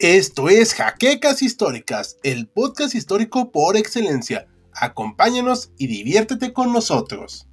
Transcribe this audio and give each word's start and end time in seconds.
Esto 0.00 0.48
es 0.48 0.72
Jaquecas 0.72 1.42
Históricas, 1.42 2.16
el 2.22 2.48
podcast 2.48 2.94
histórico 2.94 3.52
por 3.52 3.76
excelencia. 3.76 4.48
Acompáñanos 4.72 5.72
y 5.76 5.88
diviértete 5.88 6.54
con 6.54 6.72
nosotros. 6.72 7.46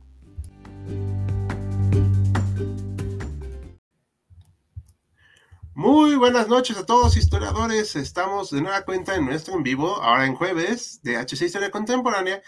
Muy 5.74 6.16
buenas 6.16 6.48
noches 6.48 6.78
a 6.78 6.86
todos 6.86 7.18
historiadores. 7.18 7.98
Estamos 7.98 8.52
de 8.52 8.62
nueva 8.62 8.84
cuenta 8.84 9.18
en 9.18 9.26
nuestro 9.26 9.56
en 9.56 9.64
vivo, 9.64 10.02
ahora 10.02 10.26
en 10.26 10.36
jueves, 10.36 11.02
de 11.04 11.18
HC 11.18 11.42
Historia 11.42 11.70
Contemporánea. 11.70 12.42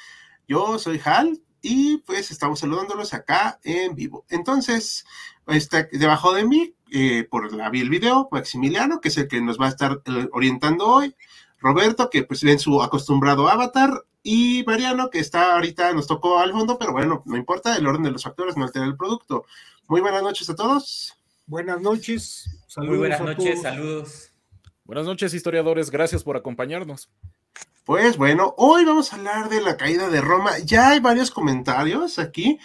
Yo 0.48 0.80
soy 0.80 1.02
Hal 1.04 1.42
y 1.62 1.98
pues 1.98 2.32
estamos 2.32 2.60
saludándolos 2.60 3.14
acá 3.14 3.60
en 3.64 3.96
vivo. 3.96 4.26
Entonces, 4.30 5.04
está 5.46 5.90
debajo 5.92 6.32
de 6.32 6.46
mí 6.46 6.74
eh, 6.92 7.28
por 7.30 7.54
la 7.54 7.70
vi 7.70 7.82
el 7.82 7.90
video, 7.90 8.28
Maximiliano, 8.32 9.00
que 9.02 9.10
es 9.10 9.18
el 9.18 9.28
que 9.28 9.42
nos 9.42 9.60
va 9.60 9.68
a 9.68 9.70
estar 9.70 10.02
eh, 10.06 10.28
orientando 10.32 10.88
hoy, 10.88 11.16
Roberto, 11.60 12.10
que 12.10 12.24
pues 12.24 12.44
ven 12.44 12.60
su 12.60 12.82
acostumbrado 12.82 13.50
avatar, 13.50 14.04
y 14.22 14.64
Mariano, 14.68 15.10
que 15.10 15.20
está 15.20 15.54
ahorita, 15.54 15.94
nos 15.94 16.08
tocó 16.08 16.40
al 16.40 16.52
fondo, 16.52 16.78
pero 16.78 16.92
bueno, 16.92 17.24
no 17.26 17.38
importa, 17.38 17.78
el 17.78 17.88
orden 17.88 18.04
de 18.04 18.12
los 18.12 18.24
factores 18.24 18.58
no 18.58 18.66
altera 18.66 18.86
el 18.86 18.98
producto. 18.98 19.46
Muy 19.88 20.02
buenas 20.02 20.22
noches 20.22 20.50
a 20.50 20.56
todos. 20.56 21.14
Buenas 21.46 21.82
noches. 21.82 22.62
Saludos 22.68 22.90
Muy 22.90 22.98
buenas 23.00 23.22
noches, 23.22 23.62
saludos. 23.62 24.32
Buenas 24.84 25.06
noches, 25.06 25.34
historiadores, 25.34 25.90
gracias 25.90 26.24
por 26.24 26.36
acompañarnos. 26.36 27.10
Pues 27.86 28.18
bueno, 28.18 28.54
hoy 28.58 28.86
vamos 28.86 29.12
a 29.12 29.16
hablar 29.16 29.50
de 29.50 29.62
la 29.62 29.78
caída 29.78 30.10
de 30.10 30.22
Roma. 30.22 30.60
Ya 30.60 30.90
hay 30.90 31.00
varios 31.00 31.32
comentarios 31.32 32.20
aquí. 32.20 32.60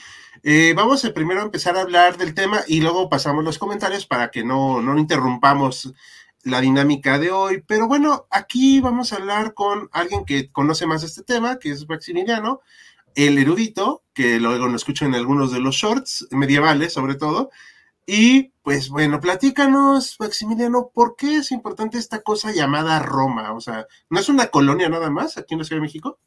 Eh, 0.46 0.74
vamos 0.76 1.02
a 1.06 1.14
primero 1.14 1.40
empezar 1.40 1.74
a 1.74 1.80
hablar 1.80 2.18
del 2.18 2.34
tema 2.34 2.60
y 2.68 2.82
luego 2.82 3.08
pasamos 3.08 3.42
los 3.42 3.58
comentarios 3.58 4.04
para 4.04 4.30
que 4.30 4.44
no, 4.44 4.82
no 4.82 4.98
interrumpamos 4.98 5.94
la 6.42 6.60
dinámica 6.60 7.18
de 7.18 7.30
hoy. 7.30 7.64
Pero 7.66 7.88
bueno, 7.88 8.26
aquí 8.28 8.78
vamos 8.80 9.12
a 9.12 9.16
hablar 9.16 9.54
con 9.54 9.88
alguien 9.90 10.26
que 10.26 10.52
conoce 10.52 10.84
más 10.86 11.02
este 11.02 11.22
tema, 11.22 11.58
que 11.58 11.70
es 11.70 11.88
Maximiliano, 11.88 12.60
el 13.14 13.38
erudito, 13.38 14.02
que 14.12 14.38
luego 14.38 14.66
lo 14.66 14.76
escucho 14.76 15.06
en 15.06 15.14
algunos 15.14 15.50
de 15.50 15.60
los 15.60 15.76
shorts 15.76 16.28
medievales 16.30 16.92
sobre 16.92 17.14
todo. 17.14 17.50
Y 18.06 18.52
pues 18.62 18.90
bueno, 18.90 19.20
platícanos, 19.20 20.16
Maximiliano, 20.20 20.90
¿por 20.92 21.16
qué 21.16 21.36
es 21.36 21.52
importante 21.52 21.96
esta 21.96 22.20
cosa 22.20 22.52
llamada 22.52 22.98
Roma? 22.98 23.54
O 23.54 23.62
sea, 23.62 23.86
¿no 24.10 24.20
es 24.20 24.28
una 24.28 24.48
colonia 24.48 24.90
nada 24.90 25.08
más 25.08 25.38
aquí 25.38 25.54
en 25.54 25.60
la 25.60 25.64
Ciudad 25.64 25.80
de 25.80 25.86
México? 25.86 26.18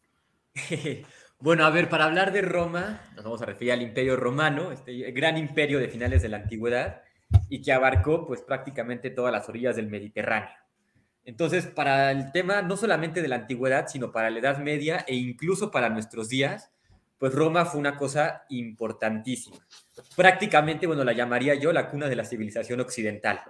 Bueno, 1.40 1.66
a 1.66 1.70
ver, 1.70 1.88
para 1.88 2.06
hablar 2.06 2.32
de 2.32 2.42
Roma, 2.42 3.00
nos 3.16 3.24
vamos 3.24 3.42
a 3.44 3.46
referir 3.46 3.72
al 3.72 3.84
Imperio 3.84 4.16
Romano, 4.16 4.72
este 4.72 5.12
gran 5.12 5.38
imperio 5.38 5.78
de 5.78 5.88
finales 5.88 6.24
de 6.24 6.30
la 6.30 6.38
antigüedad 6.38 7.04
y 7.48 7.62
que 7.62 7.72
abarcó 7.72 8.26
pues 8.26 8.42
prácticamente 8.42 9.12
todas 9.12 9.32
las 9.32 9.48
orillas 9.48 9.76
del 9.76 9.88
Mediterráneo. 9.88 10.50
Entonces, 11.26 11.68
para 11.68 12.10
el 12.10 12.32
tema 12.32 12.64
no 12.64 12.76
solamente 12.76 13.22
de 13.22 13.28
la 13.28 13.36
antigüedad, 13.36 13.88
sino 13.88 14.12
para 14.12 14.32
la 14.32 14.40
Edad 14.40 14.58
Media 14.58 15.06
e 15.08 15.14
incluso 15.14 15.70
para 15.70 15.90
nuestros 15.90 16.28
días, 16.28 16.72
pues 17.20 17.36
Roma 17.36 17.66
fue 17.66 17.80
una 17.80 17.98
cosa 17.98 18.44
importantísima. 18.50 19.58
Prácticamente, 20.16 20.88
bueno, 20.88 21.04
la 21.04 21.14
llamaría 21.14 21.54
yo 21.54 21.72
la 21.72 21.90
cuna 21.92 22.10
de 22.10 22.16
la 22.16 22.26
civilización 22.26 22.80
occidental. 22.80 23.42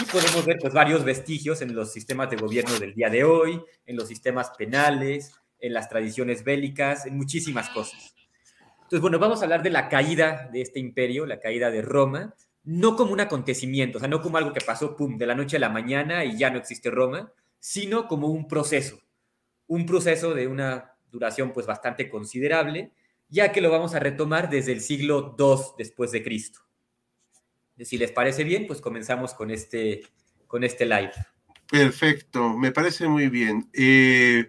Y 0.00 0.04
podemos 0.04 0.46
ver 0.46 0.58
pues 0.60 0.72
varios 0.72 1.02
vestigios 1.02 1.60
en 1.60 1.74
los 1.74 1.92
sistemas 1.92 2.30
de 2.30 2.36
gobierno 2.36 2.78
del 2.78 2.94
día 2.94 3.10
de 3.10 3.24
hoy, 3.24 3.60
en 3.84 3.96
los 3.96 4.06
sistemas 4.06 4.50
penales, 4.50 5.34
en 5.62 5.72
las 5.72 5.88
tradiciones 5.88 6.44
bélicas, 6.44 7.06
en 7.06 7.16
muchísimas 7.16 7.70
cosas. 7.70 8.14
Entonces, 8.82 9.00
bueno, 9.00 9.18
vamos 9.18 9.40
a 9.40 9.44
hablar 9.44 9.62
de 9.62 9.70
la 9.70 9.88
caída 9.88 10.50
de 10.52 10.60
este 10.60 10.78
imperio, 10.78 11.24
la 11.24 11.40
caída 11.40 11.70
de 11.70 11.80
Roma, 11.80 12.34
no 12.64 12.96
como 12.96 13.12
un 13.12 13.20
acontecimiento, 13.20 13.96
o 13.96 14.00
sea, 14.00 14.08
no 14.08 14.20
como 14.20 14.36
algo 14.36 14.52
que 14.52 14.60
pasó, 14.60 14.96
pum, 14.96 15.16
de 15.16 15.26
la 15.26 15.34
noche 15.34 15.56
a 15.56 15.60
la 15.60 15.70
mañana 15.70 16.24
y 16.24 16.36
ya 16.36 16.50
no 16.50 16.58
existe 16.58 16.90
Roma, 16.90 17.32
sino 17.58 18.06
como 18.06 18.28
un 18.28 18.46
proceso, 18.48 19.00
un 19.66 19.86
proceso 19.86 20.34
de 20.34 20.46
una 20.46 20.92
duración 21.10 21.52
pues 21.52 21.66
bastante 21.66 22.10
considerable, 22.10 22.92
ya 23.28 23.52
que 23.52 23.60
lo 23.60 23.70
vamos 23.70 23.94
a 23.94 24.00
retomar 24.00 24.50
desde 24.50 24.72
el 24.72 24.80
siglo 24.80 25.36
II 25.38 25.74
después 25.78 26.12
de 26.12 26.22
Cristo. 26.22 26.60
Si 27.78 27.96
les 27.98 28.12
parece 28.12 28.44
bien, 28.44 28.66
pues 28.66 28.80
comenzamos 28.80 29.32
con 29.32 29.50
este, 29.50 30.02
con 30.46 30.64
este 30.64 30.84
live. 30.84 31.12
Perfecto, 31.70 32.50
me 32.58 32.70
parece 32.72 33.08
muy 33.08 33.28
bien. 33.28 33.70
Eh, 33.72 34.48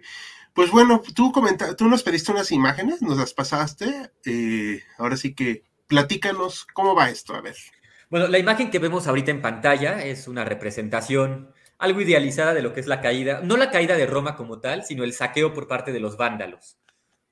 pues 0.54 0.70
bueno, 0.70 1.02
tú, 1.14 1.32
comenta, 1.32 1.74
tú 1.76 1.88
nos 1.88 2.02
pediste 2.02 2.32
unas 2.32 2.52
imágenes, 2.52 3.02
nos 3.02 3.18
las 3.18 3.34
pasaste. 3.34 4.10
Eh, 4.24 4.80
ahora 4.98 5.16
sí 5.16 5.34
que 5.34 5.64
platícanos 5.88 6.64
cómo 6.72 6.94
va 6.94 7.10
esto, 7.10 7.34
a 7.34 7.40
ver. 7.40 7.56
Bueno, 8.08 8.28
la 8.28 8.38
imagen 8.38 8.70
que 8.70 8.78
vemos 8.78 9.06
ahorita 9.06 9.32
en 9.32 9.42
pantalla 9.42 10.04
es 10.04 10.28
una 10.28 10.44
representación 10.44 11.52
algo 11.78 12.00
idealizada 12.00 12.54
de 12.54 12.62
lo 12.62 12.72
que 12.72 12.80
es 12.80 12.86
la 12.86 13.00
caída, 13.00 13.40
no 13.42 13.56
la 13.56 13.70
caída 13.70 13.96
de 13.96 14.06
Roma 14.06 14.36
como 14.36 14.60
tal, 14.60 14.84
sino 14.84 15.02
el 15.02 15.12
saqueo 15.12 15.52
por 15.52 15.66
parte 15.66 15.92
de 15.92 16.00
los 16.00 16.16
vándalos. 16.16 16.78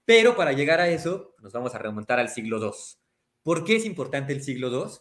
Pero 0.04 0.34
para 0.34 0.52
llegar 0.52 0.80
a 0.80 0.88
eso, 0.88 1.34
nos 1.40 1.52
vamos 1.52 1.74
a 1.74 1.78
remontar 1.78 2.18
al 2.18 2.28
siglo 2.28 2.58
II. 2.58 2.72
¿Por 3.44 3.64
qué 3.64 3.76
es 3.76 3.84
importante 3.84 4.32
el 4.32 4.42
siglo 4.42 4.68
II? 4.68 4.98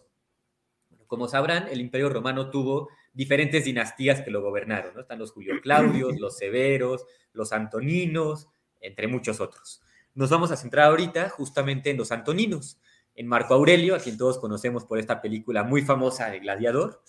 como 1.12 1.28
sabrán, 1.28 1.68
el 1.68 1.82
Imperio 1.82 2.08
Romano 2.08 2.50
tuvo 2.50 2.88
diferentes 3.12 3.66
dinastías 3.66 4.22
que 4.22 4.32
lo 4.32 4.42
gobernaron. 4.42 4.94
¿no? 4.94 5.02
Están 5.02 5.20
los 5.20 5.34
Julio 5.34 5.60
Claudios, 5.62 6.18
los 6.22 6.38
Severos, 6.38 7.06
los 7.34 7.54
Antoninos, 7.54 8.48
entre 8.80 9.08
muchos 9.08 9.40
otros. 9.40 9.82
Nos 10.14 10.30
vamos 10.30 10.52
a 10.52 10.58
centrar 10.58 10.88
ahorita 10.88 11.30
justamente 11.30 11.90
en 11.90 11.98
los 11.98 12.12
Antoninos, 12.12 12.80
en 13.16 13.28
Marco 13.28 13.54
Aurelio, 13.54 13.96
a 13.96 14.00
quien 14.00 14.18
todos 14.18 14.40
conocemos 14.40 14.86
por 14.86 15.00
esta 15.00 15.22
película 15.22 15.64
muy 15.64 15.82
famosa 15.82 16.30
de 16.30 16.40
Gladiador, 16.40 17.02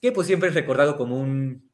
que 0.00 0.12
pues 0.12 0.26
siempre 0.26 0.48
es 0.48 0.54
recordado 0.54 0.96
como 0.96 1.18
un 1.18 1.70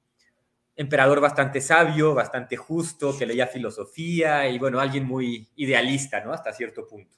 emperador 0.77 1.21
bastante 1.21 1.61
sabio, 1.61 2.15
bastante 2.15 2.57
justo, 2.57 3.17
que 3.19 3.27
leía 3.27 3.49
filosofía 3.49 4.49
y 4.49 4.59
bueno, 4.59 4.79
alguien 4.79 5.05
muy 5.05 5.49
idealista, 5.57 6.25
¿no? 6.25 6.33
Hasta 6.33 6.53
cierto 6.53 6.87
punto. 6.87 7.17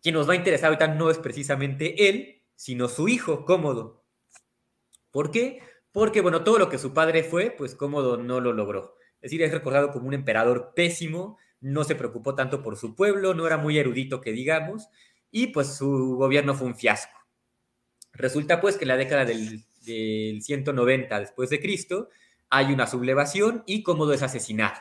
Quien 0.00 0.14
nos 0.14 0.28
va 0.28 0.34
a 0.34 0.36
interesar 0.36 0.68
ahorita 0.68 0.88
no 0.88 1.10
es 1.10 1.18
precisamente 1.18 2.08
él, 2.08 2.42
sino 2.54 2.88
su 2.88 3.08
hijo, 3.08 3.44
Cómodo. 3.44 4.04
¿Por 5.10 5.32
qué? 5.32 5.60
Porque, 5.90 6.20
bueno, 6.20 6.44
todo 6.44 6.58
lo 6.58 6.68
que 6.68 6.78
su 6.78 6.94
padre 6.94 7.24
fue, 7.24 7.50
pues 7.50 7.74
Cómodo 7.74 8.16
no 8.16 8.40
lo 8.40 8.52
logró. 8.52 8.97
Es 9.20 9.30
decir, 9.30 9.42
es 9.42 9.52
recordado 9.52 9.90
como 9.90 10.08
un 10.08 10.14
emperador 10.14 10.72
pésimo, 10.74 11.38
no 11.60 11.84
se 11.84 11.96
preocupó 11.96 12.34
tanto 12.34 12.62
por 12.62 12.76
su 12.76 12.94
pueblo, 12.94 13.34
no 13.34 13.46
era 13.46 13.56
muy 13.56 13.78
erudito 13.78 14.20
que 14.20 14.32
digamos, 14.32 14.88
y 15.30 15.48
pues 15.48 15.76
su 15.76 16.16
gobierno 16.16 16.54
fue 16.54 16.68
un 16.68 16.76
fiasco. 16.76 17.18
Resulta 18.12 18.60
pues 18.60 18.76
que 18.76 18.84
en 18.84 18.88
la 18.88 18.96
década 18.96 19.24
del, 19.24 19.64
190 19.84 21.20
después 21.20 21.48
de 21.48 21.60
Cristo 21.60 22.10
hay 22.50 22.72
una 22.72 22.86
sublevación 22.86 23.62
y 23.66 23.82
Cómodo 23.82 24.12
es 24.12 24.22
asesinado. 24.22 24.78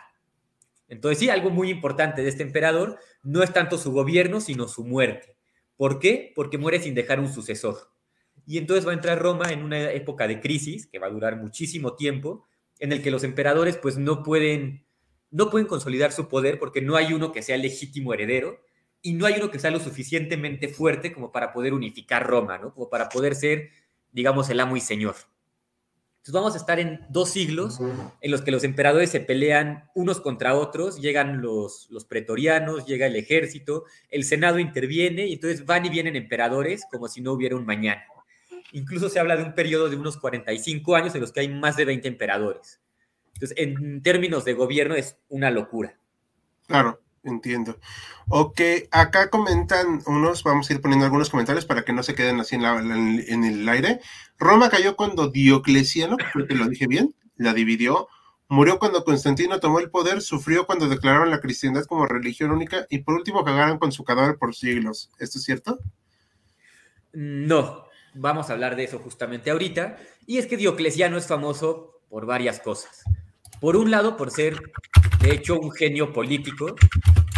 Entonces 0.89 1.19
sí, 1.19 1.29
algo 1.29 1.49
muy 1.49 1.69
importante 1.69 2.23
de 2.23 2.29
este 2.29 2.43
emperador 2.43 2.97
no 3.23 3.43
es 3.43 3.53
tanto 3.53 3.77
su 3.77 3.91
gobierno, 3.91 4.41
sino 4.41 4.67
su 4.67 4.83
muerte. 4.83 5.35
¿Por 5.75 5.99
qué? 5.99 6.31
Porque 6.35 6.57
muere 6.57 6.79
sin 6.79 6.95
dejar 6.95 7.19
un 7.19 7.31
sucesor. 7.31 7.91
Y 8.45 8.57
entonces 8.57 8.87
va 8.87 8.91
a 8.91 8.95
entrar 8.95 9.19
Roma 9.19 9.51
en 9.51 9.63
una 9.63 9.91
época 9.91 10.27
de 10.27 10.39
crisis 10.39 10.87
que 10.87 10.99
va 10.99 11.07
a 11.07 11.11
durar 11.11 11.35
muchísimo 11.37 11.95
tiempo, 11.95 12.45
en 12.79 12.91
el 12.91 13.01
que 13.01 13.11
los 13.11 13.23
emperadores 13.23 13.77
pues 13.77 13.97
no 13.97 14.23
pueden, 14.23 14.85
no 15.31 15.49
pueden 15.49 15.67
consolidar 15.67 16.11
su 16.11 16.27
poder 16.27 16.59
porque 16.59 16.81
no 16.81 16.95
hay 16.95 17.13
uno 17.13 17.31
que 17.31 17.41
sea 17.41 17.57
legítimo 17.57 18.13
heredero 18.13 18.59
y 19.01 19.13
no 19.13 19.25
hay 19.25 19.35
uno 19.37 19.51
que 19.51 19.59
sea 19.59 19.71
lo 19.71 19.79
suficientemente 19.79 20.67
fuerte 20.67 21.13
como 21.13 21.31
para 21.31 21.53
poder 21.53 21.73
unificar 21.73 22.25
Roma, 22.25 22.57
¿no? 22.57 22.73
Como 22.73 22.89
para 22.89 23.09
poder 23.09 23.35
ser, 23.35 23.69
digamos, 24.11 24.49
el 24.49 24.59
amo 24.59 24.75
y 24.75 24.81
señor. 24.81 25.15
Entonces 26.27 26.41
vamos 26.41 26.53
a 26.55 26.57
estar 26.57 26.77
en 26.79 26.99
dos 27.09 27.29
siglos 27.29 27.79
en 28.19 28.31
los 28.31 28.41
que 28.41 28.51
los 28.51 28.65
emperadores 28.65 29.11
se 29.11 29.21
pelean 29.21 29.89
unos 29.95 30.19
contra 30.19 30.55
otros, 30.55 30.99
llegan 30.99 31.41
los, 31.41 31.87
los 31.89 32.03
pretorianos, 32.03 32.85
llega 32.85 33.07
el 33.07 33.15
ejército, 33.15 33.85
el 34.09 34.25
Senado 34.25 34.59
interviene 34.59 35.27
y 35.27 35.33
entonces 35.35 35.65
van 35.65 35.85
y 35.85 35.89
vienen 35.89 36.17
emperadores 36.17 36.85
como 36.91 37.07
si 37.07 37.21
no 37.21 37.31
hubiera 37.31 37.55
un 37.55 37.65
mañana. 37.65 38.03
Incluso 38.71 39.09
se 39.09 39.19
habla 39.19 39.37
de 39.37 39.43
un 39.43 39.53
periodo 39.55 39.89
de 39.89 39.95
unos 39.95 40.17
45 40.17 40.95
años 40.95 41.15
en 41.15 41.21
los 41.21 41.31
que 41.31 41.41
hay 41.41 41.49
más 41.49 41.77
de 41.77 41.85
20 41.85 42.07
emperadores. 42.07 42.81
Entonces, 43.33 43.57
en 43.57 44.01
términos 44.01 44.45
de 44.45 44.53
gobierno 44.53 44.95
es 44.95 45.17
una 45.29 45.51
locura. 45.51 45.97
Claro, 46.67 46.99
entiendo. 47.23 47.79
Ok, 48.27 48.59
acá 48.91 49.29
comentan 49.29 50.01
unos, 50.05 50.43
vamos 50.43 50.69
a 50.69 50.73
ir 50.73 50.81
poniendo 50.81 51.05
algunos 51.05 51.29
comentarios 51.29 51.65
para 51.65 51.83
que 51.83 51.93
no 51.93 52.03
se 52.03 52.15
queden 52.15 52.39
así 52.39 52.55
en, 52.55 53.43
el 53.43 53.69
aire. 53.69 54.01
Roma 54.37 54.69
cayó 54.69 54.95
cuando 54.95 55.29
Diocleciano, 55.29 56.17
creo 56.17 56.47
que 56.47 56.55
lo 56.55 56.67
dije 56.67 56.87
bien, 56.87 57.15
la 57.37 57.53
dividió. 57.53 58.07
Murió 58.49 58.79
cuando 58.79 59.03
Constantino 59.03 59.59
tomó 59.59 59.79
el 59.79 59.89
poder, 59.89 60.21
sufrió 60.21 60.65
cuando 60.65 60.87
declararon 60.87 61.29
la 61.29 61.41
cristiandad 61.41 61.85
como 61.85 62.05
religión 62.05 62.51
única 62.51 62.87
y 62.89 62.99
por 62.99 63.15
último 63.15 63.43
cagaron 63.43 63.77
con 63.77 63.91
su 63.91 64.03
cadáver 64.03 64.37
por 64.37 64.55
siglos. 64.55 65.11
¿Esto 65.19 65.37
es 65.37 65.43
cierto? 65.43 65.79
No, 67.13 67.86
Vamos 68.19 68.49
a 68.49 68.53
hablar 68.53 68.75
de 68.75 68.83
eso 68.83 68.99
justamente 68.99 69.51
ahorita. 69.51 69.97
Y 70.25 70.39
es 70.39 70.47
que 70.47 70.57
Diocleciano 70.57 71.17
es 71.17 71.27
famoso 71.27 72.01
por 72.09 72.25
varias 72.25 72.59
cosas. 72.59 73.03
Por 73.61 73.75
un 73.75 73.91
lado, 73.91 74.17
por 74.17 74.31
ser, 74.31 74.59
de 75.21 75.31
hecho, 75.31 75.59
un 75.59 75.71
genio 75.71 76.13
político, 76.13 76.75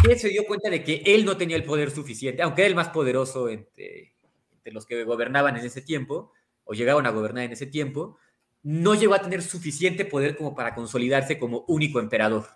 que 0.02 0.18
se 0.18 0.28
dio 0.28 0.46
cuenta 0.46 0.70
de 0.70 0.82
que 0.82 1.02
él 1.04 1.24
no 1.24 1.36
tenía 1.36 1.56
el 1.56 1.64
poder 1.64 1.90
suficiente, 1.90 2.42
aunque 2.42 2.62
era 2.62 2.68
el 2.68 2.74
más 2.74 2.88
poderoso 2.88 3.48
entre, 3.48 4.14
los 4.64 4.86
que 4.86 5.04
gobernaban 5.04 5.56
en 5.56 5.64
ese 5.64 5.82
tiempo, 5.82 6.32
o 6.64 6.72
llegaban 6.72 7.06
a 7.06 7.10
gobernar 7.10 7.44
en 7.44 7.52
ese 7.52 7.66
tiempo, 7.66 8.16
no 8.62 8.94
llegó 8.94 9.14
a 9.14 9.22
tener 9.22 9.42
suficiente 9.42 10.04
poder 10.04 10.36
como 10.36 10.54
para 10.54 10.74
consolidarse 10.74 11.38
como 11.38 11.64
único 11.68 12.00
emperador. 12.00 12.46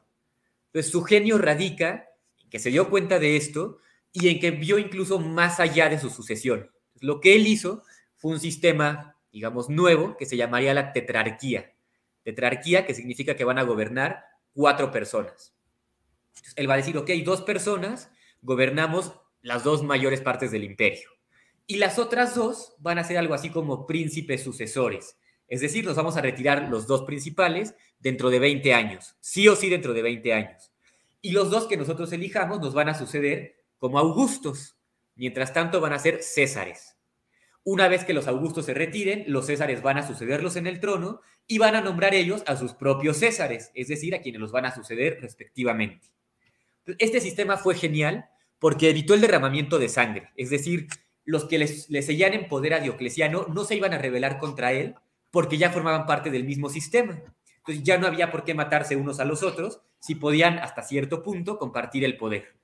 Entonces 0.67 0.93
su 0.93 1.03
genio 1.03 1.39
radica 1.39 2.09
en 2.43 2.51
que 2.51 2.59
se 2.59 2.71
dio 2.71 2.91
cuenta 2.91 3.19
de 3.19 3.37
esto 3.37 3.79
y 4.13 4.29
en 4.29 4.39
que 4.39 4.51
vio 4.51 4.79
incluso 4.79 5.19
más 5.19 5.61
allá 5.61 5.89
de 5.89 5.99
su 5.99 6.11
sucesión. 6.11 6.71
Lo 7.01 7.21
que 7.21 7.35
él 7.35 7.47
hizo 7.47 7.83
un 8.29 8.41
sistema, 8.41 9.17
digamos, 9.33 9.69
nuevo 9.69 10.17
que 10.17 10.27
se 10.27 10.37
llamaría 10.37 10.75
la 10.75 10.93
tetrarquía. 10.93 11.75
Tetrarquía 12.23 12.87
que 12.87 12.95
significa 12.95 13.37
que 13.37 13.45
van 13.45 13.59
a 13.59 13.63
gobernar 13.63 14.25
cuatro 14.55 14.91
personas. 14.91 15.55
él 16.57 16.69
va 16.69 16.75
a 16.75 16.79
decir, 16.79 16.97
ok, 16.97 17.11
dos 17.25 17.43
personas 17.43 18.11
gobernamos 18.41 19.13
las 19.43 19.63
dos 19.63 19.83
mayores 19.83 20.21
partes 20.21 20.51
del 20.51 20.65
imperio. 20.65 21.11
Y 21.67 21.77
las 21.77 21.99
otras 21.99 22.35
dos 22.35 22.75
van 22.79 22.99
a 22.99 23.05
ser 23.05 23.19
algo 23.19 23.35
así 23.35 23.51
como 23.51 23.87
príncipes 23.87 24.43
sucesores. 24.43 25.19
Es 25.47 25.61
decir, 25.61 25.85
nos 25.85 25.97
vamos 25.97 26.17
a 26.17 26.23
retirar 26.23 26.69
los 26.71 26.87
dos 26.87 27.03
principales 27.03 27.75
dentro 27.99 28.31
de 28.31 28.39
20 28.39 28.73
años, 28.75 29.17
sí 29.21 29.49
o 29.49 29.57
sí 29.57 29.69
dentro 29.69 29.93
de 29.93 30.03
20 30.03 30.33
años. 30.33 30.73
Y 31.21 31.33
los 31.33 31.51
dos 31.51 31.67
que 31.67 31.77
nosotros 31.77 32.13
elijamos 32.13 32.61
nos 32.61 32.75
van 32.75 32.89
a 32.89 32.95
suceder 32.95 33.57
como 33.79 33.99
Augustos. 33.99 34.77
Mientras 35.15 35.53
tanto 35.53 35.81
van 35.81 35.93
a 35.93 35.99
ser 35.99 36.23
Césares. 36.23 36.94
Una 37.65 37.89
vez 37.89 38.05
que 38.05 38.13
los 38.13 38.29
Augustos 38.29 38.67
se 38.67 38.75
retiren, 38.75 39.25
los 39.27 39.47
Césares 39.47 39.81
van 39.81 39.97
a 39.97 40.07
sucederlos 40.07 40.57
en 40.57 40.67
el 40.67 40.81
trono 40.81 41.23
y 41.47 41.59
van 41.59 41.75
a 41.75 41.81
nombrar 41.81 42.15
ellos 42.15 42.43
a 42.47 42.57
sus 42.57 42.75
propios 42.75 43.19
Césares, 43.19 43.71
es 43.75 43.89
decir, 43.89 44.15
a 44.15 44.21
quienes 44.21 44.41
los 44.41 44.53
van 44.53 44.67
a 44.67 44.75
suceder 44.75 45.19
respectivamente. 45.21 46.09
Este 46.99 47.21
sistema 47.21 47.57
fue 47.57 47.75
genial 47.75 48.27
porque 48.59 48.91
evitó 48.91 49.15
el 49.15 49.23
derramamiento 49.23 49.79
de 49.79 49.89
sangre, 49.89 50.31
es 50.37 50.51
decir, 50.51 50.89
los 51.25 51.47
que 51.47 51.59
le 51.59 52.03
seguían 52.03 52.35
en 52.35 52.49
poder 52.49 52.75
a 52.75 52.81
Diocleciano 52.81 53.47
no 53.49 53.65
se 53.65 53.77
iban 53.77 53.95
a 53.95 53.99
rebelar 53.99 54.39
contra 54.39 54.73
él 54.73 54.95
porque 55.31 55.57
ya 55.57 55.71
formaban 55.71 56.07
parte 56.07 56.31
del 56.31 56.45
mismo 56.45 56.69
sistema. 56.69 57.21
Entonces 57.59 57.83
ya 57.83 57.97
no 57.97 58.07
había 58.07 58.31
por 58.31 58.45
qué 58.45 58.53
matarse 58.53 58.95
unos 58.95 59.21
a 59.21 59.25
los 59.25 59.43
otros 59.43 59.81
si 59.99 60.15
podían 60.15 60.59
hasta 60.59 60.83
cierto 60.83 61.23
punto 61.23 61.59
compartir 61.59 62.05
el 62.05 62.19
poder. 62.19 62.55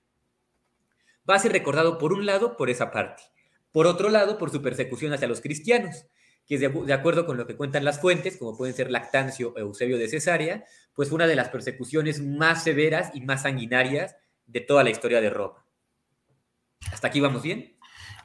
Va 1.28 1.36
a 1.36 1.38
ser 1.38 1.52
recordado 1.52 1.96
por 1.96 2.12
un 2.12 2.26
lado 2.26 2.58
por 2.58 2.68
esa 2.68 2.90
parte, 2.90 3.22
por 3.72 3.86
otro 3.86 4.08
lado 4.08 4.38
por 4.38 4.50
su 4.50 4.62
persecución 4.62 5.12
hacia 5.12 5.28
los 5.28 5.40
cristianos, 5.40 6.06
que 6.46 6.58
de, 6.58 6.92
acuerdo 6.92 7.26
con 7.26 7.36
lo 7.36 7.46
que 7.46 7.56
cuentan 7.56 7.84
las 7.84 8.00
fuentes, 8.00 8.36
como 8.36 8.56
pueden 8.56 8.74
ser 8.74 8.90
Lactancio 8.90 9.52
o 9.54 9.58
Eusebio 9.58 9.98
de 9.98 10.08
Cesarea, 10.08 10.64
pues 10.94 11.08
fue 11.08 11.16
una 11.16 11.26
de 11.26 11.36
las 11.36 11.48
persecuciones 11.48 12.20
más 12.20 12.64
severas 12.64 13.12
y 13.14 13.20
más 13.20 13.42
sanguinarias 13.42 14.16
de 14.46 14.60
toda 14.60 14.82
la 14.82 14.90
historia 14.90 15.20
de 15.20 15.30
Roma. 15.30 15.64
¿Hasta 16.92 17.08
aquí 17.08 17.20
vamos 17.20 17.42
bien? 17.42 17.76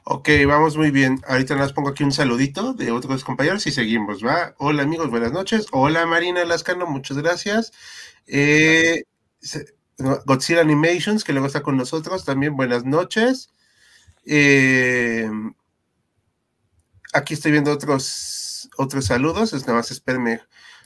Ok, 0.04 0.28
vamos 0.46 0.76
muy 0.76 0.90
bien. 0.90 1.20
Ahorita 1.26 1.56
nos 1.56 1.72
pongo 1.72 1.90
aquí 1.90 2.04
un 2.04 2.12
saludito 2.12 2.74
de 2.74 2.90
otros 2.90 3.24
compañeros 3.24 3.66
y 3.66 3.72
seguimos, 3.72 4.24
¿va? 4.24 4.54
Hola 4.58 4.82
amigos, 4.82 5.10
buenas 5.10 5.32
noches. 5.32 5.66
Hola 5.72 6.06
Marina 6.06 6.44
Lascano, 6.44 6.86
muchas 6.86 7.18
gracias. 7.18 7.72
Eh, 8.26 9.04
Godzilla 9.98 10.60
Animations, 10.60 11.24
que 11.24 11.32
luego 11.32 11.46
está 11.46 11.62
con 11.62 11.76
nosotros, 11.76 12.24
también 12.24 12.56
buenas 12.56 12.84
noches. 12.84 13.50
Eh, 14.26 15.30
aquí 17.12 17.34
estoy 17.34 17.52
viendo 17.52 17.72
otros, 17.72 18.68
otros 18.76 19.06
saludos, 19.06 19.52
es 19.52 19.62
nada 19.62 19.78
más 19.78 19.90
espérenme. 19.90 20.40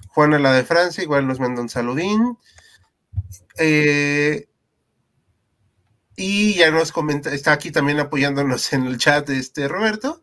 Juana, 0.09 0.39
la 0.39 0.53
de 0.53 0.65
Francia, 0.65 1.03
igual 1.03 1.27
nos 1.27 1.41
manda 1.41 1.63
un 1.63 1.69
saludín. 1.69 2.37
Eh, 3.59 4.49
y 6.17 6.55
ya 6.55 6.71
nos 6.71 6.93
comenta, 6.93 7.33
está 7.33 7.53
aquí 7.53 7.71
también 7.71 7.99
apoyándonos 7.99 8.73
en 8.73 8.87
el 8.87 8.99
chat 8.99 9.29
este 9.31 9.69
Roberto. 9.69 10.23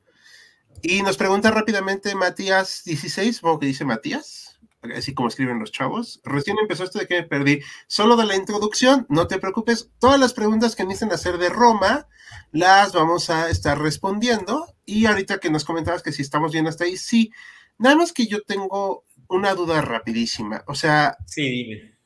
Y 0.83 1.01
nos 1.01 1.17
pregunta 1.17 1.49
rápidamente 1.49 2.13
Matías 2.13 2.83
16, 2.85 3.37
supongo 3.37 3.59
que 3.59 3.65
dice 3.65 3.83
Matías, 3.83 4.46
así 4.81 5.13
como 5.13 5.27
escriben 5.27 5.59
los 5.59 5.71
chavos. 5.71 6.21
Recién 6.23 6.57
empezó 6.59 6.83
esto 6.83 6.99
de 6.99 7.07
que 7.07 7.21
me 7.21 7.27
perdí. 7.27 7.61
Solo 7.87 8.15
de 8.15 8.25
la 8.25 8.35
introducción, 8.35 9.05
no 9.09 9.27
te 9.27 9.39
preocupes. 9.39 9.89
Todas 9.99 10.19
las 10.19 10.33
preguntas 10.33 10.75
que 10.75 10.83
necesiten 10.83 11.13
hacer 11.13 11.37
de 11.37 11.49
Roma 11.49 12.07
las 12.51 12.93
vamos 12.93 13.29
a 13.29 13.49
estar 13.49 13.79
respondiendo. 13.79 14.73
Y 14.85 15.05
ahorita 15.05 15.39
que 15.39 15.49
nos 15.49 15.65
comentabas 15.65 16.03
que 16.03 16.11
si 16.11 16.21
estamos 16.21 16.51
bien 16.51 16.67
hasta 16.67 16.85
ahí, 16.85 16.97
sí. 16.97 17.31
Nada 17.77 17.95
más 17.95 18.13
que 18.13 18.27
yo 18.27 18.41
tengo 18.43 19.05
una 19.27 19.53
duda 19.53 19.81
rapidísima. 19.81 20.63
O 20.67 20.75
sea. 20.75 21.17
Sí, 21.25 21.41
dime. 21.41 21.97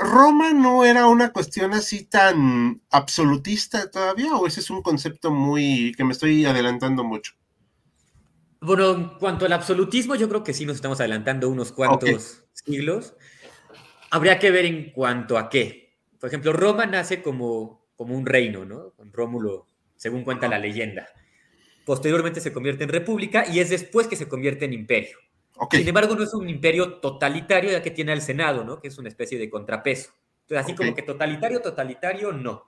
¿Roma 0.00 0.52
no 0.52 0.84
era 0.84 1.06
una 1.06 1.32
cuestión 1.32 1.72
así 1.72 2.04
tan 2.04 2.82
absolutista 2.90 3.88
todavía 3.90 4.34
o 4.34 4.46
ese 4.48 4.58
es 4.58 4.70
un 4.70 4.82
concepto 4.82 5.30
muy 5.30 5.92
que 5.96 6.02
me 6.02 6.12
estoy 6.12 6.44
adelantando 6.44 7.04
mucho? 7.04 7.34
Bueno, 8.62 8.92
en 8.92 9.08
cuanto 9.18 9.44
al 9.44 9.52
absolutismo, 9.52 10.14
yo 10.14 10.28
creo 10.28 10.44
que 10.44 10.54
sí 10.54 10.64
nos 10.64 10.76
estamos 10.76 11.00
adelantando 11.00 11.48
unos 11.48 11.72
cuantos 11.72 12.44
siglos. 12.52 13.16
Habría 14.10 14.38
que 14.38 14.52
ver 14.52 14.64
en 14.66 14.92
cuanto 14.92 15.36
a 15.36 15.48
qué. 15.48 15.98
Por 16.20 16.28
ejemplo, 16.28 16.52
Roma 16.52 16.86
nace 16.86 17.22
como, 17.22 17.88
como 17.96 18.16
un 18.16 18.24
reino, 18.24 18.64
¿no? 18.64 18.92
Con 18.92 19.12
Rómulo, 19.12 19.66
según 19.96 20.22
cuenta 20.22 20.46
la 20.46 20.60
leyenda. 20.60 21.08
Posteriormente 21.84 22.40
se 22.40 22.52
convierte 22.52 22.84
en 22.84 22.90
república 22.90 23.44
y 23.50 23.58
es 23.58 23.68
después 23.68 24.06
que 24.06 24.14
se 24.14 24.28
convierte 24.28 24.64
en 24.64 24.74
imperio. 24.74 25.18
Sin 25.70 25.88
embargo, 25.88 26.14
no 26.14 26.22
es 26.22 26.32
un 26.32 26.48
imperio 26.48 27.00
totalitario, 27.00 27.72
ya 27.72 27.82
que 27.82 27.90
tiene 27.90 28.12
al 28.12 28.22
Senado, 28.22 28.64
¿no? 28.64 28.80
Que 28.80 28.88
es 28.88 28.98
una 28.98 29.08
especie 29.08 29.38
de 29.38 29.50
contrapeso. 29.50 30.12
Entonces, 30.42 30.64
así 30.64 30.74
como 30.76 30.94
que 30.94 31.02
totalitario, 31.02 31.60
totalitario, 31.60 32.30
no. 32.30 32.64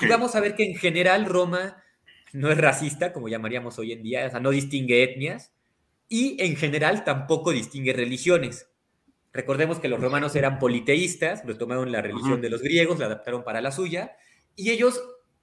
Y 0.00 0.06
vamos 0.06 0.34
a 0.34 0.40
ver 0.40 0.56
que 0.56 0.64
en 0.64 0.74
general 0.74 1.26
Roma 1.26 1.82
no 2.32 2.50
es 2.50 2.58
racista, 2.58 3.12
como 3.12 3.28
llamaríamos 3.28 3.78
hoy 3.78 3.92
en 3.92 4.02
día, 4.02 4.26
o 4.26 4.30
sea, 4.30 4.40
no 4.40 4.50
distingue 4.50 5.02
etnias, 5.02 5.52
y 6.08 6.36
en 6.42 6.56
general 6.56 7.04
tampoco 7.04 7.52
distingue 7.52 7.92
religiones. 7.92 8.68
Recordemos 9.32 9.78
que 9.78 9.88
los 9.88 10.00
romanos 10.00 10.34
eran 10.34 10.58
politeístas, 10.58 11.42
tomaron 11.58 11.92
la 11.92 12.02
religión 12.02 12.40
de 12.40 12.50
los 12.50 12.62
griegos, 12.62 12.98
la 12.98 13.06
adaptaron 13.06 13.44
para 13.44 13.60
la 13.60 13.70
suya, 13.72 14.16
y 14.56 14.70
ellos, 14.70 15.00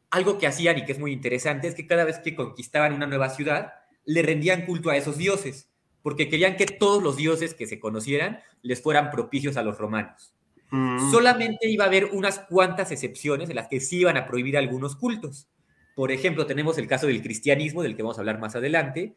algo 0.10 0.38
que 0.38 0.48
hacían 0.48 0.78
y 0.78 0.86
que 0.86 0.92
es 0.92 1.00
muy 1.00 1.14
interesante, 1.14 1.68
es 1.68 1.76
que 1.76 1.88
cada 1.88 2.04
vez 2.04 2.20
que 2.20 2.36
conquistaban 2.36 2.94
una 2.94 3.08
nueva 3.08 3.30
ciudad, 3.30 3.74
le 4.06 4.22
rendían 4.22 4.66
culto 4.66 4.90
a 4.90 4.98
esos 4.98 5.18
dioses 5.18 5.70
porque 6.08 6.30
querían 6.30 6.56
que 6.56 6.66
todos 6.68 7.04
los 7.04 7.18
dioses 7.18 7.54
que 7.54 7.68
se 7.68 7.82
conocieran 7.82 8.40
les 8.62 8.82
fueran 8.82 9.12
propicios 9.12 9.58
a 9.58 9.62
los 9.62 9.78
romanos. 9.78 10.34
Mm. 10.72 11.12
Solamente 11.12 11.70
iba 11.70 11.84
a 11.84 11.88
haber 11.88 12.06
unas 12.14 12.40
cuantas 12.40 12.94
excepciones 12.94 13.50
en 13.50 13.58
las 13.58 13.68
que 13.68 13.82
sí 13.82 14.00
iban 14.00 14.16
a 14.16 14.26
prohibir 14.26 14.58
algunos 14.58 14.96
cultos. 14.96 15.50
Por 15.98 16.12
ejemplo, 16.12 16.46
tenemos 16.46 16.78
el 16.78 16.86
caso 16.86 17.08
del 17.08 17.24
cristianismo, 17.24 17.82
del 17.82 17.96
que 17.96 18.04
vamos 18.04 18.20
a 18.20 18.22
hablar 18.22 18.38
más 18.38 18.56
adelante, 18.56 19.16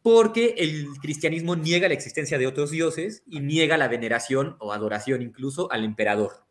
porque 0.00 0.54
el 0.56 0.86
cristianismo 1.02 1.54
niega 1.54 1.86
la 1.86 1.92
existencia 1.92 2.38
de 2.38 2.46
otros 2.46 2.70
dioses 2.70 3.22
y 3.26 3.40
niega 3.40 3.76
la 3.76 3.88
veneración 3.88 4.56
o 4.58 4.72
adoración 4.72 5.20
incluso 5.20 5.70
al 5.70 5.84
emperador. 5.84 6.46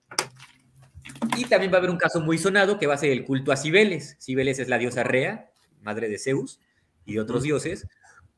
Y 1.38 1.45
también 1.45 1.71
va 1.71 1.77
a 1.77 1.79
haber 1.79 1.89
un 1.89 1.97
caso 1.97 2.21
muy 2.21 2.38
sonado 2.38 2.77
que 2.77 2.86
va 2.86 2.93
a 2.93 3.00
ser 3.00 3.09
el 3.09 3.25
culto 3.25 3.51
a 3.51 3.57
Cibeles. 3.57 4.15
Cibeles 4.21 4.59
es 4.59 4.69
la 4.69 4.77
diosa 4.77 5.01
Rea, 5.01 5.50
madre 5.81 6.07
de 6.07 6.19
Zeus 6.19 6.59
y 7.03 7.13
de 7.13 7.21
otros 7.21 7.41
dioses, 7.41 7.88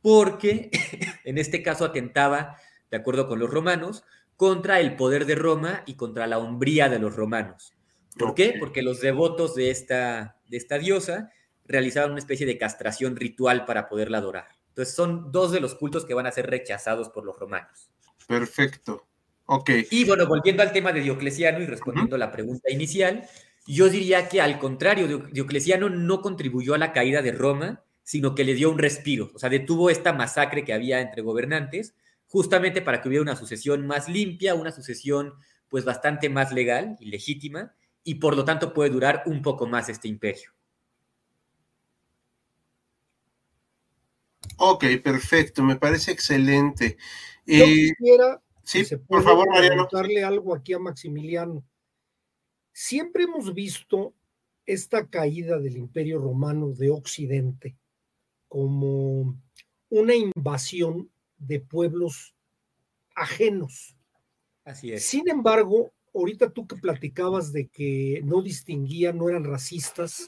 porque 0.02 0.72
en 1.26 1.38
este 1.38 1.62
caso 1.62 1.84
atentaba, 1.84 2.56
de 2.90 2.96
acuerdo 2.96 3.28
con 3.28 3.40
los 3.40 3.50
romanos, 3.50 4.06
contra 4.38 4.80
el 4.80 4.96
poder 4.96 5.26
de 5.26 5.36
Roma 5.36 5.84
y 5.86 5.96
contra 5.96 6.28
la 6.28 6.38
hombría 6.38 6.88
de 6.88 7.00
los 7.00 7.14
romanos. 7.14 7.76
¿Por 8.18 8.34
qué? 8.36 8.56
Porque 8.58 8.82
los 8.82 9.02
devotos 9.02 9.56
de 9.56 9.72
esta, 9.72 10.38
de 10.48 10.58
esta 10.58 10.78
diosa 10.78 11.32
realizaban 11.66 12.12
una 12.12 12.20
especie 12.20 12.46
de 12.46 12.58
castración 12.58 13.16
ritual 13.16 13.66
para 13.66 13.88
poderla 13.90 14.20
adorar. 14.20 14.48
Entonces 14.70 14.94
son 14.94 15.32
dos 15.32 15.52
de 15.52 15.60
los 15.60 15.76
cultos 15.76 16.06
que 16.06 16.14
van 16.14 16.28
a 16.28 16.32
ser 16.32 16.50
rechazados 16.50 17.10
por 17.10 17.26
los 17.26 17.38
romanos. 17.38 17.90
Perfecto. 18.28 19.08
Ok. 19.46 19.70
Y 19.92 20.06
bueno, 20.06 20.26
volviendo 20.28 20.64
al 20.64 20.74
tema 20.74 20.92
de 20.92 21.02
Diocleciano 21.02 21.62
y 21.62 21.66
respondiendo 21.66 22.16
a 22.16 22.20
la 22.20 22.32
pregunta 22.32 22.72
inicial, 22.72 23.28
yo 23.68 23.90
diría 23.90 24.30
que 24.30 24.42
al 24.42 24.60
contrario, 24.60 25.30
Diocleciano 25.32 25.90
no 25.90 26.22
contribuyó 26.22 26.74
a 26.74 26.78
la 26.78 26.94
caída 26.94 27.22
de 27.22 27.32
Roma, 27.32 27.84
sino 28.04 28.36
que 28.36 28.44
le 28.44 28.54
dio 28.54 28.70
un 28.70 28.78
respiro, 28.78 29.32
o 29.34 29.40
sea, 29.40 29.50
detuvo 29.50 29.90
esta 29.90 30.14
masacre 30.14 30.64
que 30.64 30.74
había 30.74 31.02
entre 31.02 31.24
gobernantes, 31.24 31.96
justamente 32.28 32.84
para 32.84 33.02
que 33.02 33.08
hubiera 33.08 33.24
una 33.24 33.36
sucesión 33.36 33.88
más 33.88 34.08
limpia, 34.08 34.54
una 34.54 34.72
sucesión 34.72 35.34
pues 35.70 35.86
bastante 35.86 36.30
más 36.30 36.54
legal 36.54 36.96
y 37.00 37.06
legítima, 37.06 37.74
y 38.04 38.16
por 38.16 38.36
lo 38.36 38.46
tanto 38.46 38.74
puede 38.74 38.92
durar 38.92 39.24
un 39.26 39.42
poco 39.42 39.66
más 39.66 39.90
este 39.90 40.08
imperio. 40.08 40.52
Ok, 44.58 44.86
perfecto, 45.04 45.64
me 45.64 45.76
parece 45.76 46.12
excelente. 46.12 46.98
Yo 47.46 47.66
eh, 47.66 47.94
quisiera, 47.98 48.42
sí, 48.64 48.84
por 49.08 49.24
favor, 49.24 49.50
Mariano. 49.50 49.88
darle 49.92 50.24
algo 50.24 50.56
aquí 50.56 50.74
a 50.74 50.80
Maximiliano. 50.80 51.64
Siempre 52.72 53.24
hemos 53.24 53.54
visto 53.54 54.14
esta 54.66 55.08
caída 55.08 55.60
del 55.60 55.78
imperio 55.78 56.20
romano 56.20 56.72
de 56.72 56.90
Occidente 56.90 57.76
como 58.48 59.38
una 59.90 60.16
invasión 60.16 61.10
de 61.38 61.60
pueblos 61.60 62.36
ajenos. 63.16 63.96
Así 64.64 64.92
es. 64.92 65.06
Sin 65.06 65.30
embargo, 65.30 65.94
ahorita 66.14 66.50
tú 66.50 66.66
que 66.66 66.76
platicabas 66.76 67.52
de 67.52 67.68
que 67.68 68.22
no 68.24 68.42
distinguían, 68.42 69.18
no 69.18 69.30
eran 69.30 69.44
racistas, 69.44 70.28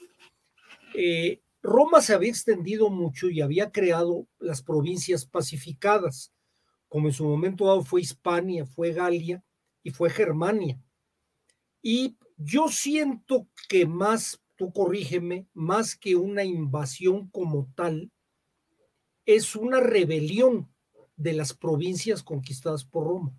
eh, 0.93 1.41
Roma 1.67 2.01
se 2.01 2.13
había 2.13 2.29
extendido 2.29 2.89
mucho 2.89 3.29
y 3.29 3.41
había 3.41 3.73
creado 3.73 4.25
las 4.39 4.61
provincias 4.61 5.25
pacificadas, 5.25 6.31
como 6.87 7.09
en 7.09 7.13
su 7.13 7.25
momento 7.25 7.65
dado 7.65 7.83
fue 7.83 7.99
Hispania, 7.99 8.65
fue 8.65 8.93
Galia 8.93 9.43
y 9.83 9.91
fue 9.91 10.09
Germania. 10.09 10.81
Y 11.81 12.15
yo 12.37 12.69
siento 12.69 13.49
que 13.67 13.85
más, 13.85 14.41
tú 14.55 14.71
corrígeme, 14.71 15.45
más 15.53 15.97
que 15.97 16.15
una 16.15 16.45
invasión 16.45 17.27
como 17.31 17.67
tal, 17.75 18.13
es 19.25 19.53
una 19.53 19.81
rebelión 19.81 20.73
de 21.17 21.33
las 21.33 21.53
provincias 21.53 22.23
conquistadas 22.23 22.85
por 22.85 23.07
Roma, 23.07 23.33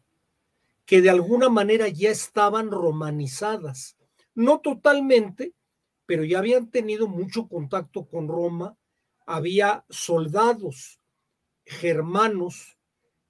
que 0.85 1.01
de 1.01 1.09
alguna 1.09 1.49
manera 1.49 1.89
ya 1.89 2.11
estaban 2.11 2.71
romanizadas, 2.71 3.97
no 4.35 4.61
totalmente, 4.61 5.55
pero 6.09 6.25
ya 6.25 6.39
habían 6.39 6.71
tenido 6.71 7.07
mucho 7.07 7.49
contacto 7.49 8.07
con 8.07 8.29
Roma, 8.29 8.79
había 9.27 9.85
soldados 9.91 10.99
germanos, 11.67 12.79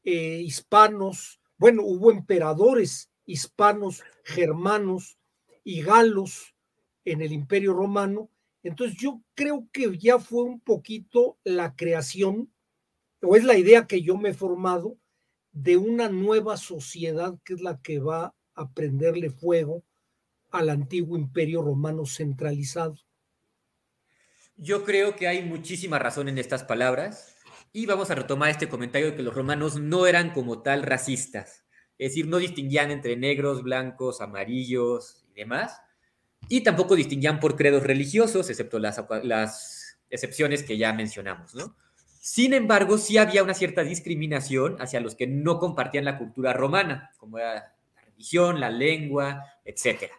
eh, 0.05 0.43
hispanos, 0.45 1.41
bueno, 1.57 1.83
hubo 1.83 2.13
emperadores 2.13 3.11
hispanos, 3.27 4.05
germanos 4.23 5.19
y 5.65 5.83
galos 5.83 6.55
en 7.05 7.21
el 7.21 7.33
imperio 7.33 7.75
romano. 7.75 8.31
Entonces 8.63 8.97
yo 8.97 9.23
creo 9.35 9.69
que 9.73 9.99
ya 9.99 10.21
fue 10.21 10.45
un 10.45 10.61
poquito 10.61 11.37
la 11.43 11.75
creación, 11.75 12.55
o 13.21 13.35
es 13.35 13.43
la 13.43 13.59
idea 13.59 13.89
que 13.89 14.03
yo 14.03 14.17
me 14.17 14.29
he 14.29 14.35
formado, 14.35 14.97
de 15.51 15.77
una 15.77 16.09
nueva 16.09 16.57
sociedad 16.57 17.37
que 17.45 17.55
es 17.55 17.61
la 17.61 17.83
que 17.83 17.99
va 17.99 18.37
a 18.55 18.71
prenderle 18.71 19.31
fuego 19.31 19.83
al 20.51 20.71
antiguo 20.71 21.17
imperio 21.17 21.63
romano 21.63 22.07
centralizado. 22.07 22.97
Yo 24.57 24.85
creo 24.85 25.15
que 25.15 25.29
hay 25.29 25.45
muchísima 25.45 25.99
razón 25.99 26.29
en 26.29 26.39
estas 26.39 26.65
palabras 26.65 27.37
y 27.73 27.87
vamos 27.87 28.11
a 28.11 28.15
retomar 28.15 28.51
este 28.51 28.69
comentario 28.69 29.11
de 29.11 29.17
que 29.17 29.23
los 29.23 29.35
romanos 29.35 29.77
no 29.79 30.07
eran 30.07 30.33
como 30.33 30.63
tal 30.63 30.83
racistas, 30.83 31.65
es 31.99 32.11
decir, 32.11 32.27
no 32.27 32.39
distinguían 32.39 32.91
entre 32.91 33.17
negros, 33.17 33.63
blancos, 33.63 34.21
amarillos 34.21 35.25
y 35.31 35.41
demás, 35.41 35.81
y 36.49 36.63
tampoco 36.63 36.97
distinguían 36.97 37.41
por 37.41 37.57
credos 37.57 37.83
religiosos, 37.83 38.49
excepto 38.51 38.79
las, 38.79 39.05
las 39.23 39.99
excepciones 40.11 40.63
que 40.63 40.79
ya 40.79 40.93
mencionamos, 40.93 41.55
¿no? 41.55 41.77
Sin 42.21 42.53
embargo, 42.53 42.99
sí 42.99 43.17
había 43.17 43.43
una 43.43 43.55
cierta 43.55 43.85
discriminación 43.85 44.77
hacia 44.81 45.01
los 45.01 45.15
que 45.15 45.27
no 45.27 45.59
compartían 45.59 46.05
la 46.05 46.19
cultura 46.19 46.53
romana, 46.53 47.11
como 47.17 47.39
era 47.39 47.55
la 47.95 48.03
religión, 48.03 48.61
la 48.61 48.71
lengua, 48.71 49.45
etcétera. 49.65 50.15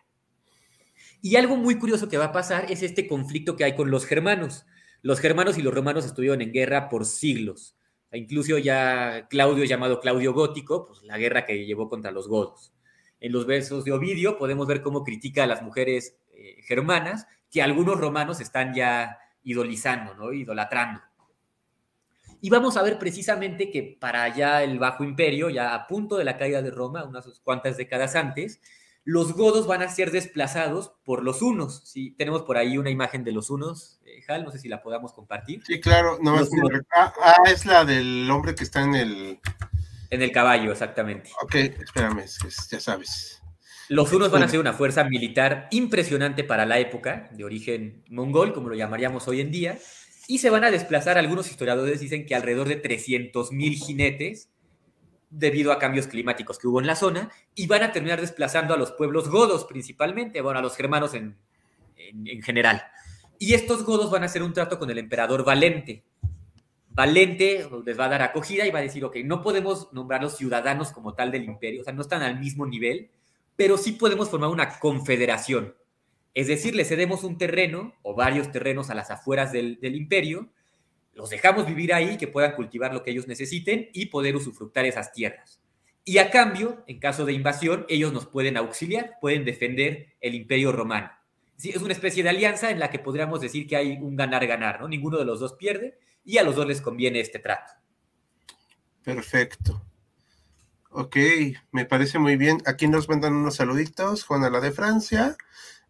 Y 1.21 1.35
algo 1.35 1.57
muy 1.57 1.77
curioso 1.77 2.07
que 2.07 2.17
va 2.17 2.25
a 2.25 2.31
pasar 2.31 2.71
es 2.71 2.81
este 2.81 3.07
conflicto 3.07 3.55
que 3.55 3.65
hay 3.65 3.75
con 3.75 3.91
los 3.91 4.05
germanos. 4.05 4.65
Los 5.01 5.19
germanos 5.19 5.57
y 5.57 5.61
los 5.61 5.73
romanos 5.73 6.05
estuvieron 6.05 6.41
en 6.41 6.51
guerra 6.51 6.89
por 6.89 7.05
siglos. 7.05 7.75
Incluso 8.11 8.57
ya 8.57 9.27
Claudio, 9.29 9.65
llamado 9.65 9.99
Claudio 9.99 10.33
Gótico, 10.33 10.87
pues 10.87 11.03
la 11.03 11.17
guerra 11.17 11.45
que 11.45 11.65
llevó 11.65 11.89
contra 11.89 12.11
los 12.11 12.27
godos. 12.27 12.73
En 13.19 13.31
los 13.33 13.45
versos 13.45 13.83
de 13.85 13.91
Ovidio 13.91 14.37
podemos 14.37 14.65
ver 14.65 14.81
cómo 14.81 15.03
critica 15.03 15.43
a 15.43 15.47
las 15.47 15.61
mujeres 15.61 16.17
eh, 16.33 16.61
germanas, 16.63 17.27
que 17.51 17.61
algunos 17.61 17.99
romanos 17.99 18.39
están 18.39 18.73
ya 18.73 19.19
idolizando, 19.43 20.15
¿no? 20.15 20.33
idolatrando. 20.33 21.01
Y 22.41 22.49
vamos 22.49 22.77
a 22.77 22.83
ver 22.83 22.97
precisamente 22.97 23.69
que 23.69 23.97
para 23.99 24.23
allá 24.23 24.63
el 24.63 24.79
Bajo 24.79 25.03
Imperio, 25.03 25.49
ya 25.49 25.75
a 25.75 25.87
punto 25.87 26.17
de 26.17 26.23
la 26.23 26.37
caída 26.37 26.61
de 26.61 26.71
Roma, 26.71 27.03
unas 27.03 27.27
cuantas 27.41 27.75
décadas 27.75 28.15
antes, 28.15 28.61
los 29.09 29.33
godos 29.33 29.65
van 29.65 29.81
a 29.81 29.89
ser 29.89 30.11
desplazados 30.11 30.91
por 31.03 31.23
los 31.23 31.41
unos. 31.41 31.81
¿sí? 31.83 32.11
Tenemos 32.11 32.43
por 32.43 32.57
ahí 32.57 32.77
una 32.77 32.91
imagen 32.91 33.23
de 33.23 33.31
los 33.31 33.49
unos, 33.49 33.99
eh, 34.05 34.23
Hal, 34.27 34.43
no 34.43 34.51
sé 34.51 34.59
si 34.59 34.69
la 34.69 34.83
podamos 34.83 35.13
compartir. 35.13 35.63
Sí, 35.65 35.81
claro, 35.81 36.19
no, 36.21 36.39
es, 36.39 36.47
ah, 36.95 37.11
ah, 37.23 37.35
es 37.51 37.65
la 37.65 37.85
del 37.85 38.29
hombre 38.29 38.53
que 38.53 38.63
está 38.63 38.83
en 38.83 38.93
el... 38.93 39.39
En 40.11 40.21
el 40.21 40.31
caballo, 40.31 40.71
exactamente. 40.71 41.31
Ok, 41.41 41.55
espérame, 41.55 42.23
ya 42.69 42.79
sabes. 42.79 43.41
Los 43.89 44.13
unos 44.13 44.29
van 44.29 44.43
a 44.43 44.47
ser 44.47 44.59
una 44.59 44.73
fuerza 44.73 45.03
militar 45.03 45.67
impresionante 45.71 46.43
para 46.43 46.67
la 46.67 46.77
época, 46.77 47.29
de 47.31 47.43
origen 47.43 48.03
mongol, 48.09 48.53
como 48.53 48.69
lo 48.69 48.75
llamaríamos 48.75 49.27
hoy 49.27 49.41
en 49.41 49.49
día, 49.49 49.79
y 50.27 50.37
se 50.37 50.51
van 50.51 50.63
a 50.63 50.71
desplazar, 50.71 51.17
algunos 51.17 51.49
historiadores 51.49 51.99
dicen 51.99 52.27
que 52.27 52.35
alrededor 52.35 52.67
de 52.67 52.79
300.000 52.79 53.73
jinetes, 53.73 54.49
debido 55.29 55.71
a 55.71 55.79
cambios 55.79 56.07
climáticos 56.07 56.57
que 56.57 56.67
hubo 56.67 56.79
en 56.79 56.87
la 56.87 56.95
zona, 56.95 57.31
y 57.55 57.67
van 57.67 57.83
a 57.83 57.91
terminar 57.91 58.19
desplazando 58.19 58.73
a 58.73 58.77
los 58.77 58.91
pueblos 58.91 59.29
godos 59.29 59.65
principalmente, 59.65 60.41
bueno, 60.41 60.59
a 60.59 60.61
los 60.61 60.75
germanos 60.75 61.13
en, 61.13 61.37
en, 61.95 62.41
general. 62.41 62.83
Y 63.37 63.53
estos 63.53 63.83
godos 63.83 64.11
van 64.11 64.23
a 64.23 64.25
hacer 64.25 64.43
un 64.43 64.53
trato 64.53 64.79
con 64.79 64.89
el 64.89 64.97
emperador 64.97 65.43
Valente. 65.43 66.03
Valente 66.89 67.69
les 67.85 67.99
va 67.99 68.05
a 68.05 68.09
dar 68.09 68.21
acogida 68.23 68.65
y 68.65 68.71
va 68.71 68.79
a 68.79 68.83
decir, 68.83 69.05
ok, 69.05 69.17
no 69.23 69.41
podemos 69.41 69.93
nombrar 69.93 70.21
los 70.21 70.35
ciudadanos 70.35 70.91
como 70.91 71.13
tal 71.13 71.31
del 71.31 71.45
imperio, 71.45 71.81
o 71.81 71.83
sea, 71.83 71.93
no 71.93 72.01
están 72.01 72.23
al 72.23 72.39
mismo 72.39 72.65
nivel, 72.65 73.09
pero 73.55 73.77
sí 73.77 73.93
podemos 73.93 74.29
formar 74.29 74.49
una 74.49 74.79
confederación. 74.79 75.75
Es 76.33 76.47
decir, 76.47 76.75
le 76.75 76.85
cedemos 76.85 77.23
un 77.23 77.37
terreno 77.37 77.93
o 78.01 78.15
varios 78.15 78.51
terrenos 78.51 78.89
a 78.89 78.95
las 78.95 79.11
afueras 79.11 79.51
del, 79.51 79.79
del 79.79 79.95
imperio, 79.95 80.49
los 81.13 81.29
dejamos 81.29 81.65
vivir 81.65 81.93
ahí, 81.93 82.17
que 82.17 82.27
puedan 82.27 82.53
cultivar 82.53 82.93
lo 82.93 83.03
que 83.03 83.11
ellos 83.11 83.27
necesiten 83.27 83.89
y 83.93 84.07
poder 84.07 84.35
usufructar 84.35 84.85
esas 84.85 85.11
tierras. 85.11 85.59
Y 86.05 86.17
a 86.17 86.31
cambio, 86.31 86.83
en 86.87 86.99
caso 86.99 87.25
de 87.25 87.33
invasión, 87.33 87.85
ellos 87.89 88.13
nos 88.13 88.25
pueden 88.25 88.57
auxiliar, 88.57 89.17
pueden 89.21 89.45
defender 89.45 90.15
el 90.21 90.33
imperio 90.35 90.71
romano. 90.71 91.11
Sí, 91.57 91.71
es 91.71 91.81
una 91.81 91.93
especie 91.93 92.23
de 92.23 92.29
alianza 92.29 92.71
en 92.71 92.79
la 92.79 92.89
que 92.89 92.99
podríamos 92.99 93.41
decir 93.41 93.67
que 93.67 93.75
hay 93.75 93.91
un 93.91 94.15
ganar-ganar, 94.15 94.79
¿no? 94.79 94.87
Ninguno 94.87 95.17
de 95.17 95.25
los 95.25 95.39
dos 95.39 95.53
pierde 95.53 95.99
y 96.23 96.37
a 96.37 96.43
los 96.43 96.55
dos 96.55 96.65
les 96.65 96.81
conviene 96.81 97.19
este 97.19 97.39
trato. 97.39 97.73
Perfecto. 99.03 99.85
Ok, 100.91 101.17
me 101.71 101.85
parece 101.85 102.17
muy 102.17 102.37
bien. 102.37 102.59
Aquí 102.65 102.87
nos 102.87 103.09
mandan 103.09 103.33
unos 103.33 103.55
saluditos. 103.55 104.23
Juana 104.23 104.49
la 104.49 104.61
de 104.61 104.71
Francia. 104.71 105.37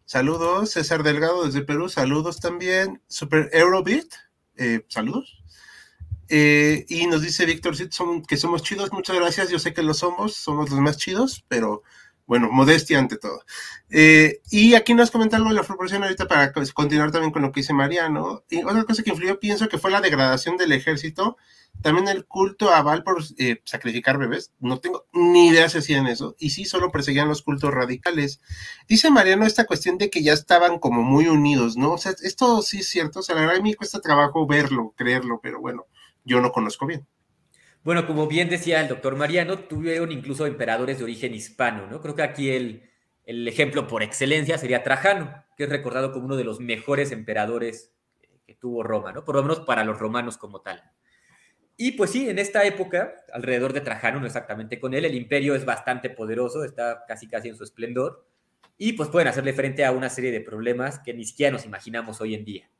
Saludos. 0.04 0.72
César 0.72 1.02
Delgado 1.02 1.46
desde 1.46 1.62
Perú. 1.62 1.88
Saludos 1.88 2.40
también. 2.40 3.00
Super 3.06 3.48
Eurobeat. 3.52 4.08
Eh, 4.60 4.84
saludos. 4.88 5.42
Eh, 6.28 6.84
y 6.90 7.06
nos 7.06 7.22
dice 7.22 7.46
Víctor 7.46 7.74
que 8.28 8.36
somos 8.36 8.62
chidos, 8.62 8.92
muchas 8.92 9.16
gracias, 9.16 9.48
yo 9.48 9.58
sé 9.58 9.72
que 9.72 9.82
lo 9.82 9.94
somos, 9.94 10.34
somos 10.34 10.70
los 10.70 10.78
más 10.78 10.98
chidos, 10.98 11.44
pero 11.48 11.82
bueno, 12.26 12.50
modestia 12.52 12.98
ante 12.98 13.16
todo. 13.16 13.42
Eh, 13.88 14.42
y 14.50 14.74
aquí 14.74 14.92
nos 14.92 15.10
comenta 15.10 15.38
algo 15.38 15.48
de 15.48 15.54
la 15.54 15.62
proporción 15.62 16.02
ahorita 16.02 16.28
para 16.28 16.52
continuar 16.52 17.10
también 17.10 17.32
con 17.32 17.40
lo 17.40 17.50
que 17.50 17.60
dice 17.60 17.72
Mariano. 17.72 18.44
Y 18.50 18.62
otra 18.62 18.84
cosa 18.84 19.02
que 19.02 19.10
influyó, 19.10 19.40
pienso 19.40 19.66
que 19.68 19.78
fue 19.78 19.90
la 19.90 20.02
degradación 20.02 20.58
del 20.58 20.72
ejército 20.72 21.38
también 21.82 22.08
el 22.08 22.26
culto 22.26 22.70
a 22.70 22.82
Val 22.82 23.02
por 23.02 23.22
eh, 23.38 23.60
sacrificar 23.64 24.18
bebés, 24.18 24.52
no 24.58 24.80
tengo 24.80 25.06
ni 25.12 25.48
idea 25.48 25.68
si 25.68 25.78
hacían 25.78 26.06
eso, 26.06 26.36
y 26.38 26.50
sí 26.50 26.64
solo 26.64 26.90
perseguían 26.90 27.28
los 27.28 27.42
cultos 27.42 27.72
radicales. 27.72 28.40
Dice 28.88 29.10
Mariano 29.10 29.46
esta 29.46 29.64
cuestión 29.64 29.96
de 29.98 30.10
que 30.10 30.22
ya 30.22 30.32
estaban 30.32 30.78
como 30.78 31.02
muy 31.02 31.26
unidos, 31.28 31.76
¿no? 31.76 31.92
O 31.92 31.98
sea, 31.98 32.12
esto 32.22 32.62
sí 32.62 32.78
es 32.80 32.88
cierto, 32.88 33.20
o 33.20 33.22
sea, 33.22 33.34
la 33.34 33.42
verdad 33.42 33.56
a 33.56 33.62
mí 33.62 33.74
cuesta 33.74 34.00
trabajo 34.00 34.46
verlo, 34.46 34.92
creerlo, 34.96 35.40
pero 35.42 35.60
bueno, 35.60 35.86
yo 36.24 36.40
no 36.40 36.52
conozco 36.52 36.86
bien. 36.86 37.06
Bueno, 37.82 38.06
como 38.06 38.26
bien 38.26 38.50
decía 38.50 38.80
el 38.82 38.88
doctor 38.88 39.16
Mariano, 39.16 39.60
tuvieron 39.60 40.12
incluso 40.12 40.46
emperadores 40.46 40.98
de 40.98 41.04
origen 41.04 41.34
hispano, 41.34 41.86
¿no? 41.86 42.02
Creo 42.02 42.14
que 42.14 42.22
aquí 42.22 42.50
el, 42.50 42.90
el 43.24 43.48
ejemplo 43.48 43.86
por 43.86 44.02
excelencia 44.02 44.58
sería 44.58 44.82
Trajano, 44.82 45.44
que 45.56 45.64
es 45.64 45.70
recordado 45.70 46.12
como 46.12 46.26
uno 46.26 46.36
de 46.36 46.44
los 46.44 46.60
mejores 46.60 47.10
emperadores 47.10 47.94
que 48.46 48.54
tuvo 48.54 48.82
Roma, 48.82 49.12
¿no? 49.12 49.24
Por 49.24 49.36
lo 49.36 49.42
menos 49.42 49.60
para 49.60 49.84
los 49.84 49.98
romanos 49.98 50.36
como 50.36 50.60
tal. 50.60 50.82
Y 51.82 51.92
pues 51.92 52.10
sí, 52.10 52.28
en 52.28 52.38
esta 52.38 52.62
época, 52.66 53.14
alrededor 53.32 53.72
de 53.72 53.80
Trajano, 53.80 54.20
no 54.20 54.26
exactamente 54.26 54.78
con 54.78 54.92
él, 54.92 55.06
el 55.06 55.14
imperio 55.14 55.54
es 55.54 55.64
bastante 55.64 56.10
poderoso, 56.10 56.62
está 56.62 57.06
casi 57.08 57.26
casi 57.26 57.48
en 57.48 57.56
su 57.56 57.64
esplendor, 57.64 58.26
y 58.76 58.92
pues 58.92 59.08
pueden 59.08 59.28
hacerle 59.28 59.54
frente 59.54 59.86
a 59.86 59.92
una 59.92 60.10
serie 60.10 60.30
de 60.30 60.42
problemas 60.42 60.98
que 60.98 61.14
ni 61.14 61.24
siquiera 61.24 61.52
nos 61.52 61.64
imaginamos 61.64 62.20
hoy 62.20 62.34
en 62.34 62.44
día. 62.44 62.70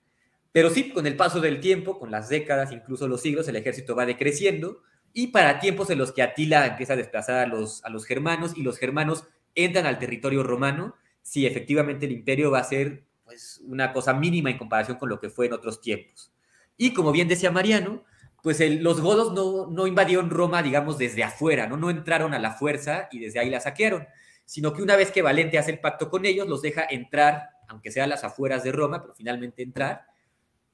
Pero 0.52 0.68
sí, 0.68 0.90
con 0.90 1.06
el 1.06 1.16
paso 1.16 1.40
del 1.40 1.60
tiempo, 1.60 1.98
con 1.98 2.10
las 2.10 2.28
décadas, 2.28 2.72
incluso 2.72 3.08
los 3.08 3.22
siglos, 3.22 3.48
el 3.48 3.56
ejército 3.56 3.96
va 3.96 4.04
decreciendo, 4.04 4.82
y 5.14 5.28
para 5.28 5.60
tiempos 5.60 5.88
en 5.88 5.96
los 5.96 6.12
que 6.12 6.20
Atila 6.20 6.66
empieza 6.66 6.92
a 6.92 6.96
desplazar 6.96 7.38
a 7.38 7.46
los, 7.46 7.82
a 7.86 7.88
los 7.88 8.04
germanos 8.04 8.52
y 8.54 8.62
los 8.62 8.76
germanos 8.76 9.24
entran 9.54 9.86
al 9.86 9.98
territorio 9.98 10.42
romano, 10.42 10.94
sí, 11.22 11.46
efectivamente 11.46 12.04
el 12.04 12.12
imperio 12.12 12.50
va 12.50 12.58
a 12.58 12.64
ser 12.64 13.04
pues, 13.24 13.62
una 13.64 13.94
cosa 13.94 14.12
mínima 14.12 14.50
en 14.50 14.58
comparación 14.58 14.98
con 14.98 15.08
lo 15.08 15.18
que 15.20 15.30
fue 15.30 15.46
en 15.46 15.54
otros 15.54 15.80
tiempos. 15.80 16.34
Y 16.76 16.92
como 16.92 17.12
bien 17.12 17.28
decía 17.28 17.50
Mariano, 17.50 18.04
pues 18.42 18.60
los 18.80 19.00
godos 19.00 19.32
no, 19.70 19.86
invadieron 19.86 20.30
Roma, 20.30 20.62
digamos, 20.62 20.98
desde 20.98 21.24
afuera, 21.24 21.66
¿no? 21.66 21.76
no 21.76 21.90
entraron 21.90 22.34
a 22.34 22.38
la 22.38 22.52
fuerza 22.52 23.08
y 23.12 23.18
desde 23.18 23.38
ahí 23.38 23.50
la 23.50 23.60
saquearon, 23.60 24.06
sino 24.44 24.72
que 24.72 24.82
una 24.82 24.96
vez 24.96 25.10
que 25.10 25.22
Valente 25.22 25.58
hace 25.58 25.72
el 25.72 25.80
pacto 25.80 26.10
con 26.10 26.24
ellos, 26.24 26.48
los 26.48 26.62
deja 26.62 26.86
entrar, 26.88 27.50
aunque 27.68 27.90
sea 27.90 28.04
a 28.04 28.06
las 28.08 28.24
afueras 28.24 28.64
de 28.64 28.72
Roma, 28.72 29.02
pero 29.02 29.14
finalmente 29.14 29.62
entrar, 29.62 30.06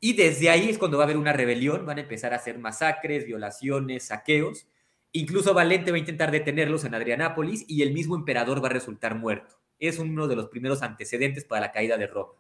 y 0.01 0.13
desde 0.13 0.51
ahí 0.51 0.69
es 0.69 0.79
cuando 0.79 0.99
va 0.99 1.05
a 1.05 1.07
haber 1.07 1.17
una 1.17 1.33
rebelión, 1.33 1.87
van 1.87 1.99
a 1.99 2.03
empezar 2.03 2.33
a 2.33 2.37
hacer 2.37 2.59
masacres, 2.59 3.25
violaciones, 3.25 4.07
saqueos, 4.07 4.67
incluso 5.13 5.55
Valente 5.55 5.91
va 5.91 5.97
a 5.97 6.01
intentar 6.01 6.31
detenerlos 6.31 6.85
en 6.85 6.95
Adrianápolis 6.95 7.65
y 7.67 7.83
el 7.83 7.93
mismo 7.93 8.15
emperador 8.15 8.63
va 8.63 8.69
a 8.69 8.73
resultar 8.73 9.15
muerto. 9.15 9.59
Es 9.79 9.99
uno 9.99 10.29
de 10.29 10.37
los 10.37 10.49
primeros 10.49 10.83
antecedentes 10.83 11.45
para 11.45 11.63
la 11.63 11.73
caída 11.73 11.97
de 11.97 12.07
Roma. 12.07 12.35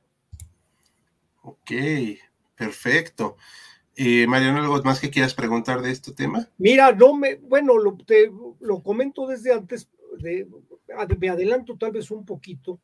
Ok, 1.42 1.72
perfecto. 2.54 3.36
Eh, 3.98 4.26
Mariano, 4.26 4.58
¿algo 4.58 4.82
más 4.82 5.00
que 5.00 5.10
quieras 5.10 5.32
preguntar 5.32 5.80
de 5.80 5.90
este 5.90 6.12
tema? 6.12 6.46
Mira, 6.58 6.92
no 6.92 7.16
me, 7.16 7.36
bueno, 7.36 7.78
lo, 7.78 7.96
te, 7.96 8.30
lo 8.60 8.82
comento 8.82 9.26
desde 9.26 9.54
antes, 9.54 9.88
de, 10.18 10.46
me 11.18 11.28
adelanto 11.30 11.78
tal 11.78 11.92
vez 11.92 12.10
un 12.10 12.26
poquito. 12.26 12.78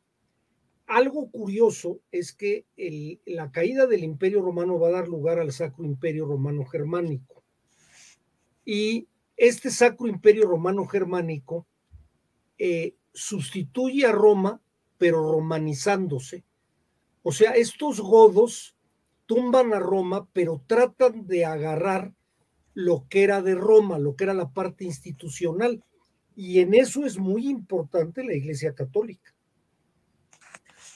Algo 0.87 1.29
curioso 1.29 1.99
es 2.11 2.33
que 2.33 2.65
la 3.25 3.51
caída 3.51 3.85
del 3.85 4.03
Imperio 4.03 4.41
Romano 4.41 4.79
va 4.79 4.89
a 4.89 4.93
dar 4.93 5.07
lugar 5.07 5.39
al 5.39 5.51
Sacro 5.51 5.85
Imperio 5.85 6.25
Romano 6.25 6.65
Germánico. 6.65 7.43
Y 8.65 9.07
este 9.37 9.69
Sacro 9.69 10.07
Imperio 10.07 10.47
Romano 10.47 10.85
Germánico 10.85 11.67
eh, 12.57 12.95
sustituye 13.13 14.05
a 14.05 14.11
Roma, 14.11 14.61
pero 14.97 15.31
romanizándose. 15.31 16.43
O 17.21 17.31
sea, 17.31 17.51
estos 17.51 18.01
godos 18.01 18.72
tumban 19.25 19.73
a 19.73 19.79
Roma, 19.79 20.27
pero 20.33 20.61
tratan 20.67 21.27
de 21.27 21.45
agarrar 21.45 22.13
lo 22.73 23.05
que 23.09 23.23
era 23.23 23.41
de 23.41 23.55
Roma, 23.55 23.99
lo 23.99 24.15
que 24.15 24.23
era 24.25 24.33
la 24.33 24.49
parte 24.49 24.83
institucional. 24.83 25.83
Y 26.35 26.59
en 26.59 26.73
eso 26.73 27.05
es 27.05 27.17
muy 27.17 27.47
importante 27.47 28.23
la 28.23 28.33
Iglesia 28.33 28.73
Católica. 28.73 29.33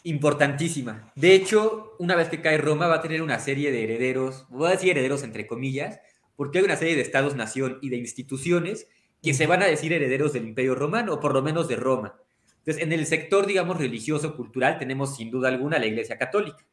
Importantísima. 0.03 1.11
De 1.15 1.33
hecho, 1.35 1.95
una 1.99 2.15
vez 2.15 2.29
que 2.29 2.41
cae 2.41 2.57
Roma 2.57 2.87
va 2.87 2.95
a 2.95 3.01
tener 3.01 3.21
una 3.21 3.39
serie 3.39 3.71
de 3.71 3.83
herederos, 3.83 4.45
voy 4.49 4.67
a 4.67 4.71
decir 4.71 4.91
herederos 4.91 5.23
entre 5.23 5.45
comillas, 5.45 5.99
porque 6.35 6.59
hay 6.59 6.65
una 6.65 6.77
serie 6.77 6.95
de 6.95 7.01
estados-nación 7.01 7.79
y 7.81 7.89
de 7.89 7.97
instituciones 7.97 8.87
que 9.21 9.33
se 9.33 9.47
van 9.47 9.63
a 9.63 9.65
decir 9.65 9.91
herederos 9.93 10.33
del 10.33 10.47
Imperio 10.47 10.75
Romano, 10.75 11.15
o 11.15 11.19
por 11.19 11.33
lo 11.33 11.41
menos 11.41 11.67
de 11.67 11.75
Roma. 11.75 12.15
Entonces, 12.59 12.83
en 12.83 12.93
el 12.93 13.05
sector, 13.05 13.47
digamos, 13.47 13.77
religioso, 13.77 14.35
cultural, 14.35 14.77
tenemos 14.77 15.15
sin 15.15 15.31
duda 15.31 15.49
alguna 15.49 15.79
la 15.79 15.87
Iglesia 15.87 16.17
Católica. 16.17 16.65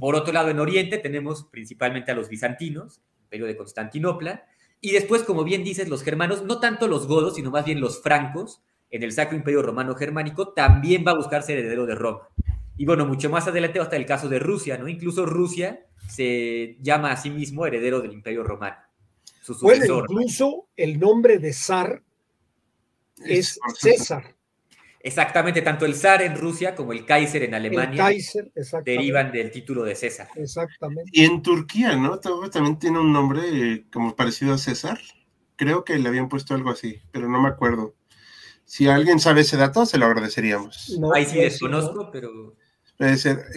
Por 0.00 0.14
otro 0.14 0.32
lado, 0.32 0.50
en 0.50 0.58
Oriente 0.58 0.98
tenemos 0.98 1.44
principalmente 1.44 2.10
a 2.12 2.14
los 2.14 2.28
bizantinos, 2.28 3.00
Imperio 3.22 3.46
de 3.46 3.56
Constantinopla, 3.56 4.46
y 4.80 4.92
después, 4.92 5.22
como 5.22 5.44
bien 5.44 5.64
dices, 5.64 5.88
los 5.88 6.02
germanos, 6.02 6.44
no 6.44 6.60
tanto 6.60 6.88
los 6.88 7.06
godos, 7.06 7.34
sino 7.34 7.50
más 7.50 7.64
bien 7.64 7.80
los 7.80 8.02
francos, 8.02 8.62
en 8.90 9.02
el 9.02 9.12
Sacro 9.12 9.36
Imperio 9.36 9.62
Romano 9.62 9.94
Germánico, 9.94 10.52
también 10.52 11.04
va 11.06 11.12
a 11.12 11.16
buscar 11.16 11.42
ser 11.42 11.58
heredero 11.58 11.86
de 11.86 11.94
Roma. 11.94 12.28
Y 12.76 12.86
bueno, 12.86 13.06
mucho 13.06 13.28
más 13.28 13.46
adelante 13.48 13.80
hasta 13.80 13.96
el 13.96 14.06
caso 14.06 14.28
de 14.28 14.38
Rusia, 14.38 14.78
¿no? 14.78 14.88
Incluso 14.88 15.26
Rusia 15.26 15.84
se 16.08 16.76
llama 16.80 17.10
a 17.10 17.16
sí 17.16 17.28
mismo 17.28 17.66
heredero 17.66 18.00
del 18.00 18.12
Imperio 18.12 18.44
Romano. 18.44 18.76
bueno, 19.60 19.98
incluso 19.98 20.68
el 20.76 20.98
nombre 20.98 21.38
de 21.38 21.52
zar 21.52 22.02
es 23.24 23.58
César. 23.76 24.37
Exactamente, 25.00 25.62
tanto 25.62 25.86
el 25.86 25.94
zar 25.94 26.22
en 26.22 26.36
Rusia 26.36 26.74
como 26.74 26.92
el 26.92 27.04
Kaiser 27.04 27.44
en 27.44 27.54
Alemania 27.54 28.10
derivan 28.84 29.30
del 29.30 29.50
título 29.50 29.84
de 29.84 29.94
César. 29.94 30.28
Exactamente. 30.34 31.10
Y 31.12 31.24
en 31.24 31.42
Turquía, 31.42 31.96
¿no? 31.96 32.18
También 32.18 32.78
tiene 32.78 32.98
un 32.98 33.12
nombre 33.12 33.42
eh, 33.44 33.84
como 33.92 34.16
parecido 34.16 34.54
a 34.54 34.58
César. 34.58 34.98
Creo 35.56 35.84
que 35.84 35.98
le 35.98 36.08
habían 36.08 36.28
puesto 36.28 36.54
algo 36.54 36.70
así, 36.70 37.00
pero 37.12 37.28
no 37.28 37.40
me 37.40 37.48
acuerdo. 37.48 37.94
Si 38.64 38.88
alguien 38.88 39.18
sabe 39.18 39.42
ese 39.42 39.56
dato, 39.56 39.86
se 39.86 39.98
lo 39.98 40.06
agradeceríamos. 40.06 40.98
Ahí 41.14 41.24
sí 41.24 41.38
desconozco, 41.38 42.10
pero 42.10 42.56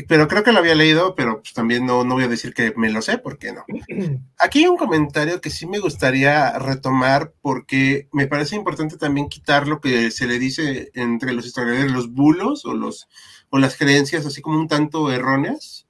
pero 0.08 0.28
creo 0.28 0.44
que 0.44 0.52
lo 0.52 0.60
había 0.60 0.76
leído, 0.76 1.16
pero 1.16 1.42
pues 1.42 1.54
también 1.54 1.86
no, 1.86 2.04
no 2.04 2.14
voy 2.14 2.26
a 2.26 2.28
decir 2.28 2.54
que 2.54 2.74
me 2.78 2.92
lo 2.92 3.02
sé, 3.02 3.18
porque 3.18 3.52
no. 3.52 3.66
Aquí 4.38 4.60
hay 4.60 4.68
un 4.68 4.78
comentario 4.78 5.42
que 5.42 5.50
sí 5.50 5.66
me 5.66 5.80
gustaría 5.80 6.58
retomar, 6.60 7.34
porque 7.42 8.08
me 8.12 8.28
parece 8.28 8.56
importante 8.56 8.98
también 8.98 9.30
quitar 9.30 9.68
lo 9.68 9.82
que 9.82 10.12
se 10.12 10.28
le 10.28 10.38
dice 10.38 10.92
entre 10.94 11.34
los 11.34 11.46
historiadores, 11.46 11.92
los 11.92 12.12
bulos 12.12 12.66
o, 12.66 12.74
los, 12.74 13.10
o 13.50 13.58
las 13.58 13.76
creencias 13.78 14.26
así 14.28 14.42
como 14.42 14.60
un 14.60 14.68
tanto 14.68 15.12
erróneas, 15.12 15.88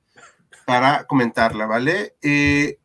para 0.66 1.06
comentarla, 1.06 1.66
¿vale? 1.66 2.16
Eh, 2.22 2.80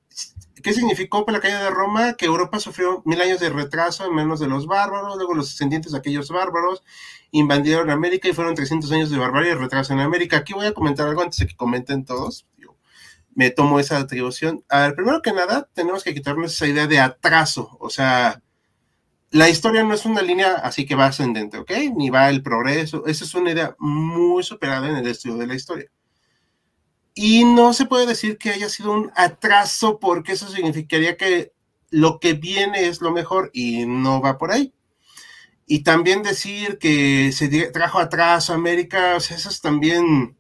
¿Qué 0.66 0.72
significó 0.72 1.24
para 1.24 1.38
la 1.38 1.42
caída 1.42 1.62
de 1.62 1.70
Roma? 1.70 2.14
Que 2.14 2.26
Europa 2.26 2.58
sufrió 2.58 3.00
mil 3.04 3.20
años 3.20 3.38
de 3.38 3.50
retraso 3.50 4.04
en 4.04 4.12
manos 4.12 4.40
de 4.40 4.48
los 4.48 4.66
bárbaros, 4.66 5.14
luego 5.16 5.32
los 5.32 5.50
descendientes 5.50 5.92
de 5.92 5.98
aquellos 5.98 6.28
bárbaros 6.28 6.82
invadieron 7.30 7.88
América 7.88 8.28
y 8.28 8.32
fueron 8.32 8.56
300 8.56 8.90
años 8.90 9.10
de 9.10 9.16
barbarie 9.16 9.52
y 9.52 9.54
retraso 9.54 9.92
en 9.92 10.00
América. 10.00 10.38
Aquí 10.38 10.54
voy 10.54 10.66
a 10.66 10.74
comentar 10.74 11.06
algo 11.06 11.22
antes 11.22 11.38
de 11.38 11.46
que 11.46 11.54
comenten 11.54 12.04
todos. 12.04 12.48
Yo 12.56 12.76
me 13.32 13.52
tomo 13.52 13.78
esa 13.78 13.98
atribución. 13.98 14.64
A 14.68 14.80
ver, 14.80 14.96
primero 14.96 15.22
que 15.22 15.32
nada, 15.32 15.68
tenemos 15.72 16.02
que 16.02 16.12
quitarnos 16.12 16.54
esa 16.54 16.66
idea 16.66 16.88
de 16.88 16.98
atraso. 16.98 17.76
O 17.78 17.88
sea, 17.88 18.42
la 19.30 19.48
historia 19.48 19.84
no 19.84 19.94
es 19.94 20.04
una 20.04 20.20
línea 20.20 20.54
así 20.54 20.84
que 20.84 20.96
va 20.96 21.06
ascendente, 21.06 21.58
¿ok? 21.58 21.70
Ni 21.94 22.10
va 22.10 22.28
el 22.28 22.42
progreso. 22.42 23.06
Esa 23.06 23.24
es 23.24 23.32
una 23.36 23.52
idea 23.52 23.76
muy 23.78 24.42
superada 24.42 24.88
en 24.88 24.96
el 24.96 25.06
estudio 25.06 25.36
de 25.36 25.46
la 25.46 25.54
historia. 25.54 25.92
Y 27.18 27.44
no 27.46 27.72
se 27.72 27.86
puede 27.86 28.04
decir 28.04 28.36
que 28.36 28.50
haya 28.50 28.68
sido 28.68 28.92
un 28.92 29.10
atraso 29.16 29.98
porque 29.98 30.32
eso 30.32 30.50
significaría 30.50 31.16
que 31.16 31.50
lo 31.88 32.20
que 32.20 32.34
viene 32.34 32.88
es 32.88 33.00
lo 33.00 33.10
mejor 33.10 33.50
y 33.54 33.86
no 33.86 34.20
va 34.20 34.36
por 34.36 34.52
ahí. 34.52 34.74
Y 35.66 35.82
también 35.82 36.22
decir 36.22 36.76
que 36.76 37.32
se 37.32 37.48
trajo 37.70 38.00
atraso 38.00 38.52
a 38.52 38.56
América, 38.56 39.14
o 39.14 39.16
eso 39.16 39.48
es 39.48 39.60
también, 39.62 40.36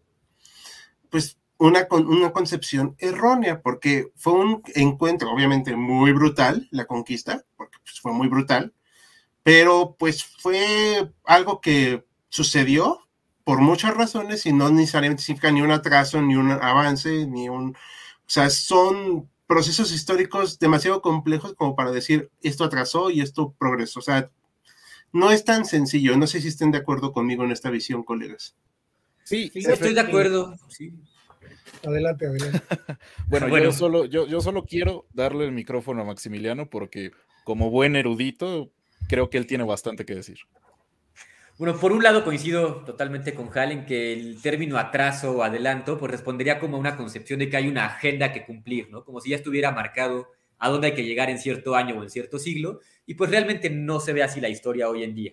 pues, 1.08 1.38
una, 1.56 1.88
una 1.90 2.32
concepción 2.32 2.94
errónea, 2.98 3.62
porque 3.62 4.12
fue 4.14 4.34
un 4.34 4.62
encuentro, 4.74 5.32
obviamente, 5.32 5.74
muy 5.76 6.12
brutal, 6.12 6.68
la 6.70 6.84
conquista, 6.84 7.42
porque 7.56 7.78
pues, 7.82 8.00
fue 8.00 8.12
muy 8.12 8.28
brutal, 8.28 8.74
pero 9.42 9.96
pues 9.98 10.24
fue 10.24 11.10
algo 11.24 11.62
que 11.62 12.04
sucedió, 12.28 13.05
por 13.46 13.60
muchas 13.60 13.96
razones 13.96 14.44
y 14.44 14.52
no 14.52 14.70
necesariamente 14.70 15.22
significa 15.22 15.52
ni 15.52 15.62
un 15.62 15.70
atraso, 15.70 16.20
ni 16.20 16.34
un 16.34 16.50
avance, 16.50 17.28
ni 17.28 17.48
un... 17.48 17.76
O 17.76 18.28
sea, 18.28 18.50
son 18.50 19.30
procesos 19.46 19.92
históricos 19.92 20.58
demasiado 20.58 21.00
complejos 21.00 21.54
como 21.54 21.76
para 21.76 21.92
decir 21.92 22.28
esto 22.42 22.64
atrasó 22.64 23.08
y 23.08 23.20
esto 23.20 23.54
progresó. 23.56 24.00
O 24.00 24.02
sea, 24.02 24.32
no 25.12 25.30
es 25.30 25.44
tan 25.44 25.64
sencillo. 25.64 26.16
No 26.16 26.26
sé 26.26 26.40
si 26.40 26.48
estén 26.48 26.72
de 26.72 26.78
acuerdo 26.78 27.12
conmigo 27.12 27.44
en 27.44 27.52
esta 27.52 27.70
visión, 27.70 28.02
colegas. 28.02 28.56
Sí, 29.22 29.52
estoy 29.54 29.94
de 29.94 30.00
acuerdo. 30.00 30.56
Adelante, 31.84 32.26
adelante. 32.26 32.62
bueno, 33.28 33.58
Yo, 33.58 33.70
solo, 33.70 34.06
yo, 34.06 34.26
yo 34.26 34.40
solo 34.40 34.64
quiero 34.64 35.06
darle 35.14 35.44
el 35.44 35.52
micrófono 35.52 36.02
a 36.02 36.04
Maximiliano 36.04 36.68
porque 36.68 37.12
como 37.44 37.70
buen 37.70 37.94
erudito, 37.94 38.72
creo 39.08 39.30
que 39.30 39.38
él 39.38 39.46
tiene 39.46 39.62
bastante 39.62 40.04
que 40.04 40.16
decir. 40.16 40.38
Bueno, 41.58 41.78
por 41.80 41.90
un 41.92 42.02
lado 42.02 42.22
coincido 42.22 42.82
totalmente 42.84 43.32
con 43.32 43.48
Hal 43.56 43.72
en 43.72 43.86
que 43.86 44.12
el 44.12 44.42
término 44.42 44.76
atraso 44.76 45.32
o 45.32 45.42
adelanto 45.42 45.96
pues 45.96 46.12
respondería 46.12 46.58
como 46.58 46.76
a 46.76 46.80
una 46.80 46.98
concepción 46.98 47.38
de 47.38 47.48
que 47.48 47.56
hay 47.56 47.66
una 47.66 47.86
agenda 47.86 48.30
que 48.30 48.44
cumplir, 48.44 48.90
¿no? 48.90 49.06
Como 49.06 49.22
si 49.22 49.30
ya 49.30 49.36
estuviera 49.36 49.70
marcado 49.70 50.28
a 50.58 50.68
dónde 50.68 50.88
hay 50.88 50.94
que 50.94 51.04
llegar 51.04 51.30
en 51.30 51.38
cierto 51.38 51.74
año 51.74 51.98
o 51.98 52.02
en 52.02 52.10
cierto 52.10 52.38
siglo, 52.38 52.80
y 53.06 53.14
pues 53.14 53.30
realmente 53.30 53.70
no 53.70 54.00
se 54.00 54.12
ve 54.12 54.22
así 54.22 54.38
la 54.38 54.50
historia 54.50 54.90
hoy 54.90 55.02
en 55.02 55.14
día. 55.14 55.32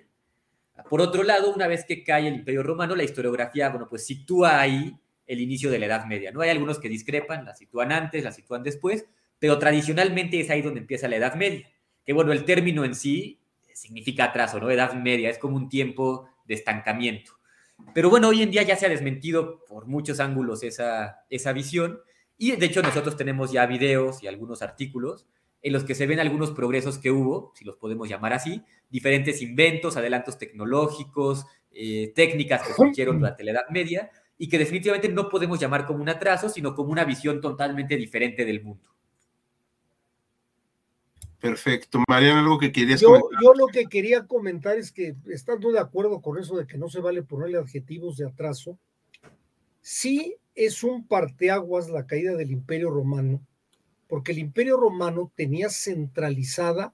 Por 0.89 1.01
otro 1.01 1.23
lado, 1.23 1.53
una 1.53 1.67
vez 1.67 1.83
que 1.83 2.05
cae 2.05 2.29
el 2.29 2.35
Imperio 2.35 2.63
Romano, 2.63 2.95
la 2.95 3.03
historiografía, 3.03 3.69
bueno, 3.69 3.87
pues 3.89 4.05
sitúa 4.05 4.61
ahí 4.61 4.97
el 5.27 5.41
inicio 5.41 5.69
de 5.71 5.79
la 5.79 5.87
Edad 5.87 6.05
Media, 6.05 6.31
¿no? 6.31 6.39
Hay 6.39 6.49
algunos 6.49 6.79
que 6.79 6.87
discrepan, 6.87 7.43
la 7.43 7.53
sitúan 7.53 7.91
antes, 7.91 8.23
la 8.23 8.31
sitúan 8.31 8.63
después, 8.63 9.05
pero 9.39 9.59
tradicionalmente 9.59 10.39
es 10.39 10.49
ahí 10.49 10.61
donde 10.61 10.79
empieza 10.79 11.09
la 11.09 11.17
Edad 11.17 11.35
Media, 11.35 11.69
que 12.05 12.13
bueno, 12.13 12.31
el 12.31 12.45
término 12.45 12.85
en 12.85 12.95
sí 12.95 13.39
significa 13.83 14.23
atraso, 14.23 14.61
¿no? 14.61 14.71
Edad 14.71 14.93
media, 14.93 15.29
es 15.29 15.37
como 15.37 15.57
un 15.57 15.67
tiempo 15.67 16.29
de 16.45 16.53
estancamiento. 16.53 17.33
Pero 17.93 18.09
bueno, 18.09 18.29
hoy 18.29 18.41
en 18.41 18.49
día 18.49 18.63
ya 18.63 18.77
se 18.77 18.85
ha 18.85 18.89
desmentido 18.89 19.65
por 19.65 19.87
muchos 19.87 20.21
ángulos 20.21 20.63
esa, 20.63 21.25
esa 21.29 21.51
visión 21.51 21.99
y 22.37 22.55
de 22.55 22.65
hecho 22.65 22.81
nosotros 22.81 23.17
tenemos 23.17 23.51
ya 23.51 23.65
videos 23.65 24.23
y 24.23 24.27
algunos 24.27 24.61
artículos 24.61 25.27
en 25.61 25.73
los 25.73 25.83
que 25.83 25.95
se 25.95 26.07
ven 26.07 26.21
algunos 26.21 26.51
progresos 26.51 26.97
que 26.97 27.11
hubo, 27.11 27.51
si 27.55 27.65
los 27.65 27.75
podemos 27.75 28.07
llamar 28.07 28.31
así, 28.31 28.63
diferentes 28.89 29.41
inventos, 29.41 29.97
adelantos 29.97 30.37
tecnológicos, 30.37 31.45
eh, 31.71 32.13
técnicas 32.15 32.65
que 32.65 32.73
surgieron 32.73 33.19
durante 33.19 33.43
la 33.43 33.51
Edad 33.51 33.69
Media 33.69 34.11
y 34.37 34.47
que 34.47 34.57
definitivamente 34.57 35.09
no 35.09 35.27
podemos 35.27 35.59
llamar 35.59 35.85
como 35.85 36.01
un 36.01 36.09
atraso, 36.09 36.47
sino 36.47 36.73
como 36.73 36.91
una 36.91 37.03
visión 37.03 37.41
totalmente 37.41 37.97
diferente 37.97 38.45
del 38.45 38.63
mundo. 38.63 38.92
Perfecto. 41.43 41.99
Mariana, 42.07 42.39
algo 42.39 42.57
que 42.57 42.71
querías 42.71 43.01
yo, 43.01 43.09
comentar. 43.09 43.39
Yo 43.43 43.53
lo 43.53 43.67
que 43.67 43.87
quería 43.87 44.25
comentar 44.27 44.77
es 44.77 44.93
que, 44.93 45.13
estando 45.25 45.73
de 45.73 45.79
acuerdo 45.79 46.21
con 46.21 46.39
eso 46.39 46.55
de 46.55 46.65
que 46.65 46.77
no 46.77 46.87
se 46.87 47.01
vale 47.01 47.21
ponerle 47.21 47.57
adjetivos 47.57 48.15
de 48.15 48.25
atraso, 48.25 48.79
sí 49.81 50.37
es 50.55 50.85
un 50.85 51.05
parteaguas 51.05 51.89
la 51.89 52.07
caída 52.07 52.37
del 52.37 52.51
Imperio 52.51 52.91
Romano, 52.91 53.45
porque 54.07 54.31
el 54.31 54.37
Imperio 54.37 54.77
Romano 54.77 55.33
tenía 55.35 55.67
centralizada 55.67 56.93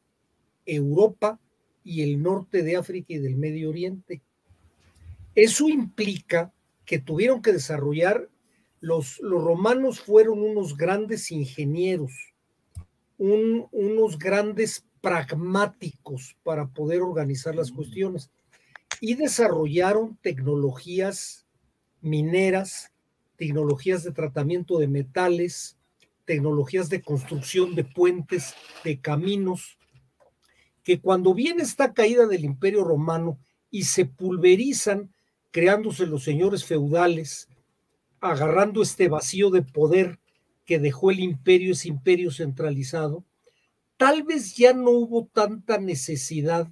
Europa 0.66 1.40
y 1.84 2.02
el 2.02 2.20
norte 2.20 2.64
de 2.64 2.76
África 2.76 3.14
y 3.14 3.20
del 3.20 3.36
Medio 3.36 3.70
Oriente. 3.70 4.24
Eso 5.36 5.70
implica 5.70 6.52
que 6.86 6.98
tuvieron 6.98 7.44
que 7.44 7.54
desarrollar, 7.54 8.28
los, 8.82 9.20
los 9.20 9.44
romanos 9.44 10.00
fueron 10.00 10.42
unos 10.42 10.76
grandes 10.76 11.32
ingenieros 11.32 12.29
unos 13.20 14.18
grandes 14.18 14.86
pragmáticos 15.02 16.36
para 16.44 16.68
poder 16.68 17.02
organizar 17.02 17.54
las 17.54 17.72
cuestiones. 17.72 18.32
Y 19.02 19.14
desarrollaron 19.16 20.18
tecnologías 20.22 21.46
mineras, 22.02 22.92
tecnologías 23.38 24.04
de 24.04 24.12
tratamiento 24.12 24.80
de 24.80 24.88
metales, 24.88 25.78
tecnologías 26.26 26.90
de 26.90 27.02
construcción 27.02 27.76
de 27.76 27.84
puentes, 27.84 28.54
de 28.84 29.00
caminos, 29.00 29.78
que 30.84 31.00
cuando 31.00 31.34
viene 31.34 31.64
esta 31.64 31.94
caída 31.94 32.26
del 32.26 32.46
imperio 32.46 32.84
romano 32.84 33.38
y 33.70 33.84
se 33.84 34.06
pulverizan, 34.06 35.14
creándose 35.52 36.06
los 36.06 36.24
señores 36.24 36.66
feudales, 36.66 37.48
agarrando 38.22 38.82
este 38.82 39.08
vacío 39.08 39.50
de 39.50 39.62
poder 39.62 40.19
que 40.70 40.78
dejó 40.78 41.10
el 41.10 41.20
imperio, 41.20 41.74
ese 41.74 41.88
imperio 41.88 42.30
centralizado, 42.30 43.26
tal 43.98 44.22
vez 44.22 44.56
ya 44.56 44.72
no 44.72 44.92
hubo 44.92 45.26
tanta 45.26 45.80
necesidad 45.80 46.68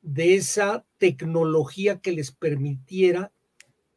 de 0.00 0.36
esa 0.36 0.86
tecnología 0.96 2.00
que 2.00 2.12
les 2.12 2.32
permitiera 2.32 3.30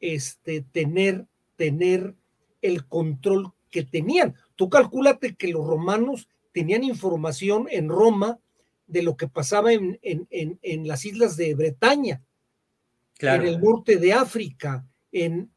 este, 0.02 0.65
tener, 0.74 1.28
tener 1.56 2.13
el 2.62 2.86
control 2.88 3.54
que 3.70 3.86
tenían. 3.86 4.36
Tú 4.58 4.70
calculate 4.70 5.34
que 5.36 5.48
los 5.48 5.65
romanos 5.65 6.28
tenían 6.52 6.84
información 6.84 7.67
en 7.72 7.88
Roma 7.88 8.38
de 8.86 9.02
lo 9.02 9.15
que 9.15 9.30
pasaba 9.30 9.72
en, 9.72 9.98
en, 10.02 10.88
las 10.89 11.06
islas 11.06 11.38
de 11.38 11.56
Bretaña, 11.56 12.22
en 13.17 13.44
el 13.44 13.62
norte 13.62 13.96
de 13.96 14.12
África, 14.12 14.86
en, 15.13 15.50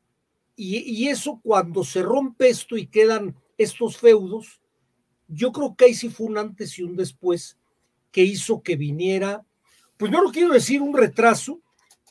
y, 0.55 0.77
y, 0.79 1.09
eso 1.09 1.41
cuando 1.43 1.83
se 1.83 2.03
rompe 2.05 2.51
esto 2.51 2.77
y 2.77 2.87
quedan 2.87 3.35
estos 3.59 3.97
feudos, 3.99 4.61
yo 5.29 5.53
creo 5.53 5.75
que 5.75 5.87
ahí 5.87 5.95
sí 5.95 6.09
fue 6.09 6.27
un 6.27 6.39
antes 6.39 6.79
y 6.79 6.83
un 6.83 6.97
después 6.97 7.59
que 8.11 8.23
hizo 8.23 8.63
que 8.63 8.77
viniera, 8.77 9.45
pues 9.97 10.11
no 10.11 10.23
lo 10.23 10.31
quiero 10.31 10.53
decir 10.53 10.83
un 10.83 10.97
retraso, 10.97 11.61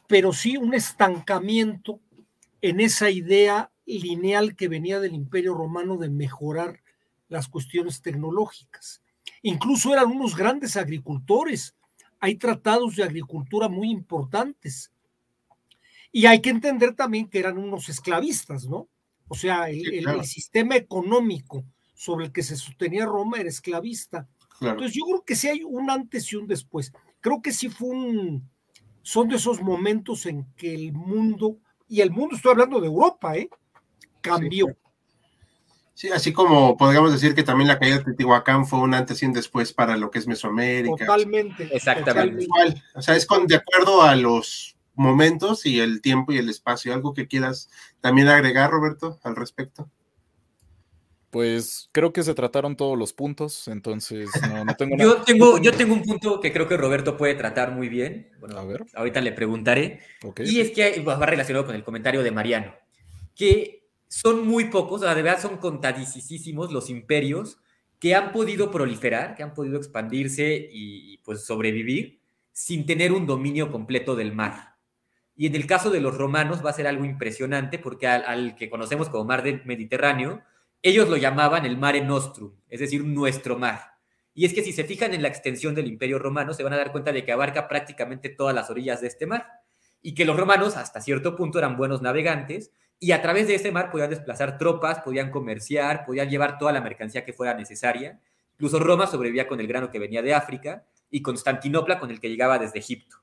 pero 0.08 0.34
sí 0.34 0.58
un 0.58 0.74
estancamiento 0.74 2.00
en 2.62 2.80
esa 2.80 3.10
idea 3.10 3.72
lineal 3.86 4.56
que 4.56 4.68
venía 4.68 5.00
del 5.00 5.14
Imperio 5.14 5.54
Romano 5.54 5.98
de 5.98 6.10
mejorar 6.10 6.82
las 7.30 7.48
cuestiones 7.48 8.02
tecnológicas. 8.02 9.02
Incluso 9.42 9.94
eran 9.94 10.12
unos 10.12 10.36
grandes 10.36 10.78
agricultores. 10.78 11.76
Hay 12.20 12.36
tratados 12.36 12.96
de 12.96 13.04
agricultura 13.04 13.68
muy 13.68 13.90
importantes. 13.90 14.92
Y 16.12 16.26
hay 16.26 16.42
que 16.42 16.52
entender 16.52 16.96
también 16.96 17.28
que 17.28 17.40
eran 17.40 17.58
unos 17.58 17.90
esclavistas, 17.90 18.66
¿no? 18.68 18.88
O 19.34 19.36
sea, 19.36 19.68
el, 19.68 20.24
sistema 20.26 20.76
económico 20.76 21.66
sobre 21.96 22.26
el 22.26 22.32
que 22.32 22.44
se 22.44 22.56
sostenía 22.56 23.08
Roma 23.08 23.40
era 23.40 23.50
esclavista. 23.50 24.30
Entonces 24.62 24.94
yo 24.94 25.06
creo 25.06 25.24
que 25.26 25.36
sí 25.36 25.48
hay 25.48 25.64
un 25.64 25.90
antes 25.90 26.32
y 26.32 26.36
un 26.36 26.46
después. 26.46 26.94
Creo 27.20 27.42
que 27.42 27.52
sí 27.52 27.68
fue 27.68 27.90
un, 27.90 28.48
son 29.02 29.30
de 29.30 29.38
esos 29.38 29.60
momentos 29.60 30.28
en 30.28 30.46
que 30.56 30.76
el 30.76 30.94
mundo, 30.94 31.58
y 31.88 32.02
el 32.02 32.12
mundo 32.12 32.36
estoy 32.36 32.52
hablando 32.52 32.80
de 32.80 32.86
Europa, 32.86 33.36
¿eh? 33.36 33.50
cambió. 34.22 34.68
Sí, 35.96 36.10
así 36.10 36.32
como 36.32 36.78
podríamos 36.78 37.12
decir 37.12 37.34
que 37.34 37.42
también 37.42 37.70
la 37.70 37.80
caída 37.80 37.98
de 37.98 38.04
Teotihuacán 38.04 38.68
fue 38.68 38.82
un 38.82 38.94
antes 38.94 39.24
y 39.24 39.26
un 39.26 39.34
después 39.34 39.74
para 39.74 39.98
lo 39.98 40.12
que 40.12 40.20
es 40.20 40.28
Mesoamérica. 40.28 41.08
Totalmente. 41.08 41.76
Exactamente. 41.76 42.46
O 42.94 43.02
sea, 43.02 43.16
es 43.16 43.26
con, 43.26 43.48
de 43.48 43.56
acuerdo 43.56 44.04
a 44.04 44.16
los 44.16 44.78
momentos 44.96 45.66
y 45.66 45.80
el 45.80 46.02
tiempo 46.02 46.32
y 46.32 46.38
el 46.38 46.50
espacio. 46.50 46.94
¿Algo 46.94 47.14
que 47.14 47.28
quieras 47.28 47.70
también 48.02 48.28
agregar, 48.28 48.72
Roberto, 48.72 49.20
al 49.24 49.36
respecto? 49.36 49.90
Pues 51.30 51.90
creo 51.92 52.14
que 52.14 52.22
se 52.22 52.36
trataron 52.36 52.76
todos 52.76 52.96
los 52.96 53.12
puntos, 53.12 53.68
entonces 53.68 54.30
no, 54.66 54.76
tengo 54.76 54.96
yo 55.00 55.16
Tengo, 55.24 55.58
yo 55.58 55.74
tengo 55.74 55.96
un 55.96 56.04
punto 56.04 56.40
que 56.40 56.54
creo 56.54 56.68
que 56.68 56.78
Roberto 56.78 57.18
puede 57.18 57.34
tratar 57.34 57.72
muy 57.72 57.90
bien. 57.90 58.30
Bueno, 58.40 58.60
a 58.60 58.64
ver. 58.64 58.86
ahorita 58.94 59.20
le 59.20 59.32
preguntaré. 59.32 60.02
Y 60.38 60.60
es 60.60 60.72
que 60.72 61.02
va 61.02 61.26
relacionado 61.26 61.66
con 61.66 61.74
el 61.74 61.84
comentario 61.84 62.22
de 62.22 62.30
Mariano, 62.30 62.76
que 63.36 63.88
son 64.08 64.48
muy 64.48 64.66
pocos, 64.66 65.02
o 65.02 65.06
sea, 65.06 65.16
de 65.16 65.24
verdad 65.24 65.42
son 65.42 65.58
contadísimos 65.58 66.72
los 66.72 66.92
imperios 66.92 67.58
que 67.98 68.14
han 68.14 68.32
podido 68.32 68.70
proliferar, 68.70 69.34
que 69.34 69.42
han 69.42 69.56
podido 69.56 69.78
expandirse 69.78 70.70
y, 70.72 71.18
pues 71.20 71.46
sobrevivir 71.46 72.20
sin 72.52 72.86
tener 72.86 73.12
un 73.12 73.26
dominio 73.26 73.72
completo 73.72 74.16
del 74.16 74.36
mar. 74.36 74.73
Y 75.36 75.48
en 75.48 75.56
el 75.56 75.66
caso 75.66 75.90
de 75.90 76.00
los 76.00 76.16
romanos 76.16 76.64
va 76.64 76.70
a 76.70 76.74
ser 76.74 76.88
algo 76.88 77.06
impresionante 77.06 77.80
porque 77.80 78.08
al, 78.08 78.56
que 78.56 78.70
conocemos 78.70 79.10
como 79.10 79.26
mar 79.26 79.44
del 79.44 79.64
Mediterráneo, 79.66 80.44
ellos 80.82 81.10
lo 81.10 81.18
llamaban 81.18 81.66
el 81.66 81.78
mare 81.78 82.02
nostrum, 82.02 82.52
es 82.70 82.80
decir, 82.80 83.04
nuestro 83.04 83.58
mar. 83.58 83.94
Y 84.36 84.46
es 84.46 84.54
que 84.54 84.64
si 84.64 84.74
se 84.74 84.84
fijan 84.84 85.14
en 85.14 85.22
la 85.22 85.28
extensión 85.28 85.76
del 85.76 85.88
imperio 85.88 86.20
romano, 86.20 86.54
se 86.54 86.64
van 86.64 86.74
a 86.74 86.78
dar 86.78 86.92
cuenta 86.92 87.12
de 87.12 87.24
que 87.24 87.32
abarca 87.32 87.68
prácticamente 87.68 88.30
todas 88.30 88.54
las 88.54 88.70
orillas 88.70 89.02
de 89.02 89.08
este 89.08 89.26
mar. 89.26 89.48
Y 90.02 90.16
que 90.16 90.26
los 90.26 90.36
romanos 90.36 90.76
hasta 90.76 91.02
cierto 91.02 91.36
punto 91.36 91.60
eran 91.60 91.78
buenos 91.78 92.02
navegantes 92.02 92.72
y 93.00 93.12
a 93.12 93.22
través 93.22 93.48
de 93.48 93.56
ese 93.56 93.72
mar 93.72 93.92
podían 93.92 94.10
desplazar 94.10 94.58
tropas, 94.58 95.02
podían 95.02 95.30
comerciar, 95.30 96.06
podían 96.06 96.30
llevar 96.30 96.58
toda 96.58 96.72
la 96.72 96.82
mercancía 96.82 97.26
que 97.26 97.34
fuera 97.34 97.54
necesaria. 97.54 98.20
Incluso 98.54 98.80
Roma 98.80 99.08
sobrevivía 99.08 99.48
con 99.48 99.60
el 99.60 99.68
grano 99.68 99.92
que 99.92 100.00
venía 100.00 100.22
de 100.22 100.34
África 100.34 100.86
y 101.10 101.22
Constantinopla 101.22 102.00
con 102.00 102.12
el 102.12 102.20
que 102.20 102.30
llegaba 102.30 102.60
desde 102.60 102.80
Egipto. 102.80 103.23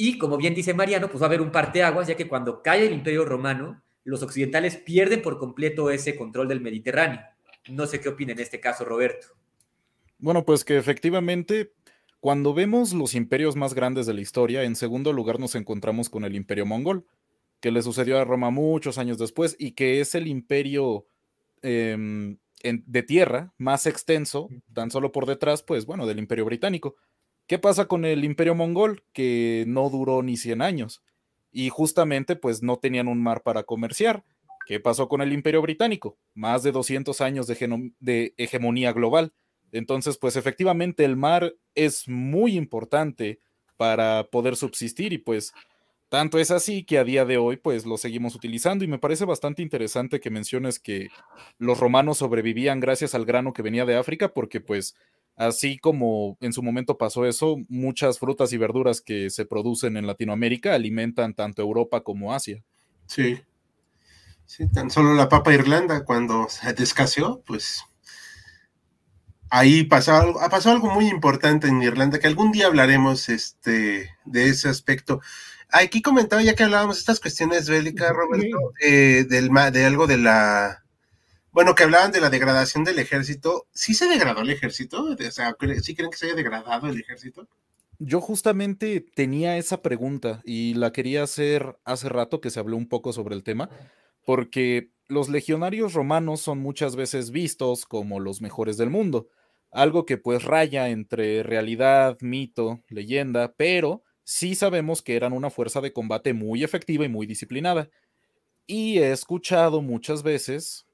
Y 0.00 0.16
como 0.16 0.36
bien 0.36 0.54
dice 0.54 0.74
Mariano, 0.74 1.08
pues 1.08 1.20
va 1.20 1.26
a 1.26 1.28
haber 1.28 1.40
un 1.40 1.50
parteaguas, 1.50 2.06
ya 2.06 2.16
que 2.16 2.28
cuando 2.28 2.62
cae 2.62 2.86
el 2.86 2.94
Imperio 2.94 3.24
Romano, 3.24 3.82
los 4.04 4.22
occidentales 4.22 4.76
pierden 4.76 5.20
por 5.20 5.38
completo 5.38 5.90
ese 5.90 6.14
control 6.14 6.46
del 6.46 6.60
Mediterráneo. 6.60 7.20
No 7.68 7.84
sé 7.84 8.00
qué 8.00 8.08
opina 8.08 8.32
en 8.32 8.38
este 8.38 8.60
caso 8.60 8.84
Roberto. 8.84 9.26
Bueno, 10.18 10.44
pues 10.44 10.64
que 10.64 10.78
efectivamente, 10.78 11.72
cuando 12.20 12.54
vemos 12.54 12.92
los 12.92 13.16
imperios 13.16 13.56
más 13.56 13.74
grandes 13.74 14.06
de 14.06 14.14
la 14.14 14.20
historia, 14.20 14.62
en 14.62 14.76
segundo 14.76 15.12
lugar 15.12 15.40
nos 15.40 15.56
encontramos 15.56 16.08
con 16.08 16.24
el 16.24 16.36
Imperio 16.36 16.64
Mongol 16.64 17.04
que 17.60 17.72
le 17.72 17.82
sucedió 17.82 18.20
a 18.20 18.24
Roma 18.24 18.50
muchos 18.50 18.98
años 18.98 19.18
después 19.18 19.56
y 19.58 19.72
que 19.72 20.00
es 20.00 20.14
el 20.14 20.28
imperio 20.28 21.06
em, 21.62 22.38
de 22.62 23.02
tierra 23.02 23.52
más 23.58 23.86
extenso, 23.86 24.48
tan 24.72 24.92
solo 24.92 25.10
por 25.10 25.26
detrás, 25.26 25.64
pues 25.64 25.86
bueno, 25.86 26.06
del 26.06 26.20
imperio 26.20 26.44
británico. 26.44 26.94
¿Qué 27.48 27.58
pasa 27.58 27.86
con 27.86 28.04
el 28.04 28.24
imperio 28.24 28.54
mongol? 28.54 29.02
Que 29.14 29.64
no 29.66 29.88
duró 29.88 30.22
ni 30.22 30.36
100 30.36 30.60
años 30.60 31.02
y 31.50 31.70
justamente 31.70 32.36
pues 32.36 32.62
no 32.62 32.76
tenían 32.76 33.08
un 33.08 33.22
mar 33.22 33.42
para 33.42 33.62
comerciar. 33.62 34.22
¿Qué 34.66 34.80
pasó 34.80 35.08
con 35.08 35.22
el 35.22 35.32
imperio 35.32 35.62
británico? 35.62 36.18
Más 36.34 36.62
de 36.62 36.72
200 36.72 37.22
años 37.22 37.46
de, 37.46 37.92
de 38.00 38.34
hegemonía 38.36 38.92
global. 38.92 39.32
Entonces, 39.72 40.18
pues 40.18 40.36
efectivamente 40.36 41.06
el 41.06 41.16
mar 41.16 41.54
es 41.74 42.06
muy 42.06 42.54
importante 42.54 43.40
para 43.78 44.24
poder 44.24 44.54
subsistir 44.54 45.14
y 45.14 45.18
pues 45.18 45.54
tanto 46.10 46.38
es 46.38 46.50
así 46.50 46.84
que 46.84 46.98
a 46.98 47.04
día 47.04 47.24
de 47.24 47.38
hoy 47.38 47.56
pues 47.56 47.86
lo 47.86 47.96
seguimos 47.96 48.34
utilizando 48.34 48.84
y 48.84 48.88
me 48.88 48.98
parece 48.98 49.24
bastante 49.24 49.62
interesante 49.62 50.20
que 50.20 50.30
menciones 50.30 50.78
que 50.78 51.08
los 51.58 51.78
romanos 51.78 52.18
sobrevivían 52.18 52.80
gracias 52.80 53.14
al 53.14 53.24
grano 53.24 53.52
que 53.52 53.62
venía 53.62 53.86
de 53.86 53.96
África 53.96 54.32
porque 54.32 54.60
pues 54.60 54.96
así 55.38 55.78
como 55.78 56.36
en 56.40 56.52
su 56.52 56.62
momento 56.62 56.98
pasó 56.98 57.24
eso, 57.24 57.56
muchas 57.68 58.18
frutas 58.18 58.52
y 58.52 58.58
verduras 58.58 59.00
que 59.00 59.30
se 59.30 59.46
producen 59.46 59.96
en 59.96 60.06
Latinoamérica 60.06 60.74
alimentan 60.74 61.32
tanto 61.32 61.62
Europa 61.62 62.02
como 62.02 62.34
Asia. 62.34 62.62
Sí. 63.06 63.40
Sí, 64.44 64.66
tan 64.68 64.90
solo 64.90 65.14
la 65.14 65.28
papa 65.28 65.54
Irlanda 65.54 66.04
cuando 66.04 66.46
se 66.48 66.72
descaseó, 66.74 67.42
pues 67.46 67.84
ahí 69.50 69.84
pasó 69.84 70.14
algo, 70.14 70.40
pasó 70.50 70.70
algo 70.70 70.90
muy 70.90 71.06
importante 71.08 71.68
en 71.68 71.82
Irlanda 71.82 72.18
que 72.18 72.26
algún 72.26 72.50
día 72.52 72.66
hablaremos 72.66 73.28
este, 73.28 74.10
de 74.24 74.48
ese 74.48 74.68
aspecto. 74.68 75.20
Aquí 75.70 76.00
comentaba, 76.02 76.42
ya 76.42 76.54
que 76.54 76.64
hablábamos 76.64 76.96
de 76.96 77.00
estas 77.00 77.20
cuestiones 77.20 77.68
bélicas, 77.68 78.10
Roberto, 78.10 78.72
eh, 78.82 79.26
del, 79.28 79.50
de 79.72 79.84
algo 79.84 80.06
de 80.06 80.16
la. 80.16 80.82
Bueno, 81.58 81.74
que 81.74 81.82
hablaban 81.82 82.12
de 82.12 82.20
la 82.20 82.30
degradación 82.30 82.84
del 82.84 83.00
ejército. 83.00 83.66
¿Sí 83.72 83.92
se 83.92 84.06
degradó 84.06 84.42
el 84.42 84.50
ejército? 84.50 85.02
O 85.02 85.16
sea, 85.32 85.56
¿sí 85.82 85.96
creen 85.96 86.08
que 86.12 86.16
se 86.16 86.26
haya 86.26 86.36
degradado 86.36 86.86
el 86.86 87.00
ejército? 87.00 87.48
Yo 87.98 88.20
justamente 88.20 89.00
tenía 89.00 89.56
esa 89.56 89.82
pregunta 89.82 90.40
y 90.44 90.74
la 90.74 90.92
quería 90.92 91.24
hacer 91.24 91.76
hace 91.84 92.08
rato 92.08 92.40
que 92.40 92.50
se 92.50 92.60
habló 92.60 92.76
un 92.76 92.88
poco 92.88 93.12
sobre 93.12 93.34
el 93.34 93.42
tema, 93.42 93.70
porque 94.24 94.92
los 95.08 95.28
legionarios 95.28 95.94
romanos 95.94 96.42
son 96.42 96.60
muchas 96.60 96.94
veces 96.94 97.32
vistos 97.32 97.86
como 97.86 98.20
los 98.20 98.40
mejores 98.40 98.76
del 98.76 98.90
mundo, 98.90 99.26
algo 99.72 100.06
que 100.06 100.16
pues 100.16 100.44
raya 100.44 100.90
entre 100.90 101.42
realidad, 101.42 102.18
mito, 102.20 102.84
leyenda, 102.86 103.52
pero 103.56 104.04
sí 104.22 104.54
sabemos 104.54 105.02
que 105.02 105.16
eran 105.16 105.32
una 105.32 105.50
fuerza 105.50 105.80
de 105.80 105.92
combate 105.92 106.34
muy 106.34 106.62
efectiva 106.62 107.04
y 107.04 107.08
muy 107.08 107.26
disciplinada. 107.26 107.90
Y 108.64 108.98
he 108.98 109.10
escuchado 109.10 109.82
muchas 109.82 110.22
veces, 110.22 110.84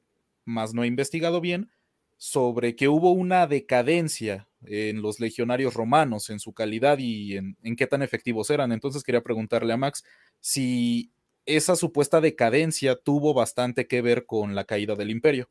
más 0.44 0.74
no 0.74 0.84
he 0.84 0.86
investigado 0.86 1.40
bien, 1.40 1.70
sobre 2.16 2.76
que 2.76 2.88
hubo 2.88 3.12
una 3.12 3.46
decadencia 3.46 4.48
en 4.66 5.02
los 5.02 5.20
legionarios 5.20 5.74
romanos, 5.74 6.30
en 6.30 6.40
su 6.40 6.52
calidad 6.52 6.98
y 6.98 7.36
en, 7.36 7.56
qué 7.76 7.86
tan 7.86 8.02
efectivos 8.02 8.50
eran. 8.50 8.72
Entonces 8.72 9.02
quería 9.02 9.22
preguntarle 9.22 9.72
a 9.72 9.76
Max 9.76 10.04
si 10.40 11.10
esa 11.44 11.76
supuesta 11.76 12.20
decadencia 12.20 12.96
tuvo 12.96 13.34
bastante 13.34 13.86
que 13.86 14.00
ver 14.00 14.24
con 14.26 14.54
la 14.54 14.64
caída 14.64 14.94
del 14.94 15.10
imperio. 15.10 15.48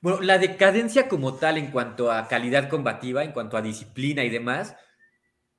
Bueno, 0.00 0.20
la 0.20 0.38
decadencia 0.38 1.08
como 1.08 1.34
tal 1.34 1.58
en 1.58 1.70
cuanto 1.70 2.10
a 2.10 2.26
calidad 2.28 2.68
combativa, 2.68 3.22
en 3.22 3.32
cuanto 3.32 3.56
a 3.56 3.62
disciplina 3.62 4.24
y 4.24 4.30
demás, 4.30 4.74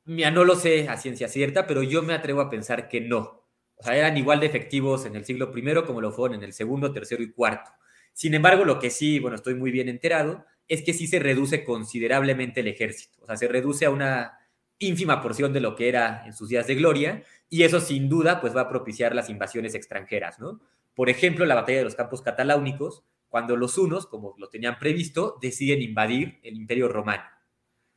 Mira, 0.10 0.32
no 0.32 0.44
lo 0.44 0.56
sé 0.56 0.90
a 0.90 0.98
ciencia 0.98 1.28
cierta, 1.28 1.68
pero 1.68 1.84
yo 1.84 2.02
me 2.02 2.16
atrevo 2.16 2.42
a 2.42 2.50
pensar 2.50 2.90
que 2.90 3.00
no. 3.00 3.46
O 3.76 3.84
sea, 3.84 3.96
eran 3.96 4.18
igual 4.18 4.40
de 4.40 4.48
efectivos 4.48 5.06
en 5.06 5.16
el 5.16 5.24
siglo 5.24 5.52
I 5.56 5.86
como 5.86 6.02
lo 6.02 6.12
fueron 6.12 6.40
en 6.40 6.44
el 6.44 6.52
segundo, 6.52 6.92
tercero 6.92 7.22
y 7.22 7.32
cuarto. 7.32 7.70
Sin 8.20 8.34
embargo, 8.34 8.66
lo 8.66 8.80
que 8.80 8.90
sí, 8.90 9.18
bueno, 9.20 9.38
estoy 9.38 9.56
muy 9.56 9.72
bien 9.72 9.88
enterado, 9.88 10.44
es 10.68 10.84
que 10.84 10.92
sí 10.92 11.08
se 11.08 11.20
reduce 11.20 11.64
considerablemente 11.64 12.60
el 12.60 12.68
ejército. 12.68 13.18
O 13.22 13.26
sea, 13.26 13.38
se 13.38 13.48
reduce 13.48 13.86
a 13.86 13.92
una 13.92 14.38
ínfima 14.78 15.22
porción 15.22 15.54
de 15.54 15.62
lo 15.62 15.74
que 15.78 15.88
era 15.88 16.26
en 16.26 16.34
sus 16.34 16.50
días 16.50 16.68
de 16.68 16.76
gloria, 16.76 17.24
y 17.50 17.64
eso 17.64 17.80
sin 17.80 18.10
duda 18.10 18.42
pues 18.42 18.54
va 18.54 18.64
a 18.64 18.70
propiciar 18.70 19.16
las 19.16 19.30
invasiones 19.30 19.74
extranjeras, 19.74 20.38
¿no? 20.38 20.60
Por 20.96 21.10
ejemplo, 21.10 21.46
la 21.46 21.56
batalla 21.56 21.78
de 21.78 21.86
los 21.86 21.96
campos 21.96 22.22
cataláunicos, 22.22 23.06
cuando 23.30 23.56
los 23.56 23.78
unos, 23.78 24.06
como 24.06 24.36
lo 24.38 24.50
tenían 24.50 24.80
previsto, 24.80 25.38
deciden 25.42 25.82
invadir 25.82 26.42
el 26.44 26.58
imperio 26.58 26.90
romano. 26.90 27.24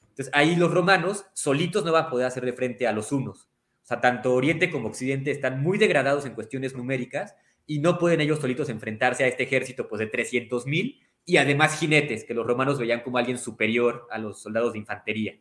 Entonces 0.02 0.30
ahí 0.34 0.54
los 0.54 0.72
romanos 0.72 1.26
solitos 1.34 1.84
no 1.84 1.90
van 1.90 2.04
a 2.04 2.10
poder 2.10 2.28
hacerle 2.28 2.52
frente 2.52 2.86
a 2.86 2.92
los 2.92 3.10
unos. 3.10 3.48
O 3.82 3.86
sea, 3.86 4.00
tanto 4.00 4.32
Oriente 4.34 4.70
como 4.70 4.86
Occidente 4.86 5.32
están 5.32 5.60
muy 5.60 5.78
degradados 5.78 6.26
en 6.26 6.34
cuestiones 6.34 6.76
numéricas 6.76 7.34
y 7.66 7.78
no 7.78 7.98
pueden 7.98 8.20
ellos 8.20 8.40
solitos 8.40 8.68
enfrentarse 8.68 9.24
a 9.24 9.28
este 9.28 9.44
ejército 9.44 9.88
pues, 9.88 10.00
de 10.00 10.06
300 10.06 10.66
mil 10.66 11.00
y 11.24 11.36
además 11.36 11.78
jinetes, 11.78 12.24
que 12.24 12.34
los 12.34 12.46
romanos 12.46 12.78
veían 12.78 13.02
como 13.02 13.18
alguien 13.18 13.38
superior 13.38 14.08
a 14.10 14.18
los 14.18 14.42
soldados 14.42 14.72
de 14.72 14.80
infantería. 14.80 15.38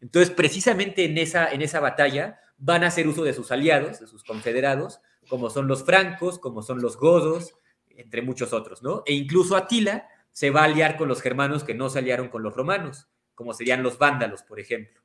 Entonces, 0.00 0.34
precisamente 0.34 1.04
en 1.04 1.16
esa, 1.16 1.52
en 1.52 1.62
esa 1.62 1.78
batalla 1.78 2.40
van 2.58 2.82
a 2.82 2.88
hacer 2.88 3.06
uso 3.06 3.22
de 3.22 3.32
sus 3.32 3.52
aliados, 3.52 4.00
de 4.00 4.06
sus 4.08 4.24
confederados, 4.24 5.00
como 5.28 5.48
son 5.48 5.68
los 5.68 5.84
francos, 5.84 6.38
como 6.38 6.62
son 6.62 6.80
los 6.82 6.96
godos, 6.96 7.54
entre 7.90 8.22
muchos 8.22 8.52
otros, 8.52 8.82
¿no? 8.82 9.02
E 9.06 9.12
incluso 9.12 9.56
Atila 9.56 10.08
se 10.32 10.50
va 10.50 10.62
a 10.62 10.64
aliar 10.64 10.96
con 10.96 11.08
los 11.08 11.20
germanos 11.20 11.62
que 11.62 11.74
no 11.74 11.88
se 11.88 12.00
aliaron 12.00 12.28
con 12.28 12.42
los 12.42 12.54
romanos, 12.54 13.08
como 13.34 13.52
serían 13.52 13.82
los 13.82 13.98
vándalos, 13.98 14.42
por 14.42 14.58
ejemplo. 14.58 15.01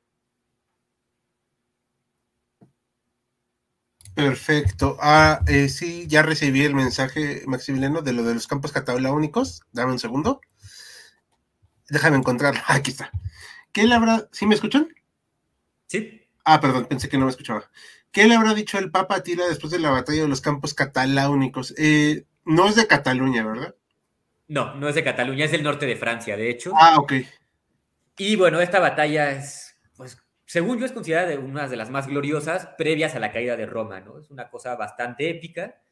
Perfecto. 4.18 4.96
Ah, 5.00 5.42
eh, 5.46 5.68
sí, 5.68 6.08
ya 6.08 6.22
recibí 6.22 6.64
el 6.64 6.74
mensaje, 6.74 7.44
Maximiliano, 7.46 8.02
de 8.02 8.12
lo 8.12 8.24
de 8.24 8.34
los 8.34 8.48
campos 8.48 8.72
únicos. 9.12 9.62
Dame 9.70 9.92
un 9.92 10.00
segundo. 10.00 10.40
Déjame 11.88 12.16
encontrarlo. 12.16 12.60
Aquí 12.66 12.90
está. 12.90 13.12
¿Qué 13.70 13.86
le 13.86 13.94
habrá... 13.94 14.28
¿Sí 14.32 14.44
me 14.44 14.56
escuchan? 14.56 14.88
Sí. 15.86 16.20
Ah, 16.44 16.60
perdón, 16.60 16.86
pensé 16.86 17.08
que 17.08 17.16
no 17.16 17.26
me 17.26 17.30
escuchaba. 17.30 17.70
¿Qué 18.10 18.26
le 18.26 18.34
habrá 18.34 18.54
dicho 18.54 18.76
el 18.78 18.90
Papa 18.90 19.14
Atila 19.14 19.46
después 19.46 19.70
de 19.70 19.78
la 19.78 19.90
batalla 19.90 20.22
de 20.22 20.28
los 20.28 20.40
campos 20.40 20.74
cataláunicos? 20.74 21.72
Eh, 21.78 22.24
no 22.44 22.66
es 22.66 22.74
de 22.74 22.88
Cataluña, 22.88 23.46
¿verdad? 23.46 23.76
No, 24.48 24.74
no 24.74 24.88
es 24.88 24.96
de 24.96 25.04
Cataluña, 25.04 25.44
es 25.44 25.52
del 25.52 25.62
norte 25.62 25.86
de 25.86 25.94
Francia, 25.94 26.36
de 26.36 26.50
hecho. 26.50 26.72
Ah, 26.74 26.96
ok. 26.98 27.12
Y 28.16 28.34
bueno, 28.34 28.60
esta 28.60 28.80
batalla 28.80 29.30
es, 29.30 29.67
según 30.48 30.78
yo, 30.78 30.86
es 30.86 30.92
considerada 30.92 31.38
una 31.38 31.68
de 31.68 31.76
las 31.76 31.90
más 31.90 32.06
gloriosas 32.06 32.70
previas 32.78 33.14
a 33.14 33.18
la 33.18 33.32
caída 33.32 33.54
de 33.54 33.66
Roma, 33.66 34.00
¿no? 34.00 34.18
Es 34.18 34.30
una 34.30 34.48
cosa 34.48 34.76
bastante 34.76 35.28
épica. 35.28 35.82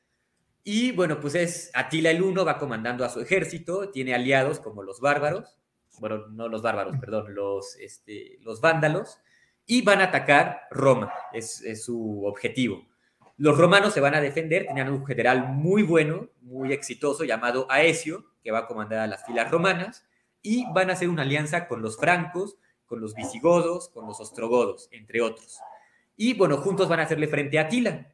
Y 0.65 0.93
bueno, 0.93 1.21
pues 1.21 1.35
es 1.35 1.71
Atila 1.75 2.11
el 2.11 2.23
Uno, 2.23 2.43
va 2.43 2.57
comandando 2.57 3.05
a 3.05 3.11
su 3.11 3.21
ejército, 3.21 3.91
tiene 3.91 4.15
aliados 4.15 4.59
como 4.59 4.83
los 4.83 4.99
bárbaros, 5.03 5.59
bueno, 6.01 6.29
no 6.29 6.49
los 6.49 6.63
bárbaros, 6.63 6.97
perdón, 6.97 7.35
los, 7.35 7.77
este, 7.77 8.39
los 8.41 8.63
vándalos, 8.63 9.19
y 9.67 9.83
van 9.83 10.01
a 10.01 10.05
atacar 10.05 10.63
Roma, 10.71 11.13
es, 11.35 11.61
es 11.61 11.85
su 11.85 12.25
objetivo. 12.25 12.83
Los 13.37 13.59
romanos 13.59 13.93
se 13.93 14.01
van 14.01 14.15
a 14.15 14.23
defender, 14.23 14.69
tenían 14.69 14.91
un 14.91 15.05
general 15.05 15.49
muy 15.53 15.83
bueno, 15.83 16.31
muy 16.41 16.73
exitoso, 16.73 17.25
llamado 17.25 17.67
Aesio, 17.69 18.25
que 18.43 18.53
va 18.53 18.61
a 18.61 18.67
comandar 18.67 19.01
a 19.01 19.07
las 19.07 19.27
filas 19.27 19.51
romanas, 19.51 20.07
y 20.41 20.65
van 20.73 20.89
a 20.89 20.95
hacer 20.95 21.11
una 21.11 21.23
alianza 21.23 21.69
con 21.69 21.83
los 21.83 21.99
francos, 21.99 22.57
con 22.87 23.01
los 23.01 23.15
visigodos, 23.15 23.89
con 23.89 24.07
los 24.07 24.21
ostrogodos, 24.21 24.89
entre 24.93 25.21
otros. 25.21 25.59
Y 26.17 26.35
bueno, 26.35 26.57
juntos 26.59 26.89
van 26.89 27.01
a 27.01 27.03
hacerle 27.03 27.29
frente 27.29 27.59
a 27.59 27.63
Atila. 27.63 28.13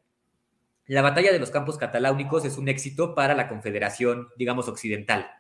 La 0.87 1.03
batalla 1.03 1.33
de 1.33 1.39
los 1.39 1.51
campos 1.51 1.79
cataláunicos 1.79 2.45
es 2.45 2.59
un 2.59 2.69
éxito 2.69 3.15
para 3.15 3.35
la 3.35 3.49
confederación, 3.49 4.29
digamos, 4.37 4.69
occidental. 4.69 5.31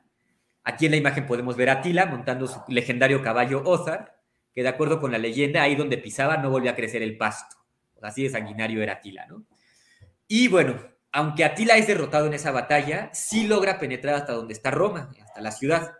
Aquí 0.62 0.86
en 0.86 0.92
la 0.92 0.98
imagen 0.98 1.26
podemos 1.26 1.56
ver 1.56 1.70
a 1.70 1.74
Atila 1.74 2.06
montando 2.06 2.46
su 2.46 2.60
legendario 2.68 3.22
caballo 3.22 3.62
Ozar, 3.64 4.20
que 4.54 4.62
de 4.62 4.68
acuerdo 4.68 5.00
con 5.00 5.10
la 5.10 5.18
leyenda, 5.18 5.62
ahí 5.62 5.74
donde 5.74 5.98
pisaba 5.98 6.36
no 6.36 6.50
volvió 6.50 6.70
a 6.70 6.76
crecer 6.76 7.02
el 7.02 7.16
pasto. 7.16 7.56
Así 8.00 8.22
de 8.22 8.30
sanguinario 8.30 8.82
era 8.82 8.94
Atila, 8.94 9.26
¿no? 9.26 9.44
Y 10.28 10.48
bueno, 10.48 10.80
aunque 11.10 11.44
Atila 11.44 11.76
es 11.76 11.86
derrotado 11.86 12.26
en 12.26 12.34
esa 12.34 12.52
batalla, 12.52 13.10
sí 13.12 13.46
logra 13.46 13.78
penetrar 13.78 14.14
hasta 14.14 14.32
donde 14.32 14.54
está 14.54 14.70
Roma, 14.70 15.10
hasta 15.22 15.40
la 15.40 15.50
ciudad. 15.50 15.92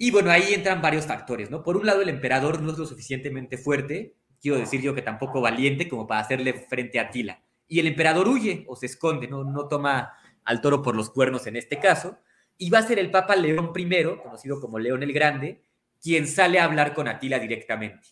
Y 0.00 0.12
bueno, 0.12 0.30
ahí 0.30 0.54
entran 0.54 0.80
varios 0.80 1.06
factores, 1.06 1.50
¿no? 1.50 1.64
Por 1.64 1.76
un 1.76 1.84
lado, 1.84 2.00
el 2.00 2.08
emperador 2.08 2.62
no 2.62 2.70
es 2.70 2.78
lo 2.78 2.86
suficientemente 2.86 3.58
fuerte, 3.58 4.14
quiero 4.40 4.56
decir 4.56 4.80
yo 4.80 4.94
que 4.94 5.02
tampoco 5.02 5.40
valiente 5.40 5.88
como 5.88 6.06
para 6.06 6.20
hacerle 6.20 6.54
frente 6.54 7.00
a 7.00 7.02
Atila. 7.02 7.42
Y 7.66 7.80
el 7.80 7.88
emperador 7.88 8.28
huye 8.28 8.64
o 8.68 8.76
se 8.76 8.86
esconde, 8.86 9.26
no, 9.26 9.42
no 9.42 9.66
toma 9.66 10.12
al 10.44 10.60
toro 10.60 10.82
por 10.82 10.94
los 10.94 11.10
cuernos 11.10 11.48
en 11.48 11.56
este 11.56 11.80
caso. 11.80 12.16
Y 12.56 12.70
va 12.70 12.78
a 12.78 12.82
ser 12.82 13.00
el 13.00 13.10
Papa 13.10 13.34
León 13.34 13.72
I, 13.76 14.04
conocido 14.22 14.60
como 14.60 14.78
León 14.78 15.02
el 15.02 15.12
Grande, 15.12 15.64
quien 16.00 16.28
sale 16.28 16.60
a 16.60 16.64
hablar 16.64 16.94
con 16.94 17.08
Atila 17.08 17.40
directamente. 17.40 18.08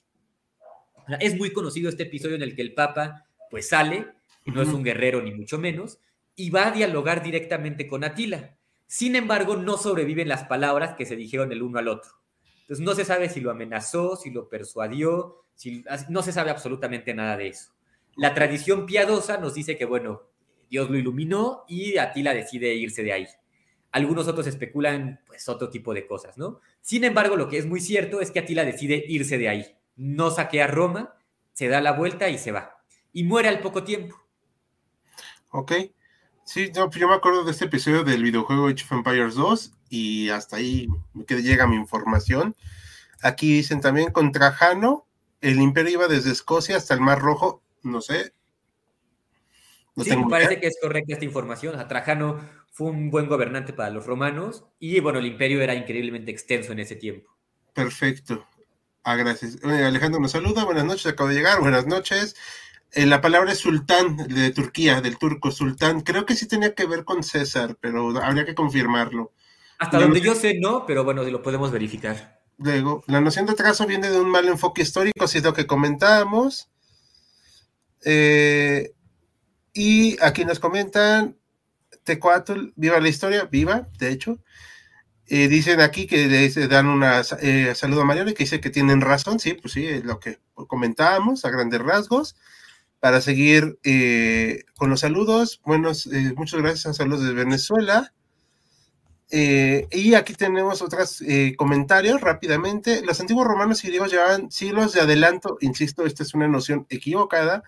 Es 1.20 1.37
muy 1.37 1.53
conocido 1.53 1.88
este 1.88 2.03
episodio 2.03 2.35
en 2.35 2.42
el 2.42 2.57
que 2.57 2.62
el 2.62 2.75
Papa 2.75 3.27
pues 3.49 3.68
sale, 3.68 4.09
no 4.44 4.61
es 4.61 4.68
un 4.68 4.83
guerrero 4.83 5.22
ni 5.22 5.33
mucho 5.33 5.57
menos, 5.57 6.01
y 6.35 6.51
va 6.51 6.66
a 6.66 6.70
dialogar 6.72 7.22
directamente 7.22 7.87
con 7.87 8.03
Atila. 8.03 8.56
Sin 8.87 9.16
embargo, 9.16 9.57
no 9.57 9.77
sobreviven 9.77 10.29
las 10.29 10.44
palabras 10.44 10.94
que 10.94 11.07
se 11.07 11.16
dijeron 11.16 11.53
el 11.53 11.62
uno 11.62 11.79
al 11.79 11.88
otro. 11.88 12.12
Entonces 12.62 12.85
no 12.85 12.94
se 12.94 13.05
sabe 13.05 13.29
si 13.29 13.40
lo 13.40 13.51
amenazó, 13.51 14.16
si 14.16 14.31
lo 14.31 14.49
persuadió, 14.49 15.44
si, 15.55 15.85
no 16.09 16.22
se 16.22 16.33
sabe 16.33 16.51
absolutamente 16.51 17.14
nada 17.14 17.37
de 17.37 17.49
eso. 17.49 17.72
La 18.16 18.35
tradición 18.35 18.87
piadosa 18.87 19.38
nos 19.38 19.55
dice 19.55 19.77
que, 19.77 19.85
bueno, 19.85 20.22
Dios 20.70 20.90
lo 20.90 20.99
iluminó 20.99 21.64
y 21.68 21.99
Atila 21.99 22.35
decide 22.35 22.75
irse 22.75 23.03
de 23.03 23.12
ahí. 23.12 23.27
Algunos 23.92 24.29
otros 24.29 24.46
especulan, 24.46 25.20
pues, 25.27 25.49
otro 25.49 25.70
tipo 25.70 25.94
de 25.94 26.07
cosas, 26.07 26.37
¿no? 26.38 26.61
Sin 26.81 27.05
embargo, 27.05 27.37
lo 27.37 27.49
que 27.49 27.59
es 27.59 27.66
muy 27.66 27.81
cierto 27.81 28.20
es 28.20 28.31
que 28.31 28.40
Atila 28.40 28.64
decide 28.64 29.05
irse 29.09 29.38
de 29.38 29.49
ahí. 29.49 29.77
No 29.96 30.31
saquea 30.31 30.66
Roma, 30.66 31.16
se 31.53 31.68
da 31.68 31.81
la 31.81 31.92
vuelta 31.92 32.29
y 32.29 32.38
se 32.38 32.53
va. 32.53 32.83
Y 33.12 33.25
muere 33.25 33.49
al 33.49 33.61
poco 33.61 33.85
tiempo. 33.85 34.16
Ok. 35.51 35.72
Sí, 36.47 36.71
no, 36.77 36.89
pues 36.89 37.01
yo 37.01 37.09
me 37.09 37.15
acuerdo 37.15 37.43
de 37.43 37.51
este 37.51 37.65
episodio 37.65 38.05
del 38.05 38.23
videojuego 38.23 38.69
Age 38.69 38.85
of 38.85 38.93
Empires 38.93 39.35
2 39.35 39.73
y 39.91 40.31
hasta 40.31 40.57
ahí 40.57 40.87
que 41.27 41.43
llega 41.43 41.67
mi 41.67 41.75
información. 41.75 42.55
Aquí 43.21 43.53
dicen 43.53 43.81
también 43.81 44.13
con 44.13 44.31
Trajano, 44.31 45.07
el 45.41 45.61
imperio 45.61 45.95
iba 45.95 46.07
desde 46.07 46.31
Escocia 46.31 46.77
hasta 46.77 46.95
el 46.95 47.01
Mar 47.01 47.19
Rojo, 47.19 47.63
no 47.83 48.01
sé. 48.01 48.33
sí, 49.97 50.17
me 50.17 50.31
parece 50.31 50.61
que 50.61 50.69
es 50.69 50.79
correcta 50.81 51.15
esta 51.15 51.25
información. 51.25 51.77
Trajano 51.89 52.39
fue 52.71 52.91
un 52.91 53.11
buen 53.11 53.27
gobernante 53.27 53.73
para 53.73 53.91
los 53.91 54.07
romanos 54.07 54.67
y 54.79 55.01
bueno, 55.01 55.19
el 55.19 55.27
imperio 55.27 55.61
era 55.61 55.75
increíblemente 55.75 56.31
extenso 56.31 56.71
en 56.71 56.79
ese 56.79 56.95
tiempo. 56.95 57.29
Perfecto. 57.75 58.47
Ah, 59.03 59.17
gracias. 59.17 59.59
Alejandro 59.65 60.21
nos 60.21 60.31
saluda, 60.31 60.65
buenas 60.65 60.85
noches, 60.85 61.07
acabo 61.07 61.29
de 61.29 61.35
llegar, 61.35 61.61
buenas 61.61 61.87
noches. 61.87 62.37
Eh, 62.92 63.07
la 63.07 63.20
palabra 63.20 63.55
sultán 63.55 64.16
de 64.16 64.51
Turquía, 64.53 65.01
del 65.01 65.18
turco 65.18 65.51
sultán. 65.51 66.01
Creo 66.01 66.25
que 66.25 66.35
sí 66.35 66.46
tenía 66.46 66.75
que 66.75 66.87
ver 66.87 67.05
con 67.05 67.22
César, 67.22 67.77
pero 67.81 68.16
habría 68.22 68.44
que 68.44 68.55
confirmarlo. 68.55 69.33
Hasta 69.79 70.01
donde 70.01 70.20
yo 70.20 70.35
sé, 70.35 70.59
no, 70.59 70.87
pero 70.87 71.05
bueno, 71.05 71.22
lo 71.22 71.42
podemos 71.42 71.70
verificar. 71.70 72.40
Luego, 72.59 73.05
la 73.07 73.20
noción 73.20 73.44
de 73.44 73.53
atraso 73.53 73.87
viene 73.87 74.11
de 74.11 74.18
un 74.18 74.31
mal 74.31 74.49
enfoque 74.49 74.83
histórico, 74.83 75.29
si 75.29 75.38
es 75.38 75.44
lo 75.44 75.53
que 75.53 75.66
comentábamos. 75.66 76.70
Eh, 78.03 78.92
y 79.75 80.16
aquí 80.22 80.46
nos 80.46 80.59
comentan, 80.59 81.37
Tecuatl, 82.05 82.72
viva 82.77 83.01
la 83.01 83.09
historia, 83.09 83.44
viva, 83.44 83.88
de 83.99 84.11
hecho. 84.11 84.38
Eh, 85.27 85.49
dicen 85.49 85.81
aquí 85.81 86.07
que 86.07 86.29
le 86.29 86.68
dan 86.68 86.87
una 86.87 87.25
saludo 87.25 88.03
a 88.03 88.05
Mariano 88.05 88.31
y 88.31 88.35
que 88.35 88.44
dice 88.44 88.61
que 88.61 88.70
tienen 88.70 89.01
razón, 89.01 89.40
sí, 89.40 89.55
pues 89.55 89.75
sí, 89.75 89.85
es 89.85 90.05
lo 90.05 90.20
que 90.20 90.38
comentábamos 90.55 91.44
a 91.44 91.51
grandes 91.51 91.83
rasgos 91.83 92.37
para 93.01 93.21
seguir 93.21 93.79
eh, 93.85 94.65
con 94.77 94.91
los 94.91 95.01
saludos. 95.01 95.61
Buenos, 95.65 96.07
eh, 96.07 96.33
muchas 96.37 96.61
gracias 96.61 96.87
a 96.87 96.95
saludos 96.95 97.25
de 97.25 97.35
Venezuela. 97.35 98.13
Eh, 99.31 99.89
y 99.91 100.15
aquí 100.15 100.35
tenemos 100.35 100.83
otros 100.83 101.23
comentarios 101.57 102.21
rápidamente. 102.21 103.03
Los 103.05 103.21
antiguos 103.21 103.47
romanos 103.47 103.83
y 103.85 103.89
griegos 103.89 104.13
llevaban 104.13 104.51
siglos 104.51 104.93
de 104.93 105.01
adelanto, 105.01 105.59
insisto, 105.61 106.07
esta 106.07 106.23
es 106.23 106.33
una 106.35 106.47
noción 106.47 106.87
equivocada, 106.91 107.65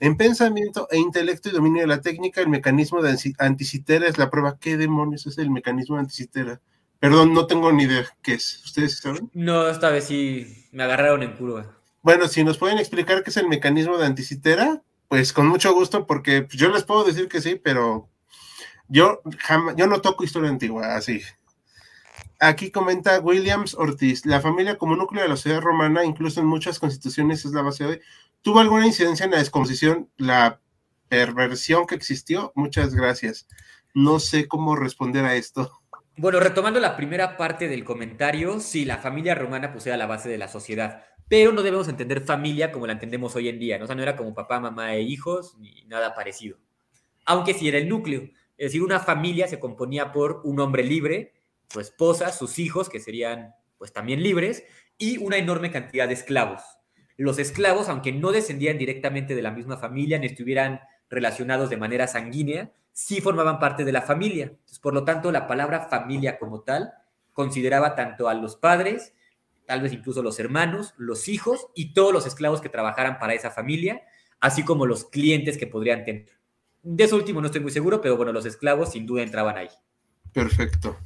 en 0.00 0.16
pensamiento 0.16 0.88
e 0.90 0.98
intelecto 0.98 1.50
y 1.50 1.52
dominio 1.52 1.82
de 1.82 1.88
la 1.88 2.00
técnica. 2.00 2.40
El 2.40 2.48
mecanismo 2.48 3.02
de 3.02 3.16
anticitera 3.38 4.08
es 4.08 4.18
la 4.18 4.30
prueba. 4.30 4.58
¿Qué 4.58 4.76
demonios 4.76 5.26
es 5.26 5.36
el 5.38 5.50
mecanismo 5.50 5.96
de 5.96 6.02
anticitera? 6.02 6.60
Perdón, 6.98 7.34
no 7.34 7.46
tengo 7.46 7.72
ni 7.72 7.82
idea 7.82 8.06
qué 8.22 8.34
es. 8.34 8.62
¿Ustedes 8.64 8.98
saben? 8.98 9.28
No, 9.34 9.68
esta 9.68 9.90
vez 9.90 10.04
sí 10.04 10.66
me 10.70 10.84
agarraron 10.84 11.24
en 11.24 11.32
curva. 11.32 11.81
Bueno, 12.02 12.26
si 12.26 12.42
nos 12.42 12.58
pueden 12.58 12.78
explicar 12.78 13.22
qué 13.22 13.30
es 13.30 13.36
el 13.36 13.48
mecanismo 13.48 13.96
de 13.96 14.06
anticitera, 14.06 14.82
pues 15.08 15.32
con 15.32 15.46
mucho 15.46 15.72
gusto, 15.72 16.06
porque 16.06 16.46
yo 16.50 16.68
les 16.68 16.82
puedo 16.82 17.04
decir 17.04 17.28
que 17.28 17.40
sí, 17.40 17.54
pero 17.54 18.08
yo 18.88 19.22
jamás, 19.38 19.76
yo 19.76 19.86
no 19.86 20.00
toco 20.00 20.24
historia 20.24 20.50
antigua, 20.50 20.96
así. 20.96 21.22
Aquí 22.40 22.72
comenta 22.72 23.20
Williams 23.20 23.74
Ortiz, 23.74 24.26
la 24.26 24.40
familia 24.40 24.76
como 24.76 24.96
núcleo 24.96 25.22
de 25.22 25.28
la 25.28 25.36
sociedad 25.36 25.60
romana, 25.60 26.04
incluso 26.04 26.40
en 26.40 26.46
muchas 26.46 26.80
constituciones 26.80 27.44
es 27.44 27.52
la 27.52 27.62
base 27.62 27.84
de... 27.84 28.00
¿Tuvo 28.42 28.58
alguna 28.58 28.84
incidencia 28.84 29.24
en 29.24 29.30
la 29.30 29.38
descomposición, 29.38 30.10
la 30.16 30.60
perversión 31.08 31.86
que 31.86 31.94
existió? 31.94 32.52
Muchas 32.56 32.94
gracias. 32.96 33.46
No 33.94 34.18
sé 34.18 34.48
cómo 34.48 34.74
responder 34.74 35.24
a 35.24 35.36
esto. 35.36 35.70
Bueno, 36.16 36.40
retomando 36.40 36.80
la 36.80 36.96
primera 36.96 37.36
parte 37.36 37.68
del 37.68 37.84
comentario, 37.84 38.60
sí, 38.60 38.84
la 38.84 38.98
familia 38.98 39.34
romana 39.34 39.72
pues 39.72 39.86
la 39.86 40.06
base 40.06 40.28
de 40.28 40.36
la 40.36 40.48
sociedad, 40.48 41.04
pero 41.32 41.50
no 41.50 41.62
debemos 41.62 41.88
entender 41.88 42.20
familia 42.20 42.70
como 42.70 42.86
la 42.86 42.92
entendemos 42.92 43.34
hoy 43.36 43.48
en 43.48 43.58
día, 43.58 43.78
¿no? 43.78 43.84
O 43.84 43.86
sea, 43.86 43.96
no 43.96 44.02
era 44.02 44.18
como 44.18 44.34
papá, 44.34 44.60
mamá 44.60 44.94
e 44.96 45.00
hijos, 45.00 45.56
ni 45.56 45.82
nada 45.86 46.14
parecido. 46.14 46.58
Aunque 47.24 47.54
sí 47.54 47.68
era 47.68 47.78
el 47.78 47.88
núcleo. 47.88 48.24
Es 48.58 48.66
decir, 48.66 48.82
una 48.82 49.00
familia 49.00 49.48
se 49.48 49.58
componía 49.58 50.12
por 50.12 50.42
un 50.44 50.60
hombre 50.60 50.84
libre, 50.84 51.32
su 51.70 51.80
esposa, 51.80 52.32
sus 52.32 52.58
hijos, 52.58 52.90
que 52.90 53.00
serían 53.00 53.54
pues 53.78 53.94
también 53.94 54.22
libres, 54.22 54.64
y 54.98 55.16
una 55.24 55.38
enorme 55.38 55.70
cantidad 55.70 56.06
de 56.06 56.12
esclavos. 56.12 56.60
Los 57.16 57.38
esclavos, 57.38 57.88
aunque 57.88 58.12
no 58.12 58.30
descendían 58.30 58.76
directamente 58.76 59.34
de 59.34 59.40
la 59.40 59.52
misma 59.52 59.78
familia, 59.78 60.18
ni 60.18 60.26
estuvieran 60.26 60.82
relacionados 61.08 61.70
de 61.70 61.78
manera 61.78 62.08
sanguínea, 62.08 62.72
sí 62.92 63.22
formaban 63.22 63.58
parte 63.58 63.86
de 63.86 63.92
la 63.92 64.02
familia. 64.02 64.52
por 64.82 64.92
lo 64.92 65.04
tanto, 65.04 65.32
la 65.32 65.46
palabra 65.46 65.88
familia 65.88 66.38
como 66.38 66.60
tal 66.60 66.92
consideraba 67.32 67.94
tanto 67.94 68.28
a 68.28 68.34
los 68.34 68.56
padres, 68.56 69.14
tal 69.66 69.80
vez 69.82 69.92
incluso 69.92 70.22
los 70.22 70.38
hermanos, 70.38 70.94
los 70.96 71.28
hijos 71.28 71.68
y 71.74 71.94
todos 71.94 72.12
los 72.12 72.26
esclavos 72.26 72.60
que 72.60 72.68
trabajaran 72.68 73.18
para 73.18 73.34
esa 73.34 73.50
familia, 73.50 74.02
así 74.40 74.64
como 74.64 74.86
los 74.86 75.04
clientes 75.04 75.58
que 75.58 75.66
podrían 75.66 76.04
tener. 76.04 76.26
De 76.82 77.04
eso 77.04 77.16
último 77.16 77.40
no 77.40 77.46
estoy 77.46 77.60
muy 77.60 77.70
seguro, 77.70 78.00
pero 78.00 78.16
bueno, 78.16 78.32
los 78.32 78.44
esclavos 78.44 78.92
sin 78.92 79.06
duda 79.06 79.22
entraban 79.22 79.56
ahí. 79.56 79.68
Perfecto. 80.32 80.96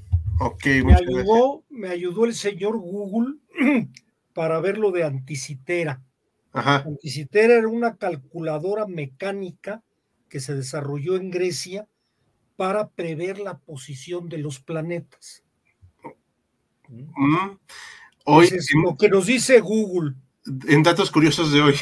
Ok, 0.41 0.67
me 0.85 0.95
ayudó, 0.95 1.65
me 1.69 1.89
ayudó 1.89 2.25
el 2.25 2.35
señor 2.35 2.79
Google 2.79 3.37
para 4.35 4.61
ver 4.61 4.79
lo 4.79 4.91
de 4.91 5.05
anticitera. 5.05 6.03
Ajá. 6.53 6.85
Anticitera 6.87 7.55
era 7.55 7.69
una 7.69 7.97
calculadora 7.97 8.87
mecánica 8.87 9.83
que 10.29 10.41
se 10.41 10.55
desarrolló 10.55 11.17
en 11.17 11.31
Grecia 11.31 11.89
para 12.57 12.89
prever 12.89 13.39
la 13.39 13.59
posición 13.59 14.29
de 14.29 14.39
los 14.39 14.61
planetas. 14.61 15.45
Mm. 16.89 17.59
Hoy, 18.29 18.47
es 18.47 18.69
lo 18.75 18.97
que 18.97 19.09
nos 19.09 19.27
dice 19.27 19.61
Google. 19.61 20.15
En 20.69 20.83
datos 20.83 21.11
curiosos 21.11 21.53
de 21.53 21.61
hoy. 21.61 21.75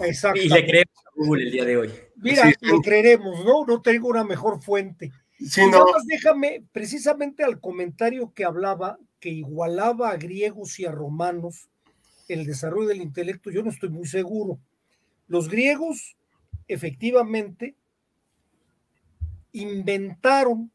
Exacto. 0.00 0.40
Y 0.40 0.48
le 0.48 0.66
creemos 0.66 1.06
a 1.06 1.10
Google 1.14 1.44
el 1.44 1.52
día 1.52 1.64
de 1.64 1.76
hoy. 1.76 1.90
Mira, 2.16 2.52
le 2.60 2.80
creeremos, 2.82 3.44
¿no? 3.44 3.64
No 3.64 3.80
tengo 3.80 4.08
una 4.08 4.22
mejor 4.22 4.62
fuente. 4.62 5.10
Sí, 5.38 5.62
no. 5.70 5.84
déjame, 6.06 6.64
precisamente 6.72 7.44
al 7.44 7.60
comentario 7.60 8.32
que 8.34 8.44
hablaba, 8.44 8.98
que 9.20 9.30
igualaba 9.30 10.10
a 10.10 10.16
griegos 10.16 10.78
y 10.78 10.86
a 10.86 10.92
romanos 10.92 11.68
el 12.28 12.44
desarrollo 12.44 12.88
del 12.88 13.02
intelecto, 13.02 13.50
yo 13.50 13.62
no 13.62 13.70
estoy 13.70 13.88
muy 13.88 14.06
seguro. 14.06 14.58
Los 15.28 15.48
griegos, 15.48 16.16
efectivamente, 16.68 17.74
inventaron 19.52 20.70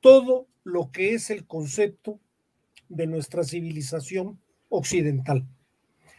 todo 0.00 0.48
lo 0.64 0.90
que 0.90 1.14
es 1.14 1.30
el 1.30 1.46
concepto 1.46 2.18
de 2.94 3.06
nuestra 3.06 3.44
civilización 3.44 4.40
occidental. 4.68 5.46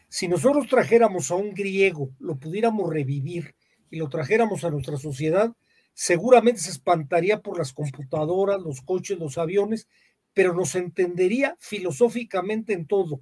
Si 0.10 0.28
nosotros 0.28 0.68
trajéramos 0.68 1.32
a 1.32 1.36
un 1.36 1.54
griego, 1.54 2.12
lo 2.20 2.38
pudiéramos 2.38 2.90
revivir 2.90 3.56
y 3.90 3.98
lo 3.98 4.10
trajéramos 4.10 4.64
a 4.64 4.70
nuestra 4.70 4.98
sociedad, 4.98 5.54
seguramente 5.94 6.62
se 6.62 6.72
espantaría 6.72 7.42
por 7.42 7.58
las 7.58 7.74
computadoras, 7.74 8.62
los 8.62 8.82
coches, 8.82 9.18
los 9.18 9.38
aviones, 9.38 9.88
pero 10.34 10.54
nos 10.54 10.76
entendería 10.76 11.58
filosóficamente 11.60 12.74
en 12.74 12.86
todo. 12.86 13.22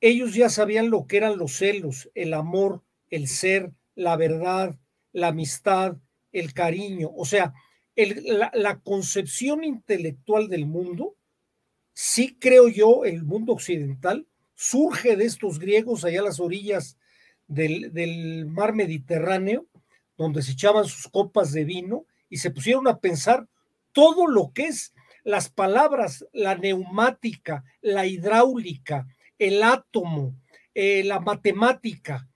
Ellos 0.00 0.34
ya 0.34 0.48
sabían 0.48 0.90
lo 0.90 1.06
que 1.06 1.16
eran 1.16 1.38
los 1.38 1.56
celos, 1.56 2.10
el 2.14 2.34
amor, 2.34 2.82
el 3.10 3.26
ser, 3.26 3.72
la 3.94 4.16
verdad, 4.16 4.76
la 5.12 5.28
amistad, 5.28 5.96
el 6.32 6.52
cariño, 6.52 7.10
o 7.14 7.24
sea, 7.24 7.54
la, 7.96 8.80
concepción 8.80 9.64
intelectual 9.64 10.48
del 10.48 10.66
mundo, 10.66 11.16
sí 12.00 12.36
creo 12.38 12.68
yo, 12.68 13.04
el 13.04 13.24
mundo 13.24 13.52
occidental, 13.52 14.24
surge 14.54 15.16
de 15.16 15.24
estos 15.24 15.58
griegos 15.58 16.04
allá 16.04 16.20
a 16.20 16.24
las 16.26 16.38
orillas 16.38 16.96
del, 17.48 17.92
del 17.92 18.46
mar 18.46 18.72
Mediterráneo, 18.72 19.66
donde 20.16 20.42
se 20.42 20.52
echaban 20.52 20.84
sus 20.84 21.08
copas 21.08 21.50
de 21.50 21.64
vino 21.64 22.06
y 22.28 22.36
se 22.36 22.52
pusieron 22.52 22.86
a 22.86 23.00
pensar 23.00 23.48
todo 23.90 24.28
lo 24.28 24.52
que 24.52 24.66
es 24.66 24.94
las 25.24 25.50
palabras, 25.50 26.24
la 26.32 26.54
neumática, 26.54 27.64
la 27.80 28.06
hidráulica, 28.06 29.08
el 29.36 29.60
átomo, 29.64 30.36
eh, 30.74 31.02
la 31.02 31.18
matemática, 31.18 32.28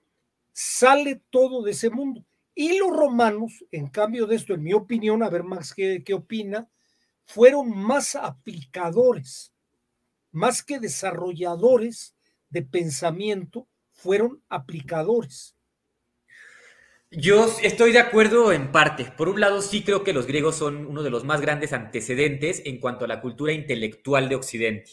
sale 0.53 1.23
todo 1.31 1.63
de 1.63 1.71
ese 1.71 1.89
mundo. 1.89 2.25
Y 2.53 2.79
los 2.79 2.91
romanos, 2.91 3.65
en 3.71 3.87
cambio 3.87 4.27
de 4.27 4.35
esto, 4.35 4.55
en 4.55 4.65
mi 4.65 4.73
opinión, 4.73 5.23
a 5.23 5.31
ver 5.31 5.45
más 5.45 5.73
qué, 5.73 6.03
qué 6.05 6.15
opina, 6.15 6.69
fueron 7.25 7.71
más 7.77 8.17
aplicadores, 8.17 9.52
más 10.33 10.63
que 10.63 10.81
desarrolladores 10.81 12.15
de 12.51 12.63
pensamiento, 12.63 13.69
fueron 13.93 14.43
aplicadores. 14.49 15.55
Yo 17.11 17.47
estoy 17.63 17.93
de 17.93 17.99
acuerdo 17.99 18.53
en 18.53 18.73
parte. 18.73 19.05
Por 19.17 19.29
un 19.29 19.39
lado, 19.39 19.61
sí 19.61 19.83
creo 19.83 20.03
que 20.03 20.15
los 20.15 20.27
griegos 20.27 20.57
son 20.57 20.87
uno 20.87 21.03
de 21.03 21.11
los 21.11 21.25
más 21.25 21.43
grandes 21.43 21.75
antecedentes 21.75 22.63
en 22.65 22.81
cuanto 22.81 23.05
a 23.05 23.09
la 23.09 23.21
cultura 23.21 23.53
intelectual 23.53 24.31
de 24.31 24.35
Occidente. 24.35 24.91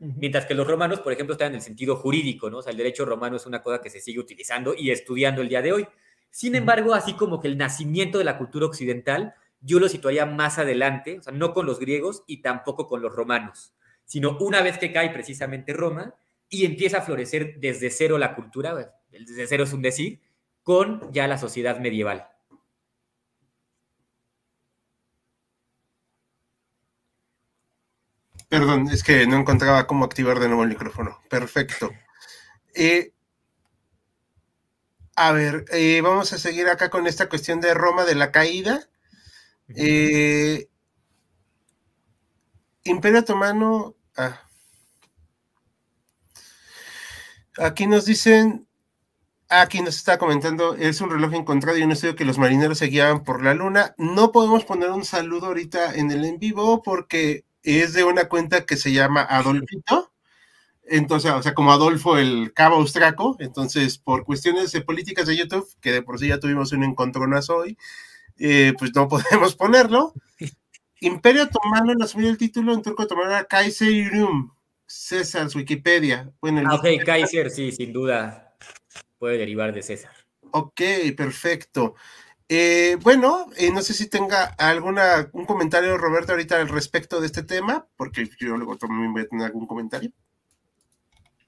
Mientras 0.00 0.46
que 0.46 0.54
los 0.54 0.66
romanos, 0.66 1.00
por 1.00 1.12
ejemplo, 1.12 1.34
están 1.34 1.48
en 1.48 1.56
el 1.56 1.60
sentido 1.60 1.94
jurídico, 1.94 2.50
¿no? 2.50 2.58
O 2.58 2.62
sea, 2.62 2.72
el 2.72 2.78
derecho 2.78 3.04
romano 3.04 3.36
es 3.36 3.44
una 3.44 3.62
cosa 3.62 3.82
que 3.82 3.90
se 3.90 4.00
sigue 4.00 4.18
utilizando 4.18 4.74
y 4.76 4.90
estudiando 4.90 5.42
el 5.42 5.48
día 5.48 5.60
de 5.62 5.72
hoy. 5.72 5.86
Sin 6.30 6.54
embargo, 6.54 6.94
así 6.94 7.12
como 7.12 7.38
que 7.38 7.48
el 7.48 7.58
nacimiento 7.58 8.16
de 8.18 8.24
la 8.24 8.38
cultura 8.38 8.66
occidental, 8.66 9.34
yo 9.60 9.78
lo 9.78 9.88
situaría 9.88 10.24
más 10.24 10.58
adelante, 10.58 11.18
o 11.18 11.22
sea, 11.22 11.34
no 11.34 11.52
con 11.52 11.66
los 11.66 11.78
griegos 11.78 12.24
y 12.26 12.40
tampoco 12.40 12.88
con 12.88 13.02
los 13.02 13.14
romanos, 13.14 13.74
sino 14.10 14.36
una 14.40 14.60
vez 14.60 14.76
que 14.76 14.92
cae 14.92 15.10
precisamente 15.10 15.72
Roma 15.72 16.16
y 16.48 16.64
empieza 16.64 16.98
a 16.98 17.02
florecer 17.02 17.60
desde 17.60 17.90
cero 17.90 18.18
la 18.18 18.34
cultura, 18.34 18.92
desde 19.08 19.46
cero 19.46 19.62
es 19.62 19.72
un 19.72 19.82
decir, 19.82 20.20
con 20.64 21.12
ya 21.12 21.28
la 21.28 21.38
sociedad 21.38 21.78
medieval. 21.78 22.26
Perdón, 28.48 28.88
es 28.88 29.04
que 29.04 29.28
no 29.28 29.36
encontraba 29.36 29.86
cómo 29.86 30.04
activar 30.04 30.40
de 30.40 30.48
nuevo 30.48 30.64
el 30.64 30.70
micrófono. 30.70 31.20
Perfecto. 31.28 31.92
Eh, 32.74 33.12
a 35.14 35.30
ver, 35.30 35.66
eh, 35.70 36.00
vamos 36.00 36.32
a 36.32 36.38
seguir 36.38 36.66
acá 36.66 36.90
con 36.90 37.06
esta 37.06 37.28
cuestión 37.28 37.60
de 37.60 37.74
Roma 37.74 38.04
de 38.04 38.16
la 38.16 38.32
caída. 38.32 38.88
Eh, 39.68 40.68
Imperio 42.82 43.20
Otomano. 43.20 43.94
Ah. 44.20 44.40
Aquí 47.58 47.86
nos 47.86 48.04
dicen. 48.04 48.66
Aquí 49.48 49.82
nos 49.82 49.96
está 49.96 50.16
comentando, 50.16 50.76
es 50.76 51.00
un 51.00 51.10
reloj 51.10 51.34
encontrado 51.34 51.76
y 51.76 51.82
un 51.82 51.90
estudio 51.90 52.14
que 52.14 52.24
los 52.24 52.38
marineros 52.38 52.78
se 52.78 52.86
guiaban 52.86 53.24
por 53.24 53.42
la 53.42 53.52
luna. 53.52 53.94
No 53.98 54.30
podemos 54.30 54.64
poner 54.64 54.90
un 54.90 55.04
saludo 55.04 55.46
ahorita 55.46 55.94
en 55.94 56.12
el 56.12 56.24
en 56.24 56.38
vivo 56.38 56.82
porque 56.82 57.44
es 57.64 57.92
de 57.92 58.04
una 58.04 58.28
cuenta 58.28 58.64
que 58.64 58.76
se 58.76 58.92
llama 58.92 59.22
Adolfito 59.22 60.10
entonces, 60.90 61.30
o 61.30 61.40
sea, 61.40 61.54
como 61.54 61.72
Adolfo 61.72 62.18
el 62.18 62.52
cabo 62.52 62.74
austraco, 62.76 63.36
entonces 63.38 63.96
por 63.98 64.24
cuestiones 64.24 64.72
de 64.72 64.80
políticas 64.80 65.28
de 65.28 65.36
YouTube, 65.36 65.68
que 65.80 65.92
de 65.92 66.02
por 66.02 66.18
sí 66.18 66.26
ya 66.26 66.40
tuvimos 66.40 66.72
un 66.72 66.82
encontronazo 66.82 67.58
hoy, 67.58 67.78
eh, 68.38 68.74
pues 68.76 68.90
no 68.94 69.06
podemos 69.08 69.54
ponerlo. 69.54 70.12
Imperio 71.00 71.44
Otomano 71.44 71.92
en 71.92 72.02
asumir 72.02 72.28
el 72.28 72.38
título 72.38 72.74
en 72.74 72.82
turco 72.82 73.04
otomano 73.04 73.30
era 73.30 73.44
Kaiserium, 73.44 74.52
César, 74.86 75.48
su 75.48 75.58
Wikipedia. 75.58 76.30
Bueno, 76.40 76.62
ah, 76.66 76.74
ok, 76.74 77.04
Kaiser, 77.04 77.50
sí, 77.50 77.72
sin 77.72 77.92
duda 77.92 78.54
puede 79.18 79.38
derivar 79.38 79.72
de 79.72 79.82
César. 79.82 80.12
Ok, 80.50 80.80
perfecto. 81.16 81.94
Eh, 82.48 82.96
bueno, 83.02 83.46
eh, 83.56 83.70
no 83.70 83.80
sé 83.80 83.94
si 83.94 84.08
tenga 84.08 84.44
alguna 84.58 85.30
un 85.32 85.46
comentario, 85.46 85.96
Roberto, 85.96 86.32
ahorita 86.32 86.60
al 86.60 86.68
respecto 86.68 87.20
de 87.20 87.26
este 87.26 87.44
tema, 87.44 87.86
porque 87.96 88.28
yo 88.40 88.56
luego 88.56 88.76
también 88.76 89.12
voy 89.12 89.22
a 89.22 89.28
tener 89.28 89.46
algún 89.46 89.66
comentario. 89.66 90.10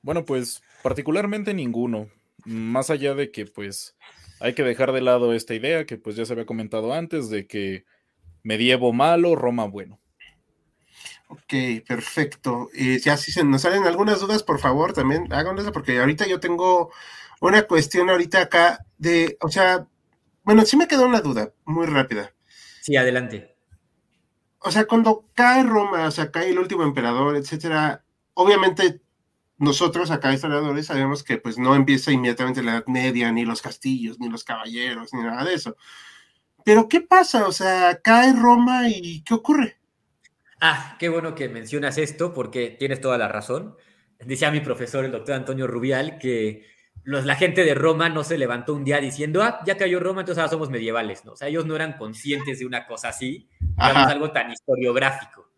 Bueno, 0.00 0.24
pues 0.24 0.62
particularmente 0.82 1.54
ninguno. 1.54 2.08
Más 2.44 2.90
allá 2.90 3.14
de 3.14 3.30
que 3.30 3.46
pues 3.46 3.96
hay 4.40 4.54
que 4.54 4.62
dejar 4.62 4.92
de 4.92 5.00
lado 5.00 5.32
esta 5.32 5.54
idea 5.54 5.86
que 5.86 5.96
pues 5.96 6.16
ya 6.16 6.24
se 6.24 6.32
había 6.32 6.46
comentado 6.46 6.92
antes 6.92 7.30
de 7.30 7.46
que 7.46 7.84
medievo 8.42 8.92
malo, 8.92 9.36
Roma 9.36 9.64
bueno. 9.64 10.00
Ok, 11.28 11.84
perfecto. 11.86 12.68
Y 12.74 12.98
ya 12.98 13.16
si 13.16 13.32
se 13.32 13.42
nos 13.42 13.62
salen 13.62 13.84
algunas 13.84 14.20
dudas, 14.20 14.42
por 14.42 14.58
favor, 14.58 14.92
también 14.92 15.32
háganlas, 15.32 15.70
porque 15.70 15.98
ahorita 15.98 16.26
yo 16.26 16.40
tengo 16.40 16.92
una 17.40 17.62
cuestión 17.62 18.10
ahorita 18.10 18.42
acá 18.42 18.84
de, 18.98 19.38
o 19.40 19.48
sea, 19.48 19.86
bueno, 20.44 20.64
sí 20.66 20.76
me 20.76 20.88
quedó 20.88 21.06
una 21.06 21.20
duda 21.20 21.52
muy 21.64 21.86
rápida. 21.86 22.34
Sí, 22.82 22.96
adelante. 22.96 23.56
O 24.58 24.70
sea, 24.70 24.84
cuando 24.84 25.28
cae 25.34 25.62
Roma, 25.62 26.06
o 26.06 26.10
sea, 26.10 26.30
cae 26.30 26.50
el 26.50 26.58
último 26.58 26.82
emperador, 26.82 27.36
etcétera, 27.36 28.04
obviamente 28.34 29.00
nosotros 29.58 30.10
acá 30.10 30.32
historiadores 30.32 30.86
sabemos 30.86 31.22
que 31.22 31.38
pues 31.38 31.56
no 31.58 31.74
empieza 31.74 32.12
inmediatamente 32.12 32.62
la 32.62 32.72
Edad 32.72 32.86
Media, 32.88 33.32
ni 33.32 33.44
los 33.44 33.62
castillos, 33.62 34.18
ni 34.18 34.28
los 34.28 34.44
caballeros, 34.44 35.14
ni 35.14 35.22
nada 35.22 35.44
de 35.44 35.54
eso. 35.54 35.76
Pero 36.64 36.88
¿qué 36.88 37.00
pasa? 37.00 37.46
O 37.46 37.52
sea, 37.52 38.00
cae 38.02 38.32
Roma 38.32 38.88
y 38.88 39.22
¿qué 39.24 39.34
ocurre? 39.34 39.76
Ah, 40.60 40.96
qué 40.98 41.08
bueno 41.08 41.34
que 41.34 41.48
mencionas 41.48 41.98
esto 41.98 42.32
porque 42.32 42.70
tienes 42.78 43.00
toda 43.00 43.18
la 43.18 43.28
razón. 43.28 43.76
Decía 44.20 44.50
mi 44.50 44.60
profesor, 44.60 45.04
el 45.04 45.10
doctor 45.10 45.34
Antonio 45.34 45.66
Rubial, 45.66 46.18
que 46.18 46.66
los, 47.04 47.24
la 47.24 47.34
gente 47.34 47.64
de 47.64 47.74
Roma 47.74 48.08
no 48.08 48.22
se 48.22 48.38
levantó 48.38 48.74
un 48.74 48.84
día 48.84 49.00
diciendo, 49.00 49.42
ah, 49.42 49.60
ya 49.66 49.76
cayó 49.76 49.98
Roma, 49.98 50.20
entonces 50.20 50.40
ahora 50.40 50.50
somos 50.50 50.70
medievales, 50.70 51.24
¿no? 51.24 51.32
O 51.32 51.36
sea, 51.36 51.48
ellos 51.48 51.66
no 51.66 51.74
eran 51.74 51.94
conscientes 51.94 52.60
de 52.60 52.66
una 52.66 52.86
cosa 52.86 53.08
así, 53.08 53.48
digamos, 53.60 54.08
algo 54.08 54.30
tan 54.30 54.52
historiográfico. 54.52 55.50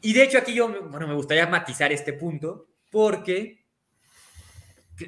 Y 0.00 0.12
de 0.14 0.24
hecho 0.24 0.38
aquí 0.38 0.52
yo, 0.52 0.68
bueno, 0.88 1.06
me 1.06 1.14
gustaría 1.14 1.46
matizar 1.46 1.92
este 1.92 2.12
punto 2.12 2.66
porque, 2.90 3.64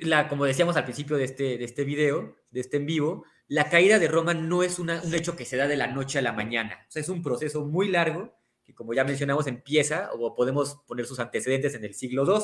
la, 0.03 0.29
como 0.29 0.45
decíamos 0.45 0.77
al 0.77 0.85
principio 0.85 1.17
de 1.17 1.25
este, 1.25 1.59
de 1.59 1.65
este 1.65 1.83
video, 1.83 2.37
de 2.53 2.61
este 2.61 2.77
en 2.77 2.87
vivo, 2.87 3.25
la 3.49 3.69
caída 3.69 3.99
de 3.99 4.09
Roma 4.09 4.35
no 4.35 4.63
es 4.63 4.79
un 4.79 4.91
hecho 4.91 5.37
que 5.37 5.45
se 5.45 5.57
da 5.57 5.67
de 5.67 5.77
la 5.77 5.87
noche 5.87 6.19
a 6.19 6.23
la 6.23 6.33
mañana. 6.33 6.87
O 6.89 6.91
sea, 6.91 7.03
es 7.03 7.09
un 7.09 7.23
proceso 7.23 7.65
muy 7.65 7.89
largo 7.89 8.35
que, 8.65 8.75
como 8.75 8.95
ya 8.95 9.05
mencionamos, 9.05 9.47
empieza 9.47 10.11
o 10.13 10.35
podemos 10.35 10.77
poner 10.87 11.07
sus 11.07 11.21
antecedentes 11.21 11.75
en 11.75 11.85
el 11.85 11.95
siglo 11.95 12.25
II 12.25 12.43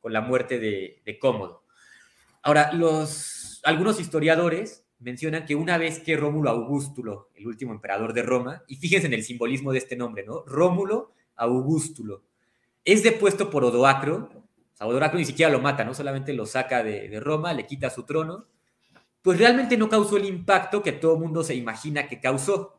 con 0.00 0.12
la 0.12 0.20
muerte 0.20 0.58
de, 0.58 1.18
Cómodo. 1.18 1.64
Ahora, 2.42 2.70
algunos 2.70 4.00
historiadores 4.00 4.84
mencionan 4.98 5.46
que 5.46 5.54
una 5.54 5.78
vez 5.78 5.98
que 6.00 6.16
Rómulo 6.16 6.50
Augustulo, 6.50 7.30
el 7.34 7.46
último 7.46 7.72
emperador 7.72 8.12
de 8.12 8.22
Roma, 8.22 8.64
y 8.68 8.76
fíjense 8.76 9.06
en 9.06 9.14
el 9.14 9.24
simbolismo 9.24 9.72
de 9.72 9.78
este 9.78 9.96
nombre, 9.96 10.24
¿no? 10.24 10.44
Rómulo 10.46 11.12
Augustulo, 11.36 12.22
es 12.84 13.02
depuesto 13.02 13.48
por 13.48 13.64
Odoacro, 13.64 14.30
o 14.30 14.76
sea, 14.76 14.86
Odoacro 14.86 15.18
ni 15.18 15.24
siquiera 15.24 15.50
lo 15.50 15.60
mata, 15.60 15.84
no 15.84 15.94
solamente 15.94 16.34
lo 16.34 16.44
saca 16.44 16.82
de 16.82 17.18
Roma, 17.20 17.54
le 17.54 17.66
quita 17.66 17.88
su 17.88 18.04
trono, 18.04 18.46
pues 19.24 19.38
realmente 19.38 19.78
no 19.78 19.88
causó 19.88 20.18
el 20.18 20.26
impacto 20.26 20.82
que 20.82 20.92
todo 20.92 21.14
el 21.14 21.20
mundo 21.20 21.42
se 21.42 21.54
imagina 21.54 22.08
que 22.08 22.20
causó. 22.20 22.78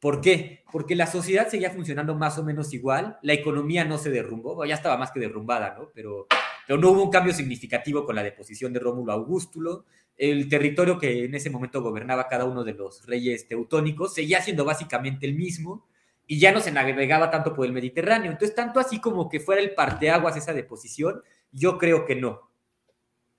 ¿Por 0.00 0.20
qué? 0.20 0.64
Porque 0.72 0.96
la 0.96 1.06
sociedad 1.06 1.48
seguía 1.48 1.70
funcionando 1.70 2.16
más 2.16 2.36
o 2.36 2.42
menos 2.42 2.74
igual, 2.74 3.16
la 3.22 3.32
economía 3.32 3.84
no 3.84 3.96
se 3.96 4.10
derrumbó, 4.10 4.64
ya 4.64 4.74
estaba 4.74 4.96
más 4.96 5.12
que 5.12 5.20
derrumbada, 5.20 5.76
¿no? 5.78 5.92
Pero, 5.94 6.26
pero 6.66 6.80
no 6.80 6.90
hubo 6.90 7.04
un 7.04 7.10
cambio 7.10 7.32
significativo 7.32 8.04
con 8.04 8.16
la 8.16 8.24
deposición 8.24 8.72
de 8.72 8.80
Rómulo 8.80 9.12
Augustulo. 9.12 9.84
El 10.16 10.48
territorio 10.48 10.98
que 10.98 11.26
en 11.26 11.34
ese 11.36 11.48
momento 11.48 11.80
gobernaba 11.80 12.26
cada 12.26 12.44
uno 12.44 12.64
de 12.64 12.74
los 12.74 13.06
reyes 13.06 13.46
teutónicos 13.46 14.14
seguía 14.14 14.42
siendo 14.42 14.64
básicamente 14.64 15.26
el 15.26 15.36
mismo 15.36 15.86
y 16.26 16.40
ya 16.40 16.50
no 16.50 16.58
se 16.58 16.72
navegaba 16.72 17.30
tanto 17.30 17.54
por 17.54 17.66
el 17.66 17.72
Mediterráneo. 17.72 18.32
Entonces, 18.32 18.56
tanto 18.56 18.80
así 18.80 19.00
como 19.00 19.28
que 19.28 19.38
fuera 19.38 19.62
el 19.62 19.76
parteaguas 19.76 20.36
esa 20.36 20.54
deposición, 20.54 21.22
yo 21.52 21.78
creo 21.78 22.04
que 22.04 22.16
no. 22.16 22.50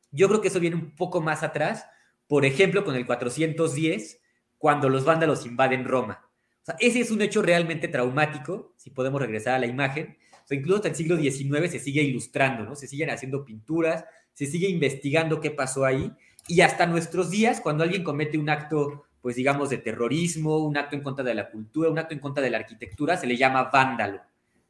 Yo 0.10 0.30
creo 0.30 0.40
que 0.40 0.48
eso 0.48 0.62
viene 0.62 0.78
un 0.78 0.96
poco 0.96 1.20
más 1.20 1.44
atrás 1.44 1.86
por 2.28 2.46
ejemplo, 2.46 2.84
con 2.84 2.96
el 2.96 3.06
410, 3.06 4.22
cuando 4.58 4.90
los 4.90 5.06
vándalos 5.06 5.46
invaden 5.46 5.86
Roma. 5.86 6.30
O 6.62 6.66
sea, 6.66 6.76
ese 6.80 7.00
es 7.00 7.12
un 7.12 7.22
hecho 7.22 7.42
realmente 7.42 7.88
traumático, 7.88 8.74
si 8.78 8.90
podemos 8.90 9.22
regresar 9.22 9.56
a 9.56 9.60
la 9.60 9.68
imagen. 9.68 10.18
Incluso 10.50 10.78
hasta 10.78 10.90
el 10.90 10.96
siglo 10.96 11.18
XIX 11.18 11.72
se 11.72 11.80
sigue 11.80 12.02
ilustrando. 12.02 12.76
Se 12.76 12.88
siguen 12.88 13.10
haciendo 13.10 13.46
pinturas, 13.46 14.06
se 14.34 14.46
sigue 14.46 14.68
investigando 14.70 15.40
qué 15.40 15.52
pasó 15.52 15.86
ahí. 15.86 16.12
Y 16.48 16.62
hasta 16.62 16.86
nuestros 16.86 17.30
días, 17.30 17.62
cuando 17.62 17.84
alguien 17.84 18.04
comete 18.04 18.38
un 18.38 18.50
acto, 18.50 19.06
pues 19.22 19.36
digamos, 19.36 19.70
de 19.70 19.78
terrorismo, 19.78 20.58
un 20.58 20.78
acto 20.78 20.96
en 20.96 21.04
contra 21.04 21.24
de 21.24 21.34
la 21.34 21.50
cultura, 21.50 21.90
un 21.90 22.00
acto 22.00 22.14
en 22.14 22.20
contra 22.20 22.44
de 22.44 22.50
la 22.50 22.58
arquitectura, 22.58 23.18
se 23.18 23.28
le 23.28 23.38
llama 23.38 23.70
vándalo. 23.72 24.22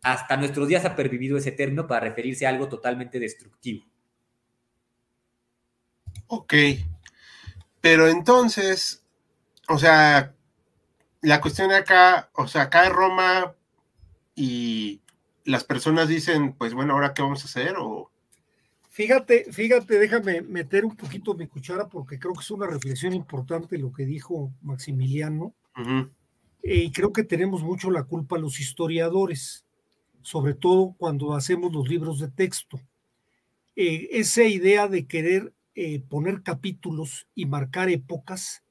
Hasta 0.01 0.37
nuestros 0.37 0.67
días 0.67 0.85
ha 0.85 0.95
pervivido 0.95 1.37
ese 1.37 1.51
término 1.51 1.87
para 1.87 2.01
referirse 2.07 2.45
a 2.45 2.49
algo 2.49 2.69
totalmente 2.69 3.19
destructivo. 3.19 3.85
Ok, 6.27 6.53
pero 7.85 8.07
entonces, 8.07 9.03
o 9.69 9.77
sea, 9.77 10.33
la 11.21 11.39
cuestión 11.39 11.69
de 11.69 11.75
acá, 11.75 12.31
o 12.33 12.47
sea, 12.47 12.63
acá 12.63 12.87
en 12.87 12.93
Roma 12.93 13.53
y 14.33 15.01
las 15.43 15.63
personas 15.65 16.07
dicen, 16.07 16.53
pues 16.53 16.73
bueno, 16.73 16.93
ahora 16.93 17.13
qué 17.13 17.21
vamos 17.21 17.43
a 17.43 17.45
hacer 17.45 17.75
o 17.77 18.09
Fíjate, 18.89 19.51
fíjate, 19.51 19.99
déjame 19.99 20.41
meter 20.41 20.83
un 20.83 20.95
poquito 20.95 21.35
mi 21.35 21.45
cuchara 21.45 21.87
porque 21.87 22.17
creo 22.17 22.33
que 22.33 22.39
es 22.39 22.49
una 22.49 22.65
reflexión 22.65 23.13
importante 23.13 23.77
lo 23.77 23.93
que 23.93 24.07
dijo 24.07 24.51
Maximiliano. 24.63 25.53
Eh, 26.63 26.85
y 26.85 26.91
creo 26.91 27.13
que 27.13 27.23
tenemos 27.23 27.61
mucho 27.61 27.91
la 27.91 28.05
culpa 28.05 28.39
los 28.39 28.59
historiadores, 28.59 29.63
sobre 30.23 30.55
todo 30.55 30.95
cuando 30.97 31.35
hacemos 31.35 31.71
los 31.71 31.87
libros 31.87 32.19
de 32.19 32.29
texto. 32.29 32.81
Eh, 33.75 34.07
esa 34.11 34.43
idea 34.43 34.87
de 34.87 35.05
querer 35.05 35.53
eh, 35.75 35.99
poner 35.99 36.41
capítulos 36.41 37.27
y 37.35 37.45
marcar 37.45 37.89
épocas 37.89 38.63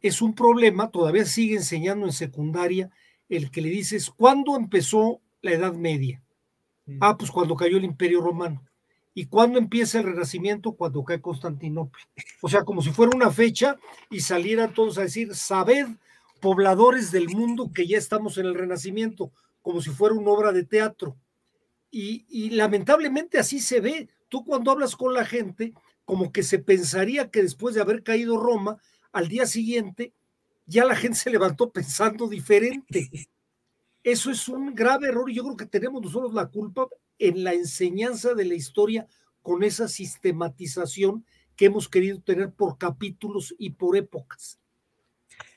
es 0.00 0.22
un 0.22 0.34
problema, 0.34 0.90
todavía 0.90 1.24
sigue 1.24 1.56
enseñando 1.56 2.06
en 2.06 2.12
secundaria 2.12 2.90
el 3.28 3.50
que 3.50 3.60
le 3.60 3.68
dices, 3.68 4.10
¿cuándo 4.10 4.56
empezó 4.56 5.20
la 5.42 5.52
Edad 5.52 5.74
Media? 5.74 6.22
Mm. 6.86 6.98
Ah, 7.00 7.16
pues 7.18 7.30
cuando 7.30 7.56
cayó 7.56 7.76
el 7.76 7.84
Imperio 7.84 8.20
Romano. 8.20 8.64
¿Y 9.14 9.26
cuándo 9.26 9.58
empieza 9.58 9.98
el 9.98 10.04
Renacimiento? 10.04 10.72
Cuando 10.72 11.02
cae 11.02 11.20
Constantinopla. 11.20 12.02
O 12.40 12.48
sea, 12.48 12.62
como 12.62 12.82
si 12.82 12.90
fuera 12.90 13.16
una 13.16 13.30
fecha 13.30 13.76
y 14.10 14.20
salieran 14.20 14.72
todos 14.72 14.96
a 14.96 15.02
decir, 15.02 15.34
sabed, 15.34 15.88
pobladores 16.40 17.10
del 17.10 17.28
mundo, 17.28 17.72
que 17.74 17.86
ya 17.86 17.98
estamos 17.98 18.38
en 18.38 18.46
el 18.46 18.54
Renacimiento, 18.54 19.32
como 19.60 19.82
si 19.82 19.90
fuera 19.90 20.14
una 20.14 20.30
obra 20.30 20.52
de 20.52 20.64
teatro. 20.64 21.16
Y, 21.90 22.26
y 22.28 22.50
lamentablemente 22.50 23.38
así 23.38 23.58
se 23.58 23.80
ve. 23.80 24.08
Tú 24.28 24.44
cuando 24.44 24.70
hablas 24.70 24.94
con 24.94 25.12
la 25.12 25.24
gente, 25.24 25.74
como 26.08 26.32
que 26.32 26.42
se 26.42 26.58
pensaría 26.58 27.30
que 27.30 27.42
después 27.42 27.74
de 27.74 27.82
haber 27.82 28.02
caído 28.02 28.38
Roma, 28.38 28.78
al 29.12 29.28
día 29.28 29.44
siguiente 29.44 30.14
ya 30.64 30.86
la 30.86 30.96
gente 30.96 31.18
se 31.18 31.28
levantó 31.28 31.70
pensando 31.70 32.28
diferente. 32.28 33.10
Eso 34.02 34.30
es 34.30 34.48
un 34.48 34.74
grave 34.74 35.08
error 35.08 35.28
y 35.28 35.34
yo 35.34 35.44
creo 35.44 35.56
que 35.58 35.66
tenemos 35.66 36.00
nosotros 36.00 36.32
la 36.32 36.46
culpa 36.46 36.88
en 37.18 37.44
la 37.44 37.52
enseñanza 37.52 38.32
de 38.32 38.46
la 38.46 38.54
historia 38.54 39.06
con 39.42 39.62
esa 39.62 39.86
sistematización 39.86 41.26
que 41.54 41.66
hemos 41.66 41.90
querido 41.90 42.18
tener 42.22 42.52
por 42.52 42.78
capítulos 42.78 43.54
y 43.58 43.68
por 43.68 43.94
épocas. 43.94 44.58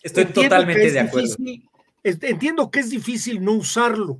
Estoy 0.03 0.25
totalmente 0.25 0.91
de 0.91 0.99
acuerdo. 0.99 1.33
entiendo 2.03 2.69
que 2.69 2.81
es 2.81 2.89
difícil 2.89 3.41
no 3.41 3.53
usarlo, 3.53 4.19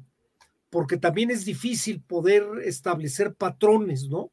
porque 0.70 0.96
también 0.96 1.30
es 1.30 1.44
difícil 1.44 2.00
poder 2.00 2.46
establecer 2.64 3.34
patrones, 3.34 4.08
¿no? 4.08 4.32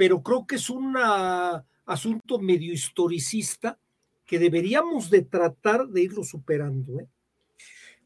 Pero 0.00 0.22
creo 0.22 0.46
que 0.46 0.54
es 0.54 0.70
un 0.70 0.96
asunto 1.84 2.38
medio 2.38 2.72
historicista 2.72 3.78
que 4.24 4.38
deberíamos 4.38 5.10
de 5.10 5.20
tratar 5.20 5.88
de 5.88 6.00
irlo 6.00 6.24
superando. 6.24 7.00
¿eh? 7.00 7.06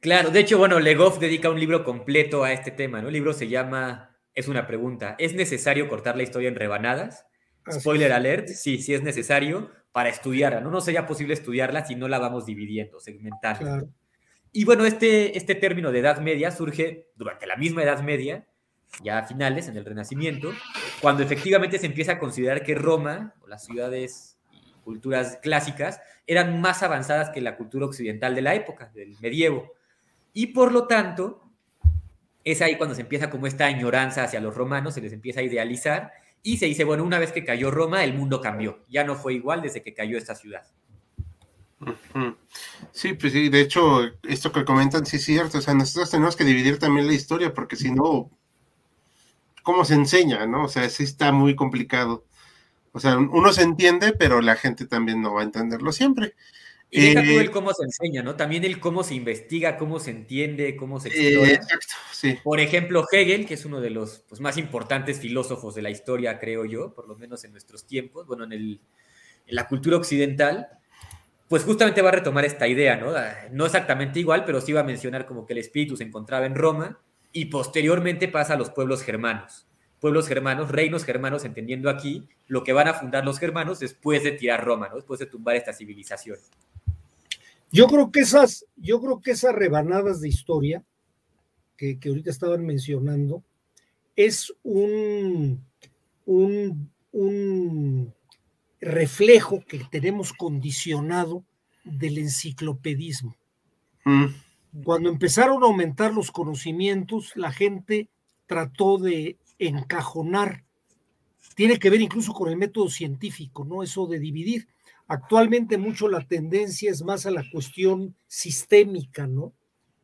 Claro, 0.00 0.30
de 0.30 0.40
hecho, 0.40 0.58
bueno, 0.58 0.80
Legoff 0.80 1.20
dedica 1.20 1.50
un 1.50 1.60
libro 1.60 1.84
completo 1.84 2.42
a 2.42 2.52
este 2.52 2.72
tema, 2.72 3.00
¿no? 3.00 3.06
El 3.06 3.14
libro 3.14 3.32
se 3.32 3.46
llama, 3.46 4.10
es 4.34 4.48
una 4.48 4.66
pregunta, 4.66 5.14
¿es 5.20 5.34
necesario 5.34 5.88
cortar 5.88 6.16
la 6.16 6.24
historia 6.24 6.48
en 6.48 6.56
rebanadas? 6.56 7.26
Spoiler 7.70 8.12
alert, 8.12 8.48
sí, 8.48 8.82
sí 8.82 8.92
es 8.92 9.04
necesario 9.04 9.70
para 9.92 10.08
estudiarla, 10.08 10.60
¿no? 10.60 10.72
No 10.72 10.80
sería 10.80 11.06
posible 11.06 11.34
estudiarla 11.34 11.86
si 11.86 11.94
no 11.94 12.08
la 12.08 12.18
vamos 12.18 12.44
dividiendo, 12.44 12.98
segmentando. 12.98 13.88
Y 14.50 14.64
bueno, 14.64 14.84
este, 14.84 15.38
este 15.38 15.54
término 15.54 15.92
de 15.92 16.00
Edad 16.00 16.20
Media 16.20 16.50
surge 16.50 17.12
durante 17.14 17.46
la 17.46 17.54
misma 17.54 17.84
Edad 17.84 18.02
Media, 18.02 18.48
ya 19.04 19.18
a 19.18 19.26
finales, 19.26 19.68
en 19.68 19.76
el 19.76 19.84
Renacimiento, 19.84 20.52
cuando 21.04 21.22
efectivamente 21.22 21.78
se 21.78 21.84
empieza 21.84 22.12
a 22.12 22.18
considerar 22.18 22.62
que 22.62 22.74
Roma, 22.74 23.34
o 23.42 23.46
las 23.46 23.66
ciudades 23.66 24.38
y 24.50 24.72
culturas 24.80 25.38
clásicas, 25.42 26.00
eran 26.26 26.62
más 26.62 26.82
avanzadas 26.82 27.28
que 27.28 27.42
la 27.42 27.58
cultura 27.58 27.84
occidental 27.84 28.34
de 28.34 28.40
la 28.40 28.54
época, 28.54 28.90
del 28.94 29.14
medievo. 29.20 29.70
Y 30.32 30.46
por 30.46 30.72
lo 30.72 30.86
tanto, 30.86 31.42
es 32.42 32.62
ahí 32.62 32.78
cuando 32.78 32.94
se 32.94 33.02
empieza 33.02 33.28
como 33.28 33.46
esta 33.46 33.66
añoranza 33.66 34.24
hacia 34.24 34.40
los 34.40 34.54
romanos, 34.54 34.94
se 34.94 35.02
les 35.02 35.12
empieza 35.12 35.40
a 35.40 35.42
idealizar 35.42 36.10
y 36.42 36.56
se 36.56 36.64
dice, 36.64 36.84
bueno, 36.84 37.04
una 37.04 37.18
vez 37.18 37.32
que 37.32 37.44
cayó 37.44 37.70
Roma, 37.70 38.02
el 38.02 38.14
mundo 38.14 38.40
cambió, 38.40 38.82
ya 38.88 39.04
no 39.04 39.14
fue 39.14 39.34
igual 39.34 39.60
desde 39.60 39.82
que 39.82 39.92
cayó 39.92 40.16
esta 40.16 40.34
ciudad. 40.34 40.62
Sí, 42.92 43.12
pues 43.12 43.34
sí, 43.34 43.50
de 43.50 43.60
hecho, 43.60 44.04
esto 44.22 44.52
que 44.52 44.64
comentan 44.64 45.04
sí 45.04 45.16
es 45.16 45.24
cierto, 45.24 45.58
o 45.58 45.60
sea, 45.60 45.74
nosotros 45.74 46.10
tenemos 46.10 46.34
que 46.34 46.44
dividir 46.44 46.78
también 46.78 47.06
la 47.06 47.12
historia, 47.12 47.52
porque 47.52 47.76
si 47.76 47.90
no, 47.90 48.30
cómo 49.64 49.84
se 49.84 49.94
enseña, 49.94 50.46
¿no? 50.46 50.64
O 50.64 50.68
sea, 50.68 50.88
sí 50.88 51.02
está 51.02 51.32
muy 51.32 51.56
complicado. 51.56 52.24
O 52.92 53.00
sea, 53.00 53.18
uno 53.18 53.52
se 53.52 53.62
entiende, 53.62 54.12
pero 54.12 54.40
la 54.40 54.54
gente 54.54 54.86
también 54.86 55.20
no 55.20 55.34
va 55.34 55.40
a 55.40 55.44
entenderlo 55.44 55.90
siempre. 55.90 56.36
Y 56.90 57.00
deja 57.00 57.22
tú 57.24 57.40
el 57.40 57.46
eh, 57.46 57.50
cómo 57.50 57.72
se 57.72 57.82
enseña, 57.82 58.22
¿no? 58.22 58.36
También 58.36 58.62
el 58.62 58.78
cómo 58.78 59.02
se 59.02 59.16
investiga, 59.16 59.76
cómo 59.76 59.98
se 59.98 60.12
entiende, 60.12 60.76
cómo 60.76 61.00
se 61.00 61.08
explora. 61.08 61.50
exacto, 61.50 61.94
sí. 62.12 62.38
Por 62.44 62.60
ejemplo, 62.60 63.04
Hegel, 63.10 63.46
que 63.46 63.54
es 63.54 63.64
uno 63.64 63.80
de 63.80 63.90
los 63.90 64.20
pues, 64.28 64.40
más 64.40 64.58
importantes 64.58 65.18
filósofos 65.18 65.74
de 65.74 65.82
la 65.82 65.90
historia, 65.90 66.38
creo 66.38 66.64
yo, 66.66 66.94
por 66.94 67.08
lo 67.08 67.16
menos 67.16 67.42
en 67.42 67.50
nuestros 67.50 67.84
tiempos, 67.84 68.28
bueno, 68.28 68.44
en, 68.44 68.52
el, 68.52 68.80
en 69.46 69.56
la 69.56 69.66
cultura 69.66 69.96
occidental, 69.96 70.68
pues 71.48 71.64
justamente 71.64 72.00
va 72.00 72.10
a 72.10 72.12
retomar 72.12 72.44
esta 72.44 72.68
idea, 72.68 72.96
¿no? 72.96 73.10
Ah, 73.10 73.34
no 73.50 73.66
exactamente 73.66 74.20
igual, 74.20 74.44
pero 74.44 74.60
sí 74.60 74.72
va 74.72 74.82
a 74.82 74.84
mencionar 74.84 75.26
como 75.26 75.46
que 75.46 75.54
el 75.54 75.58
espíritu 75.58 75.96
se 75.96 76.04
encontraba 76.04 76.46
en 76.46 76.54
Roma 76.54 77.00
y 77.34 77.46
posteriormente 77.46 78.28
pasa 78.28 78.54
a 78.54 78.56
los 78.56 78.70
pueblos 78.70 79.02
germanos. 79.02 79.66
Pueblos 80.00 80.28
germanos, 80.28 80.70
reinos 80.70 81.04
germanos, 81.04 81.44
entendiendo 81.44 81.90
aquí 81.90 82.28
lo 82.46 82.62
que 82.62 82.72
van 82.72 82.88
a 82.88 82.94
fundar 82.94 83.24
los 83.24 83.38
germanos 83.38 83.80
después 83.80 84.22
de 84.22 84.32
tirar 84.32 84.64
Roma, 84.64 84.88
después 84.94 85.18
de 85.18 85.26
tumbar 85.26 85.56
esta 85.56 85.72
civilización. 85.72 86.38
Yo 87.72 87.88
creo 87.88 88.12
que 88.12 88.20
esas, 88.20 88.66
yo 88.76 89.00
creo 89.00 89.20
que 89.20 89.32
esas 89.32 89.52
rebanadas 89.52 90.20
de 90.20 90.28
historia 90.28 90.84
que, 91.76 91.98
que 91.98 92.08
ahorita 92.08 92.30
estaban 92.30 92.64
mencionando 92.64 93.42
es 94.14 94.54
un, 94.62 95.60
un, 96.24 96.90
un 97.10 98.14
reflejo 98.80 99.64
que 99.66 99.80
tenemos 99.90 100.32
condicionado 100.32 101.44
del 101.82 102.18
enciclopedismo. 102.18 103.36
Mm, 104.04 104.26
Cuando 104.82 105.08
empezaron 105.08 105.62
a 105.62 105.66
aumentar 105.66 106.12
los 106.12 106.32
conocimientos, 106.32 107.32
la 107.36 107.52
gente 107.52 108.08
trató 108.46 108.98
de 108.98 109.38
encajonar. 109.58 110.64
Tiene 111.54 111.78
que 111.78 111.90
ver 111.90 112.00
incluso 112.00 112.32
con 112.32 112.50
el 112.50 112.56
método 112.56 112.88
científico, 112.88 113.64
¿no? 113.64 113.82
Eso 113.84 114.06
de 114.06 114.18
dividir. 114.18 114.66
Actualmente 115.06 115.78
mucho 115.78 116.08
la 116.08 116.26
tendencia 116.26 116.90
es 116.90 117.04
más 117.04 117.26
a 117.26 117.30
la 117.30 117.44
cuestión 117.52 118.16
sistémica, 118.26 119.28
¿no? 119.28 119.52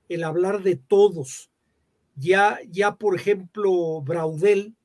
El 0.09 0.23
hablar 0.23 0.63
de 0.63 0.77
todos. 0.77 1.51
Ya, 2.15 2.59
ya 2.69 2.95
por 2.95 3.17
ejemplo, 3.17 4.03
Braudel 4.03 4.77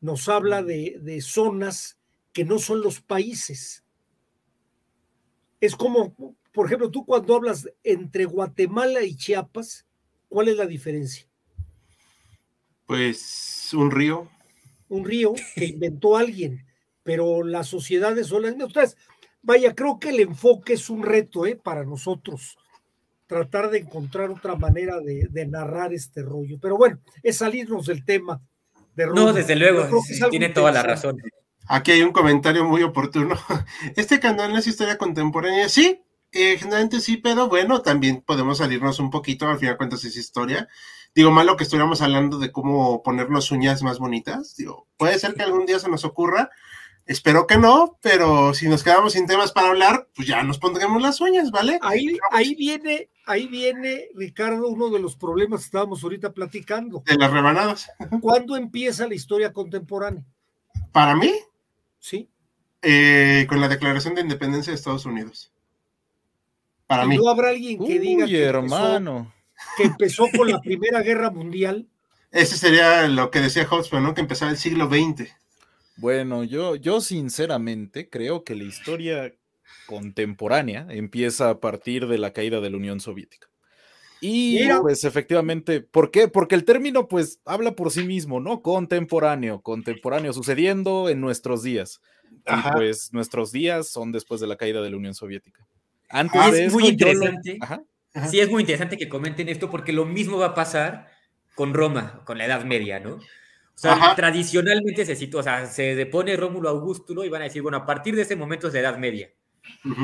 nos 0.00 0.28
habla 0.28 0.62
de, 0.62 0.98
de 1.00 1.22
zonas 1.22 1.96
que 2.32 2.44
no 2.44 2.58
son 2.58 2.82
los 2.82 3.00
países. 3.00 3.82
Es 5.60 5.74
como, 5.74 6.14
por 6.56 6.64
ejemplo, 6.64 6.90
tú 6.90 7.04
cuando 7.04 7.34
hablas 7.34 7.68
entre 7.84 8.24
Guatemala 8.24 9.02
y 9.02 9.14
Chiapas, 9.14 9.84
¿cuál 10.26 10.48
es 10.48 10.56
la 10.56 10.64
diferencia? 10.64 11.26
Pues 12.86 13.74
un 13.74 13.90
río. 13.90 14.30
Un 14.88 15.04
río 15.04 15.34
que 15.54 15.66
inventó 15.66 16.16
alguien, 16.16 16.64
pero 17.02 17.42
las 17.42 17.66
sociedades 17.68 18.28
son 18.28 18.40
las 18.40 18.52
mismas. 18.52 18.68
Entonces, 18.68 18.96
vaya, 19.42 19.74
creo 19.74 19.98
que 20.00 20.08
el 20.08 20.20
enfoque 20.20 20.72
es 20.72 20.88
un 20.88 21.02
reto 21.02 21.44
¿eh? 21.44 21.60
para 21.62 21.84
nosotros, 21.84 22.56
tratar 23.26 23.68
de 23.68 23.80
encontrar 23.80 24.30
otra 24.30 24.54
manera 24.54 24.98
de, 24.98 25.28
de, 25.28 25.46
narrar 25.46 25.92
este 25.92 26.22
rollo. 26.22 26.56
Pero 26.58 26.78
bueno, 26.78 26.98
es 27.22 27.36
salirnos 27.36 27.84
del 27.84 28.02
tema. 28.02 28.40
De 28.94 29.06
no, 29.08 29.34
desde 29.34 29.56
luego, 29.56 29.90
tiene 30.30 30.48
toda 30.48 30.72
la 30.72 30.82
razón. 30.82 31.20
Aquí 31.68 31.90
hay 31.92 32.00
un 32.00 32.12
comentario 32.12 32.64
muy 32.64 32.82
oportuno. 32.82 33.36
Este 33.94 34.20
canal 34.20 34.52
no 34.52 34.58
es 34.58 34.66
historia 34.66 34.96
contemporánea, 34.96 35.68
sí, 35.68 36.00
eh, 36.36 36.58
generalmente 36.58 37.00
sí, 37.00 37.16
pero 37.16 37.48
bueno, 37.48 37.82
también 37.82 38.22
podemos 38.22 38.58
salirnos 38.58 38.98
un 38.98 39.10
poquito, 39.10 39.48
al 39.48 39.58
final 39.58 39.76
cuentas 39.76 40.04
es 40.04 40.16
historia. 40.16 40.68
Digo, 41.14 41.30
malo 41.30 41.56
que 41.56 41.64
estuviéramos 41.64 42.02
hablando 42.02 42.38
de 42.38 42.52
cómo 42.52 43.02
ponernos 43.02 43.50
uñas 43.50 43.82
más 43.82 43.98
bonitas. 43.98 44.56
Digo, 44.56 44.86
puede 44.96 45.18
ser 45.18 45.34
que 45.34 45.42
algún 45.42 45.66
día 45.66 45.78
se 45.78 45.88
nos 45.88 46.04
ocurra. 46.04 46.50
Espero 47.06 47.46
que 47.46 47.56
no, 47.56 47.98
pero 48.02 48.52
si 48.52 48.68
nos 48.68 48.82
quedamos 48.82 49.14
sin 49.14 49.26
temas 49.26 49.52
para 49.52 49.68
hablar, 49.68 50.08
pues 50.14 50.28
ya 50.28 50.42
nos 50.42 50.58
pondremos 50.58 51.00
las 51.00 51.20
uñas, 51.20 51.50
¿vale? 51.50 51.78
Ahí, 51.82 52.18
ahí 52.32 52.54
viene, 52.54 53.10
ahí 53.26 53.46
viene, 53.46 54.08
Ricardo, 54.14 54.68
uno 54.68 54.90
de 54.90 54.98
los 54.98 55.16
problemas 55.16 55.60
que 55.60 55.66
estábamos 55.66 56.02
ahorita 56.02 56.32
platicando. 56.32 57.02
De 57.06 57.16
las 57.16 57.30
rebanadas. 57.30 57.90
¿Cuándo 58.20 58.56
empieza 58.56 59.06
la 59.06 59.14
historia 59.14 59.52
contemporánea? 59.52 60.24
Para 60.92 61.14
mí, 61.14 61.32
Sí. 62.06 62.30
Eh, 62.82 63.46
con 63.48 63.60
la 63.60 63.66
declaración 63.66 64.14
de 64.14 64.20
independencia 64.20 64.70
de 64.70 64.76
Estados 64.76 65.06
Unidos. 65.06 65.52
Para 66.86 67.06
mí. 67.06 67.16
No 67.16 67.28
habrá 67.28 67.50
alguien 67.50 67.78
que 67.78 67.84
Uy, 67.84 67.98
diga 67.98 68.26
que 68.26 68.42
hermano. 68.42 69.32
Empezó, 69.56 69.76
que 69.76 69.82
empezó 69.84 70.26
con 70.36 70.50
la 70.50 70.60
Primera 70.60 71.02
Guerra 71.02 71.30
Mundial. 71.30 71.88
Ese 72.30 72.56
sería 72.56 73.08
lo 73.08 73.30
que 73.30 73.40
decía 73.40 73.66
Hobsbawm, 73.66 74.02
¿no? 74.02 74.14
Que 74.14 74.20
empezaba 74.20 74.50
el 74.50 74.58
siglo 74.58 74.88
XX. 74.88 75.30
Bueno, 75.96 76.44
yo, 76.44 76.76
yo 76.76 77.00
sinceramente 77.00 78.10
creo 78.10 78.44
que 78.44 78.54
la 78.54 78.64
historia 78.64 79.34
contemporánea 79.86 80.86
empieza 80.90 81.50
a 81.50 81.60
partir 81.60 82.06
de 82.06 82.18
la 82.18 82.32
caída 82.32 82.60
de 82.60 82.70
la 82.70 82.76
Unión 82.76 83.00
Soviética. 83.00 83.48
Y 84.20 84.58
Mira. 84.60 84.80
pues 84.80 85.04
efectivamente, 85.04 85.80
¿por 85.80 86.10
qué? 86.10 86.28
Porque 86.28 86.54
el 86.54 86.64
término 86.64 87.06
pues 87.08 87.40
habla 87.44 87.72
por 87.72 87.90
sí 87.90 88.04
mismo, 88.04 88.40
¿no? 88.40 88.62
Contemporáneo, 88.62 89.60
contemporáneo, 89.60 90.32
sucediendo 90.32 91.08
en 91.08 91.20
nuestros 91.20 91.62
días. 91.62 92.00
Ajá. 92.44 92.70
Y 92.70 92.72
pues 92.72 93.12
nuestros 93.12 93.52
días 93.52 93.88
son 93.88 94.12
después 94.12 94.40
de 94.40 94.46
la 94.46 94.56
caída 94.56 94.82
de 94.82 94.90
la 94.90 94.96
Unión 94.96 95.14
Soviética. 95.14 95.66
Antes 96.08 96.40
Ah, 96.42 96.50
de 96.50 96.58
es 96.60 96.66
esto, 96.66 96.74
muy 96.74 96.82
lo- 96.84 96.88
interesante. 96.90 97.58
Ajá. 97.60 97.82
Ajá. 98.14 98.28
Sí, 98.28 98.40
es 98.40 98.50
muy 98.50 98.62
interesante 98.62 98.96
que 98.96 99.08
comenten 99.08 99.48
esto 99.48 99.70
porque 99.70 99.92
lo 99.92 100.04
mismo 100.06 100.38
va 100.38 100.46
a 100.46 100.54
pasar 100.54 101.10
con 101.54 101.74
Roma, 101.74 102.22
con 102.24 102.38
la 102.38 102.46
Edad 102.46 102.64
Media, 102.64 102.98
¿no? 103.00 103.14
O 103.16 103.78
sea, 103.78 103.92
Ajá. 103.92 104.14
tradicionalmente 104.16 105.04
se 105.04 105.16
sitúa, 105.16 105.40
o 105.40 105.44
sea, 105.44 105.66
se 105.66 105.94
depone 105.94 106.34
Rómulo 106.36 106.70
Augustulo 106.70 107.24
y 107.24 107.28
van 107.28 107.42
a 107.42 107.44
decir, 107.44 107.60
bueno, 107.60 107.76
a 107.76 107.84
partir 107.86 108.16
de 108.16 108.22
ese 108.22 108.34
momento 108.36 108.68
es 108.68 108.74
la 108.74 108.80
Edad 108.80 108.96
Media. 108.98 109.30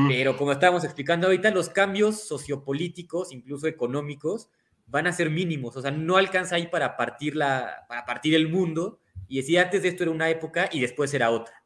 Pero 0.09 0.37
como 0.37 0.53
estábamos 0.53 0.85
explicando 0.85 1.29
ahorita, 1.29 1.51
los 1.53 1.69
cambios 1.71 2.21
sociopolíticos, 2.27 3.33
incluso 3.33 3.67
económicos, 3.67 4.51
van 4.87 5.07
a 5.07 5.13
ser 5.13 5.31
mínimos. 5.31 5.77
O 5.77 5.81
sea, 5.83 5.91
no 5.91 6.17
alcanza 6.17 6.57
ahí 6.57 6.67
para 6.67 6.97
partir, 6.97 7.37
la, 7.37 7.87
para 7.89 8.05
partir 8.05 8.35
el 8.35 8.49
mundo 8.49 8.99
y 9.29 9.37
decir 9.39 9.59
antes 9.61 9.83
de 9.83 9.89
esto 9.89 10.03
era 10.03 10.11
una 10.13 10.29
época 10.29 10.69
y 10.71 10.81
después 10.81 11.15
era 11.15 11.31
otra. 11.31 11.62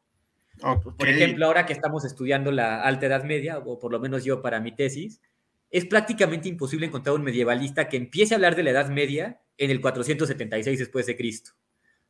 Ok. 0.63 0.97
Por 0.97 1.07
ejemplo, 1.07 1.45
ahora 1.45 1.65
que 1.65 1.73
estamos 1.73 2.05
estudiando 2.05 2.51
la 2.51 2.81
Alta 2.81 3.05
Edad 3.05 3.23
Media, 3.23 3.57
o 3.59 3.79
por 3.79 3.91
lo 3.91 3.99
menos 3.99 4.23
yo 4.23 4.41
para 4.41 4.59
mi 4.59 4.75
tesis, 4.75 5.21
es 5.69 5.85
prácticamente 5.85 6.49
imposible 6.49 6.87
encontrar 6.87 7.15
un 7.15 7.23
medievalista 7.23 7.89
que 7.89 7.97
empiece 7.97 8.33
a 8.33 8.37
hablar 8.37 8.55
de 8.55 8.63
la 8.63 8.71
Edad 8.71 8.89
Media 8.89 9.41
en 9.57 9.71
el 9.71 9.81
476 9.81 10.79
después 10.79 11.05
de 11.05 11.17
Cristo. 11.17 11.51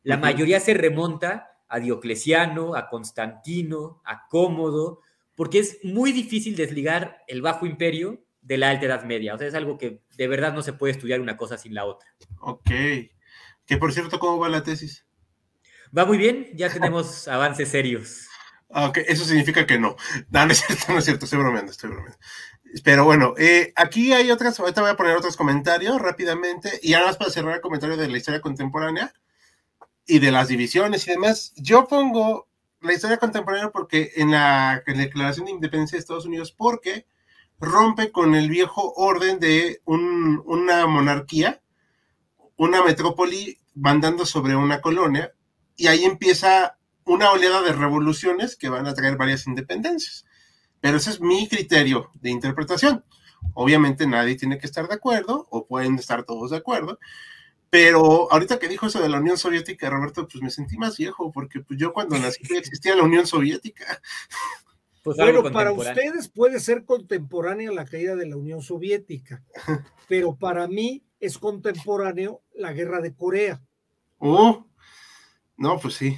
La 0.04 0.18
mayoría 0.18 0.60
se 0.60 0.74
remonta 0.74 1.52
a 1.68 1.80
Diocleciano, 1.80 2.76
a 2.76 2.88
Constantino, 2.88 4.02
a 4.06 4.28
Cómodo, 4.28 5.02
porque 5.36 5.60
es 5.60 5.80
muy 5.84 6.12
difícil 6.12 6.56
desligar 6.56 7.24
el 7.28 7.42
Bajo 7.42 7.66
Imperio 7.66 8.24
de 8.42 8.58
la 8.58 8.70
Alta 8.70 8.86
Edad 8.86 9.04
Media. 9.04 9.36
O 9.36 9.38
sea, 9.38 9.48
es 9.48 9.56
algo 9.56 9.78
que 9.78 10.02
de 10.16 10.28
verdad 10.28 10.54
no 10.54 10.62
se 10.62 10.74
puede 10.74 10.92
estudiar 10.92 11.20
una 11.20 11.36
cosa 11.36 11.58
sin 11.58 11.74
la 11.74 11.86
otra. 11.86 12.08
Ok. 12.40 12.70
Que 13.66 13.78
por 13.78 13.92
cierto, 13.92 14.18
¿cómo 14.20 14.40
va 14.40 14.50
la 14.50 14.64
tesis? 14.64 15.06
Va 15.96 16.06
muy 16.06 16.18
bien, 16.18 16.48
ya 16.54 16.72
tenemos 16.72 17.28
avances 17.28 17.70
serios. 17.70 18.28
Ah, 18.70 18.88
Ok, 18.90 19.00
eso 19.08 19.26
significa 19.26 19.66
que 19.66 19.80
no. 19.80 19.96
No, 20.30 20.46
no 20.46 20.52
es 20.52 20.60
cierto, 20.66 20.86
no 20.94 21.00
es 21.00 21.06
cierto, 21.06 21.26
estoy 21.26 21.40
bromeando, 21.40 21.72
estoy 21.72 21.90
bromeando. 21.90 22.18
Pero 22.84 23.06
bueno, 23.06 23.34
eh, 23.38 23.72
aquí 23.76 24.12
hay 24.14 24.30
otras, 24.32 24.60
ahorita 24.60 24.82
voy 24.82 24.92
a 24.92 24.98
poner 24.98 25.16
otros 25.16 25.38
comentarios 25.38 26.02
rápidamente, 26.02 26.80
y 26.84 26.94
ahora 26.94 27.08
más 27.08 27.18
para 27.18 27.32
cerrar 27.32 27.56
el 27.56 27.62
comentario 27.62 27.96
de 27.98 28.10
la 28.10 28.18
historia 28.18 28.42
contemporánea 28.42 29.14
y 30.08 30.20
de 30.20 30.32
las 30.32 30.50
divisiones 30.50 31.08
y 31.08 31.12
demás. 31.12 31.54
Yo 31.58 31.88
pongo 31.88 32.48
la 32.82 32.94
historia 32.94 33.18
contemporánea 33.18 33.72
porque 33.72 34.12
en 34.18 34.32
la, 34.32 34.84
en 34.86 34.98
la 34.98 35.04
Declaración 35.04 35.46
de 35.48 35.52
Independencia 35.54 35.98
de 35.98 36.02
Estados 36.02 36.26
Unidos, 36.26 36.52
porque 36.52 37.08
rompe 37.60 38.12
con 38.12 38.36
el 38.36 38.50
viejo 38.50 38.94
orden 38.96 39.40
de 39.40 39.82
un- 39.86 40.44
una 40.46 40.88
monarquía, 40.88 41.62
una 42.58 42.84
metrópoli 42.84 43.60
mandando 43.76 44.26
sobre 44.26 44.56
una 44.56 44.82
colonia, 44.82 45.34
y 45.76 45.88
ahí 45.88 46.06
empieza 46.06 46.77
una 47.08 47.32
oleada 47.32 47.62
de 47.62 47.74
revoluciones 47.74 48.56
que 48.56 48.70
van 48.70 48.86
a 48.86 48.94
traer 48.94 49.18
varias 49.18 49.48
independencias. 49.48 50.26
Pero 50.80 50.98
ese 50.98 51.10
es 51.10 51.22
mi 51.22 51.48
criterio 51.48 52.12
de 52.22 52.30
interpretación. 52.30 53.04
Obviamente 53.54 54.06
nadie 54.06 54.36
tiene 54.36 54.58
que 54.58 54.68
estar 54.68 54.88
de 54.88 54.96
acuerdo, 54.96 55.48
o 55.50 55.66
pueden 55.66 55.96
estar 55.96 56.24
todos 56.24 56.52
de 56.52 56.58
acuerdo, 56.58 57.00
pero 57.70 58.32
ahorita 58.32 58.60
que 58.60 58.68
dijo 58.68 58.88
eso 58.88 59.02
de 59.02 59.10
la 59.10 59.20
Unión 59.20 59.38
Soviética, 59.38 59.90
Roberto, 59.90 60.28
pues 60.28 60.42
me 60.42 60.50
sentí 60.50 60.78
más 60.78 60.98
viejo, 60.98 61.32
porque 61.32 61.62
pues 61.62 61.80
yo 61.80 61.94
cuando 61.94 62.18
nací 62.18 62.42
existía 62.56 62.96
la 62.96 63.04
Unión 63.04 63.26
Soviética. 63.26 64.02
Pues 65.04 65.16
Bueno, 65.16 65.42
para 65.54 65.72
ustedes 65.72 66.28
puede 66.28 66.60
ser 66.60 66.84
contemporánea 66.84 67.72
la 67.72 67.86
caída 67.86 68.18
de 68.18 68.26
la 68.26 68.36
Unión 68.36 68.62
Soviética, 68.62 69.42
pero 70.10 70.36
para 70.36 70.68
mí 70.68 71.02
es 71.22 71.38
contemporáneo 71.38 72.42
la 72.54 72.74
guerra 72.74 73.00
de 73.00 73.16
Corea. 73.16 73.62
Oh, 74.18 74.68
no, 75.56 75.80
pues 75.80 75.94
sí. 75.94 76.18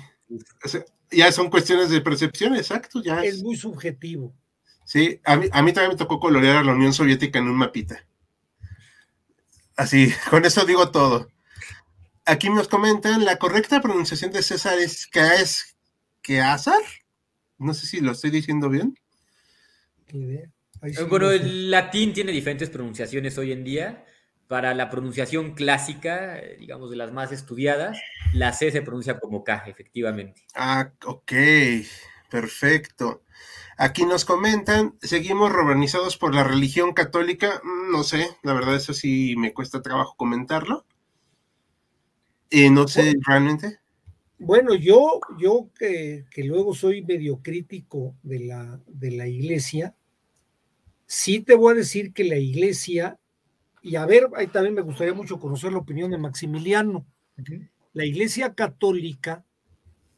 Ya 1.11 1.32
son 1.32 1.49
cuestiones 1.49 1.89
de 1.89 2.01
percepción, 2.01 2.55
exacto, 2.55 3.01
ya. 3.01 3.23
Es 3.23 3.41
muy 3.41 3.55
subjetivo. 3.55 4.34
Sí, 4.86 5.19
a 5.23 5.36
mí, 5.38 5.47
a 5.51 5.61
mí 5.61 5.73
también 5.73 5.91
me 5.91 5.97
tocó 5.97 6.19
colorear 6.19 6.57
a 6.57 6.63
la 6.63 6.73
Unión 6.73 6.93
Soviética 6.93 7.39
en 7.39 7.45
un 7.47 7.55
mapita. 7.55 8.05
Así, 9.75 10.11
con 10.30 10.45
eso 10.45 10.65
digo 10.65 10.91
todo. 10.91 11.30
Aquí 12.25 12.49
nos 12.49 12.67
comentan, 12.67 13.25
la 13.25 13.38
correcta 13.38 13.82
pronunciación 13.82 14.32
de 14.32 14.43
César 14.43 14.77
es 14.77 15.07
Caes 15.07 15.75
Queazar. 16.21 16.82
No 17.57 17.73
sé 17.73 17.88
si 17.88 18.01
lo 18.01 18.11
estoy 18.11 18.30
diciendo 18.30 18.69
bien. 18.69 18.95
Idea. 20.11 20.45
Sí 20.84 20.99
Eh, 20.99 21.03
Bueno, 21.03 21.25
no 21.25 21.32
sé. 21.32 21.38
el 21.38 21.71
latín 21.71 22.13
tiene 22.13 22.32
diferentes 22.32 22.69
pronunciaciones 22.69 23.38
hoy 23.38 23.51
en 23.51 23.63
día. 23.63 24.05
Para 24.50 24.74
la 24.74 24.89
pronunciación 24.89 25.54
clásica, 25.54 26.38
eh, 26.39 26.58
digamos 26.60 26.91
de 26.91 26.97
las 26.97 27.14
más 27.14 27.32
estudiadas, 27.32 28.06
la 28.34 28.52
C 28.52 28.70
se 28.70 28.82
pronuncia 28.82 29.18
como 29.18 29.45
K, 29.45 29.64
efectivamente. 29.68 30.50
Ah, 30.54 30.91
ok, 31.06 31.32
perfecto. 32.30 33.24
Aquí 33.78 34.06
nos 34.06 34.26
comentan, 34.26 34.97
seguimos 35.02 35.52
romanizados 35.52 36.18
por 36.18 36.36
la 36.36 36.43
religión 36.43 36.93
católica. 36.93 37.62
Mm, 37.64 37.91
No 37.91 38.04
sé, 38.04 38.30
la 38.43 38.54
verdad 38.54 38.76
eso 38.76 38.93
sí 38.93 39.36
me 39.38 39.54
cuesta 39.54 39.82
trabajo 39.82 40.16
comentarlo. 40.18 40.86
Eh, 42.52 42.70
no 42.70 42.88
sé 42.88 43.14
realmente. 43.26 43.80
Bueno, 44.39 44.74
yo, 44.74 45.20
yo 45.38 45.70
que, 45.78 46.26
que 46.32 46.43
luego 46.43 46.74
soy 46.74 47.04
medio 47.04 47.41
crítico 47.43 48.16
de 48.24 48.39
la, 48.39 48.82
de 48.88 49.12
la 49.12 49.28
iglesia, 49.28 49.95
sí 51.06 51.41
te 51.41 51.56
voy 51.56 51.74
a 51.74 51.78
decir 51.78 52.14
que 52.14 52.24
la 52.24 52.38
iglesia 52.38 53.20
y 53.82 53.95
a 53.95 54.05
ver, 54.05 54.30
ahí 54.36 54.47
también 54.47 54.75
me 54.75 54.82
gustaría 54.82 55.13
mucho 55.13 55.39
conocer 55.39 55.71
la 55.71 55.80
opinión 55.80 56.11
de 56.11 56.17
Maximiliano. 56.17 57.05
La 57.93 58.05
Iglesia 58.05 58.53
Católica, 58.53 59.45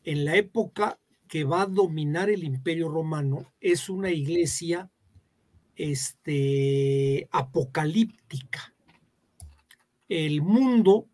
en 0.03 0.25
la 0.25 0.35
época 0.35 0.99
que 1.27 1.43
va 1.43 1.61
a 1.61 1.67
dominar 1.67 2.29
el 2.29 2.43
Imperio 2.43 2.89
Romano, 2.89 3.53
es 3.59 3.89
una 3.89 4.11
iglesia 4.11 4.91
este, 5.75 7.27
apocalíptica. 7.31 8.73
El 10.09 10.41
mundo 10.41 11.07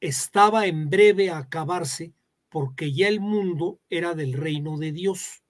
estaba 0.00 0.66
en 0.66 0.90
breve 0.90 1.30
a 1.30 1.38
acabarse 1.38 2.12
porque 2.50 2.92
ya 2.92 3.08
el 3.08 3.20
mundo 3.20 3.80
era 3.88 4.14
del 4.14 4.34
reino 4.34 4.78
de 4.78 4.92
Dios. 4.92 5.42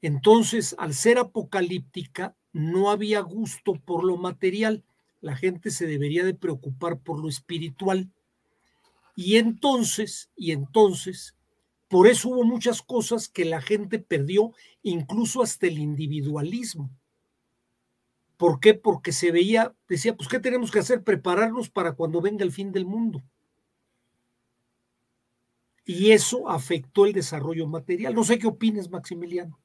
Entonces, 0.00 0.74
al 0.78 0.94
ser 0.94 1.18
apocalíptica, 1.18 2.36
no 2.56 2.90
había 2.90 3.20
gusto 3.20 3.74
por 3.74 4.02
lo 4.02 4.16
material. 4.16 4.82
La 5.20 5.36
gente 5.36 5.70
se 5.70 5.86
debería 5.86 6.24
de 6.24 6.32
preocupar 6.32 6.98
por 6.98 7.18
lo 7.18 7.28
espiritual. 7.28 8.10
Y 9.14 9.36
entonces, 9.36 10.30
y 10.36 10.52
entonces, 10.52 11.36
por 11.88 12.06
eso 12.06 12.30
hubo 12.30 12.44
muchas 12.44 12.80
cosas 12.80 13.28
que 13.28 13.44
la 13.44 13.60
gente 13.60 13.98
perdió, 13.98 14.52
incluso 14.82 15.42
hasta 15.42 15.66
el 15.66 15.78
individualismo. 15.78 16.90
¿Por 18.38 18.58
qué? 18.58 18.72
Porque 18.72 19.12
se 19.12 19.32
veía, 19.32 19.74
decía, 19.86 20.16
pues, 20.16 20.26
¿qué 20.26 20.40
tenemos 20.40 20.70
que 20.70 20.78
hacer? 20.78 21.04
Prepararnos 21.04 21.68
para 21.68 21.92
cuando 21.92 22.22
venga 22.22 22.42
el 22.42 22.52
fin 22.52 22.72
del 22.72 22.86
mundo. 22.86 23.22
Y 25.84 26.12
eso 26.12 26.48
afectó 26.48 27.04
el 27.04 27.12
desarrollo 27.12 27.66
material. 27.66 28.14
No 28.14 28.24
sé 28.24 28.38
qué 28.38 28.46
opines, 28.46 28.90
Maximiliano. 28.90 29.60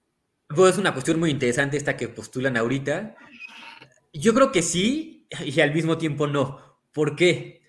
Pues 0.56 0.74
es 0.74 0.80
una 0.80 0.94
cuestión 0.94 1.20
muy 1.20 1.30
interesante 1.30 1.78
esta 1.78 1.98
que 1.98 2.08
postulan 2.08 2.58
ahorita. 2.58 3.16
Yo 4.14 4.34
creo 4.34 4.52
que 4.52 4.62
sí 4.62 5.28
y 5.46 5.60
al 5.62 5.74
mismo 5.74 5.98
tiempo 5.98 6.28
no. 6.28 6.80
¿Por 6.92 7.16
qué? 7.16 7.62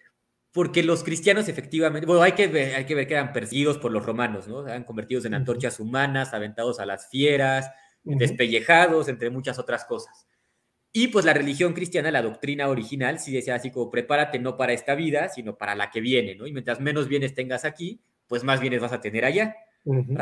Porque 0.53 0.83
los 0.83 1.03
cristianos 1.03 1.49
efectivamente, 1.49 2.07
bueno, 2.07 2.23
hay 2.23 2.33
que 2.33 2.47
ver, 2.47 2.75
hay 2.75 2.85
que, 2.85 2.95
ver 2.95 3.07
que 3.07 3.15
eran 3.15 3.33
perseguidos 3.33 3.79
por 3.79 3.93
los 3.93 4.05
romanos, 4.05 4.49
¿no? 4.49 4.67
Eran 4.67 4.85
convertidos 4.85 5.25
en 5.25 5.35
antorchas 5.35 5.81
humanas, 5.81 6.35
aventados 6.35 6.79
a 6.81 6.87
las 6.87 7.09
fieras, 7.09 7.71
despellejados, 8.05 9.09
entre 9.09 9.31
muchas 9.31 9.59
otras 9.59 9.85
cosas. 9.85 10.27
Y 10.93 11.09
pues 11.09 11.25
la 11.25 11.33
religión 11.33 11.73
cristiana, 11.73 12.11
la 12.11 12.21
doctrina 12.21 12.69
original, 12.69 13.19
sí 13.19 13.33
decía 13.33 13.55
así 13.55 13.71
como 13.71 13.91
prepárate 13.91 14.39
no 14.39 14.59
para 14.59 14.75
esta 14.75 14.95
vida, 14.95 15.31
sino 15.31 15.57
para 15.57 15.75
la 15.75 15.91
que 15.91 16.03
viene, 16.03 16.35
¿no? 16.35 16.47
Y 16.47 16.53
mientras 16.53 16.81
menos 16.81 17.09
bienes 17.09 17.35
tengas 17.35 17.65
aquí, 17.65 18.03
pues 18.27 18.45
más 18.45 18.61
bienes 18.61 18.83
vas 18.83 18.93
a 18.93 19.01
tener 19.01 19.25
allá. 19.25 19.57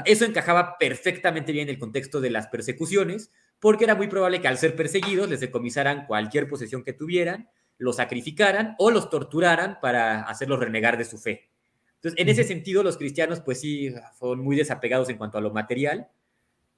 Eso 0.07 0.25
encajaba 0.25 0.79
perfectamente 0.79 1.53
bien 1.53 1.69
en 1.69 1.75
el 1.75 1.79
contexto 1.79 2.21
de 2.21 2.31
las 2.31 2.47
persecuciones, 2.47 3.31
porque 3.59 3.85
era 3.85 3.95
muy 3.95 4.09
probable 4.09 4.41
que 4.41 4.49
al 4.49 4.59
ser 4.59 4.75
perseguidos 4.75 5.29
les 5.29 5.41
decomisaran 5.41 6.07
cualquier 6.07 6.49
posesión 6.49 6.83
que 6.83 6.95
tuvieran, 6.95 7.51
los 7.77 7.97
sacrificaran 7.97 8.75
o 8.79 8.91
los 8.91 9.11
torturaran 9.11 9.79
para 9.81 10.23
hacerlos 10.23 10.61
renegar 10.61 10.97
de 10.97 11.05
su 11.05 11.19
fe. 11.19 11.51
Entonces, 11.97 12.19
en 12.19 12.29
ese 12.31 12.45
sentido, 12.45 12.83
los 12.83 12.97
cristianos, 12.97 13.41
pues 13.41 13.61
sí, 13.61 13.93
fueron 14.15 14.41
muy 14.41 14.57
desapegados 14.57 15.11
en 15.11 15.19
cuanto 15.19 15.37
a 15.37 15.43
lo 15.43 15.51
material, 15.51 16.09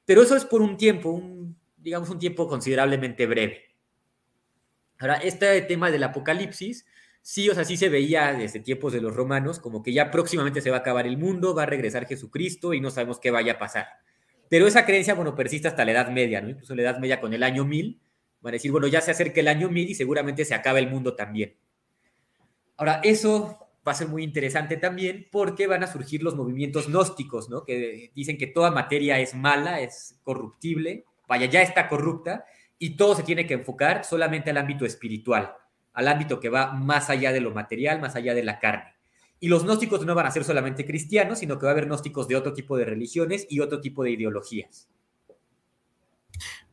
pero 0.05 0.23
eso 0.23 0.35
es 0.35 0.45
por 0.45 0.63
un 0.63 0.77
tiempo, 0.77 1.11
un, 1.11 1.57
digamos, 1.77 2.11
un 2.11 2.19
tiempo 2.19 2.49
considerablemente 2.49 3.27
breve. 3.27 3.63
Ahora, 4.99 5.17
este 5.17 5.61
tema 5.63 5.91
del 5.93 6.03
apocalipsis, 6.03 6.87
sí, 7.23 7.49
o 7.49 7.55
sea, 7.55 7.65
sí 7.65 7.77
se 7.77 7.89
veía 7.89 8.33
desde 8.33 8.61
tiempos 8.61 8.93
de 8.93 9.01
los 9.01 9.15
romanos, 9.15 9.59
como 9.59 9.83
que 9.83 9.93
ya 9.93 10.11
próximamente 10.11 10.61
se 10.61 10.71
va 10.71 10.79
a 10.79 10.81
acabar 10.81 11.07
el 11.07 11.17
mundo, 11.17 11.55
va 11.55 11.63
a 11.63 11.67
regresar 11.67 12.07
Jesucristo 12.07 12.75
y 12.75 12.81
no 12.81 12.91
sabemos 12.91 13.19
qué 13.21 13.31
vaya 13.31 13.53
a 13.55 13.59
pasar. 13.59 13.87
Pero 14.49 14.67
esa 14.67 14.85
creencia, 14.85 15.15
bueno, 15.15 15.35
persiste 15.35 15.69
hasta 15.69 15.85
la 15.85 15.93
Edad 15.93 16.11
Media, 16.11 16.43
¿no? 16.43 16.51
Incluso 16.51 16.75
la 16.75 16.83
Edad 16.83 16.99
Media 16.99 17.21
con 17.21 17.33
el 17.33 17.43
año 17.43 17.65
1000, 17.65 18.01
van 18.43 18.53
a 18.53 18.57
decir, 18.57 18.71
bueno, 18.71 18.87
ya 18.89 19.01
se 19.01 19.13
acerca 19.13 19.41
el 19.41 19.49
año 19.49 19.71
1000 19.71 19.91
y 19.91 19.95
seguramente 19.95 20.45
se 20.45 20.55
acaba 20.55 20.79
el 20.79 20.91
mundo 20.91 21.15
también. 21.15 21.57
Ahora, 22.77 23.01
eso 23.03 23.63
va 23.87 23.93
a 23.93 23.95
ser 23.97 24.09
muy 24.09 24.23
interesante 24.23 24.77
también 24.77 25.29
porque 25.31 25.67
van 25.67 25.83
a 25.83 25.87
surgir 25.87 26.23
los 26.23 26.37
movimientos 26.37 26.89
gnósticos, 26.89 27.49
¿no? 27.49 27.65
Que 27.65 28.11
dicen 28.15 28.39
que 28.39 28.47
toda 28.47 28.71
materia 28.71 29.19
es 29.21 29.35
mala, 29.35 29.81
es 29.81 30.21
corruptible, 30.23 31.05
vaya, 31.27 31.47
ya 31.47 31.63
está 31.63 31.89
corrupta 31.89 32.45
y 32.79 32.97
todo 32.97 33.15
se 33.15 33.23
tiene 33.23 33.47
que 33.47 33.55
enfocar 33.55 34.05
solamente 34.05 34.51
al 34.51 34.59
ámbito 34.59 34.85
espiritual, 34.85 35.55
al 35.93 36.09
ámbito 36.09 36.41
que 36.41 36.49
va 36.49 36.73
más 36.73 37.11
allá 37.11 37.33
de 37.33 37.41
lo 37.41 37.53
material, 37.53 38.01
más 38.01 38.17
allá 38.17 38.35
de 38.35 38.45
la 38.45 38.59
carne. 38.59 38.95
Y 39.41 39.49
los 39.49 39.65
gnósticos 39.65 40.07
no 40.07 40.15
van 40.15 40.27
a 40.27 40.31
ser 40.31 40.45
solamente 40.45 40.87
cristianos, 40.87 41.41
sino 41.41 41.59
que 41.59 41.67
va 41.67 41.71
a 41.71 41.73
haber 41.73 41.87
gnósticos 41.87 42.29
de 42.29 42.37
otro 42.37 42.53
tipo 42.53 42.77
de 42.77 42.85
religiones 42.85 43.47
y 43.51 43.61
otro 43.61 43.81
tipo 43.81 44.05
de 44.05 44.13
ideologías. 44.13 44.89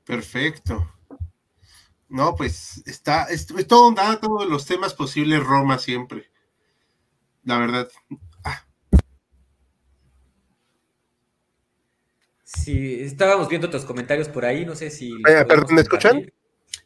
Perfecto. 0.05 0.88
No, 2.09 2.36
pues 2.36 2.82
está, 2.86 3.26
es, 3.26 3.47
todo 3.67 3.88
un 3.88 3.95
dato 3.95 4.38
de 4.39 4.47
los 4.47 4.65
temas 4.65 4.93
posibles 4.93 5.43
Roma 5.43 5.78
siempre. 5.78 6.30
La 7.43 7.59
verdad. 7.59 7.88
Sí, 12.43 13.01
estábamos 13.01 13.47
viendo 13.47 13.67
otros 13.67 13.86
comentarios 13.86 14.28
por 14.28 14.43
ahí, 14.43 14.65
no 14.65 14.76
sé 14.76 14.89
si... 14.89 15.11
Eh, 15.28 15.45
perdón, 15.47 15.76
¿me 15.76 15.82
escuchan? 15.82 16.32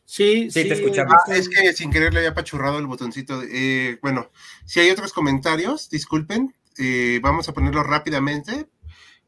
Sí, 0.06 0.50
sí, 0.52 0.68
te 0.68 0.74
escuchamos. 0.74 1.16
Ah, 1.28 1.36
es 1.36 1.50
que 1.50 1.74
sin 1.74 1.92
querer 1.92 2.14
le 2.14 2.20
había 2.20 2.32
apachurrado 2.32 2.78
el 2.80 2.88
botoncito. 2.88 3.42
Eh, 3.44 3.98
bueno, 4.02 4.30
si 4.66 4.80
hay 4.80 4.90
otros 4.90 5.14
comentarios, 5.14 5.90
disculpen, 5.90 6.54
eh, 6.78 7.20
vamos 7.22 7.50
a 7.50 7.54
ponerlo 7.54 7.84
rápidamente. 7.84 8.68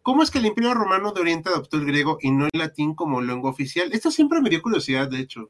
¿Cómo 0.02 0.22
es 0.22 0.30
que 0.30 0.38
el 0.38 0.46
Imperio 0.46 0.74
Romano 0.74 1.12
de 1.12 1.22
Oriente 1.22 1.50
adoptó 1.50 1.78
el 1.78 1.86
griego 1.86 2.20
y 2.22 2.32
no 2.32 2.46
el 2.46 2.60
latín 2.60 2.94
como 2.94 3.22
lengua 3.22 3.50
oficial? 3.50 3.92
Esto 3.92 4.12
siempre 4.12 4.42
me 4.42 4.50
dio 4.50 4.62
curiosidad, 4.62 5.10
de 5.10 5.20
hecho. 5.20 5.50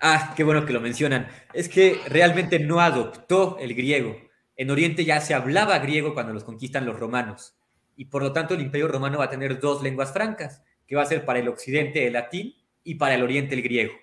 Ah, 0.00 0.34
qué 0.36 0.42
bueno 0.42 0.66
que 0.66 0.72
lo 0.72 0.80
mencionan. 0.80 1.28
Es 1.54 1.68
que 1.68 2.00
realmente 2.08 2.58
no 2.58 2.80
adoptó 2.80 3.58
el 3.60 3.74
griego. 3.74 4.16
En 4.56 4.70
Oriente 4.70 5.04
ya 5.04 5.20
se 5.20 5.34
hablaba 5.34 5.78
griego 5.78 6.14
cuando 6.14 6.32
los 6.32 6.44
conquistan 6.44 6.86
los 6.86 6.98
romanos 6.98 7.56
y 7.96 8.04
por 8.06 8.22
lo 8.22 8.32
tanto 8.32 8.54
el 8.54 8.60
imperio 8.60 8.88
romano 8.88 9.18
va 9.18 9.24
a 9.24 9.30
tener 9.30 9.58
dos 9.58 9.82
lenguas 9.82 10.12
francas, 10.12 10.62
que 10.86 10.94
va 10.94 11.02
a 11.02 11.06
ser 11.06 11.24
para 11.24 11.38
el 11.38 11.48
occidente 11.48 12.06
el 12.06 12.12
latín 12.12 12.54
y 12.84 12.96
para 12.96 13.14
el 13.14 13.22
oriente 13.22 13.54
el 13.54 13.62
griego. 13.62 13.94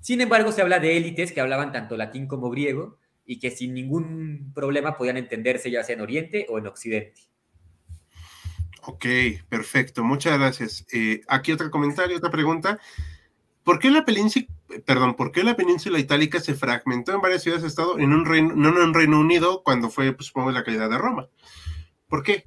Sin 0.00 0.20
embargo, 0.20 0.52
se 0.52 0.62
habla 0.62 0.78
de 0.78 0.96
élites 0.96 1.32
que 1.32 1.40
hablaban 1.40 1.72
tanto 1.72 1.96
latín 1.96 2.26
como 2.26 2.50
griego 2.50 2.98
y 3.24 3.38
que 3.38 3.50
sin 3.50 3.74
ningún 3.74 4.52
problema 4.54 4.96
podían 4.96 5.16
entenderse 5.16 5.70
ya 5.70 5.84
sea 5.84 5.94
en 5.96 6.00
oriente 6.00 6.46
o 6.48 6.58
en 6.58 6.66
occidente. 6.66 7.22
Ok, 8.82 9.04
perfecto, 9.48 10.02
muchas 10.02 10.38
gracias. 10.38 10.86
Eh, 10.92 11.20
aquí 11.28 11.52
otro 11.52 11.70
comentario, 11.70 12.16
otra 12.16 12.30
pregunta. 12.30 12.78
¿Por 13.62 13.78
qué 13.78 13.90
la 13.90 14.06
península, 14.06 14.46
perdón, 14.86 15.14
por 15.14 15.30
qué 15.30 15.44
la 15.44 15.56
península 15.56 15.98
itálica 15.98 16.40
se 16.40 16.54
fragmentó 16.54 17.12
en 17.12 17.20
varias 17.20 17.42
ciudades-estado 17.42 17.98
en 17.98 18.14
un 18.14 18.24
reino, 18.24 18.54
no 18.54 18.70
en 18.70 18.78
un 18.78 18.94
Reino 18.94 19.20
Unido 19.20 19.62
cuando 19.62 19.90
fue, 19.90 20.12
pues, 20.14 20.28
supongo, 20.28 20.52
la 20.52 20.64
caída 20.64 20.88
de 20.88 20.96
Roma? 20.96 21.28
¿Por 22.08 22.22
qué? 22.22 22.44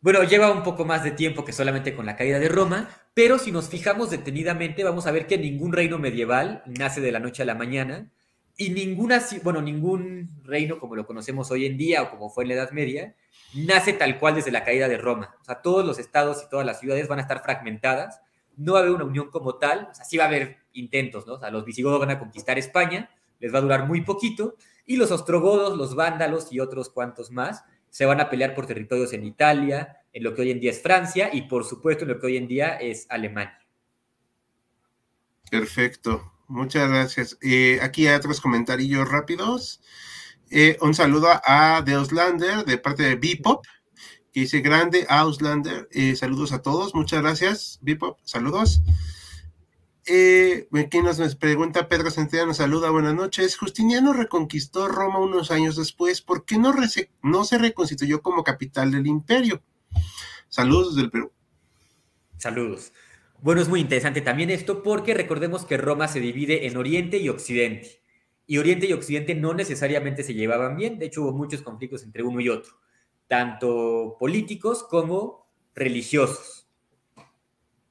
Bueno, 0.00 0.22
lleva 0.22 0.50
un 0.50 0.62
poco 0.62 0.86
más 0.86 1.04
de 1.04 1.10
tiempo 1.10 1.44
que 1.44 1.52
solamente 1.52 1.94
con 1.94 2.06
la 2.06 2.16
caída 2.16 2.38
de 2.38 2.48
Roma, 2.48 2.88
pero 3.18 3.36
si 3.36 3.50
nos 3.50 3.68
fijamos 3.68 4.10
detenidamente, 4.10 4.84
vamos 4.84 5.08
a 5.08 5.10
ver 5.10 5.26
que 5.26 5.38
ningún 5.38 5.72
reino 5.72 5.98
medieval 5.98 6.62
nace 6.66 7.00
de 7.00 7.10
la 7.10 7.18
noche 7.18 7.42
a 7.42 7.46
la 7.46 7.56
mañana 7.56 8.12
y 8.56 8.70
ninguna, 8.70 9.20
bueno, 9.42 9.60
ningún 9.60 10.30
reino 10.44 10.78
como 10.78 10.94
lo 10.94 11.04
conocemos 11.04 11.50
hoy 11.50 11.66
en 11.66 11.76
día 11.76 12.00
o 12.00 12.10
como 12.10 12.30
fue 12.30 12.44
en 12.44 12.50
la 12.50 12.54
Edad 12.54 12.70
Media, 12.70 13.16
nace 13.54 13.92
tal 13.92 14.20
cual 14.20 14.36
desde 14.36 14.52
la 14.52 14.62
caída 14.62 14.86
de 14.86 14.98
Roma. 14.98 15.34
O 15.40 15.44
sea, 15.44 15.60
todos 15.62 15.84
los 15.84 15.98
estados 15.98 16.44
y 16.44 16.48
todas 16.48 16.64
las 16.64 16.78
ciudades 16.78 17.08
van 17.08 17.18
a 17.18 17.22
estar 17.22 17.42
fragmentadas, 17.42 18.20
no 18.56 18.74
va 18.74 18.78
a 18.78 18.82
haber 18.82 18.94
una 18.94 19.04
unión 19.04 19.30
como 19.32 19.56
tal, 19.56 19.88
o 19.90 19.94
sea, 19.96 20.04
sí 20.04 20.16
va 20.16 20.22
a 20.22 20.28
haber 20.28 20.58
intentos, 20.72 21.26
¿no? 21.26 21.32
O 21.32 21.40
sea, 21.40 21.50
los 21.50 21.64
visigodos 21.64 21.98
van 21.98 22.10
a 22.10 22.20
conquistar 22.20 22.56
España, 22.56 23.10
les 23.40 23.52
va 23.52 23.58
a 23.58 23.62
durar 23.62 23.88
muy 23.88 24.02
poquito, 24.02 24.54
y 24.86 24.96
los 24.96 25.10
ostrogodos, 25.10 25.76
los 25.76 25.96
vándalos 25.96 26.52
y 26.52 26.60
otros 26.60 26.88
cuantos 26.88 27.32
más 27.32 27.64
se 27.90 28.06
van 28.06 28.20
a 28.20 28.30
pelear 28.30 28.54
por 28.54 28.66
territorios 28.66 29.12
en 29.12 29.24
Italia, 29.24 29.97
en 30.12 30.22
lo 30.22 30.34
que 30.34 30.42
hoy 30.42 30.50
en 30.50 30.60
día 30.60 30.70
es 30.70 30.82
Francia 30.82 31.30
y 31.32 31.42
por 31.42 31.64
supuesto 31.64 32.04
en 32.04 32.10
lo 32.10 32.18
que 32.18 32.26
hoy 32.26 32.36
en 32.36 32.48
día 32.48 32.76
es 32.76 33.06
Alemania. 33.08 33.58
Perfecto, 35.50 36.32
muchas 36.46 36.88
gracias. 36.88 37.38
Eh, 37.40 37.78
aquí 37.82 38.06
hay 38.06 38.16
otros 38.16 38.40
comentarios 38.40 39.08
rápidos. 39.08 39.80
Eh, 40.50 40.76
un 40.80 40.94
saludo 40.94 41.28
a 41.28 41.78
Auslander 41.78 42.64
de 42.64 42.78
parte 42.78 43.02
de 43.02 43.16
Bipop, 43.16 43.64
que 44.32 44.40
dice 44.40 44.60
grande 44.60 45.06
Auslander. 45.08 45.88
Eh, 45.92 46.16
saludos 46.16 46.52
a 46.52 46.62
todos, 46.62 46.94
muchas 46.94 47.22
gracias, 47.22 47.78
Bipop, 47.82 48.18
saludos. 48.24 48.82
Aquí 50.10 51.02
nos, 51.02 51.36
pregunta 51.36 51.86
Pedro 51.86 52.10
Centella, 52.10 52.46
nos 52.46 52.56
saluda, 52.56 52.88
buenas 52.88 53.14
noches. 53.14 53.58
Justiniano 53.58 54.14
reconquistó 54.14 54.88
Roma 54.88 55.18
unos 55.18 55.50
años 55.50 55.76
después, 55.76 56.22
¿por 56.22 56.46
qué 56.46 56.56
no 56.58 57.44
se 57.44 57.58
reconstituyó 57.58 58.22
como 58.22 58.42
capital 58.42 58.90
del 58.90 59.06
imperio? 59.06 59.62
Saludos 60.48 60.94
desde 60.94 61.06
el 61.06 61.10
Perú. 61.10 61.32
Saludos. 62.36 62.92
Bueno, 63.40 63.60
es 63.60 63.68
muy 63.68 63.80
interesante 63.80 64.20
también 64.20 64.50
esto 64.50 64.82
porque 64.82 65.14
recordemos 65.14 65.64
que 65.64 65.76
Roma 65.76 66.08
se 66.08 66.20
divide 66.20 66.66
en 66.66 66.76
Oriente 66.76 67.18
y 67.18 67.28
Occidente. 67.28 68.02
Y 68.46 68.58
Oriente 68.58 68.86
y 68.86 68.92
Occidente 68.92 69.34
no 69.34 69.54
necesariamente 69.54 70.22
se 70.22 70.34
llevaban 70.34 70.76
bien, 70.76 70.98
de 70.98 71.06
hecho 71.06 71.22
hubo 71.22 71.32
muchos 71.32 71.62
conflictos 71.62 72.02
entre 72.02 72.22
uno 72.22 72.40
y 72.40 72.48
otro, 72.48 72.72
tanto 73.26 74.16
políticos 74.18 74.84
como 74.88 75.46
religiosos. 75.74 76.66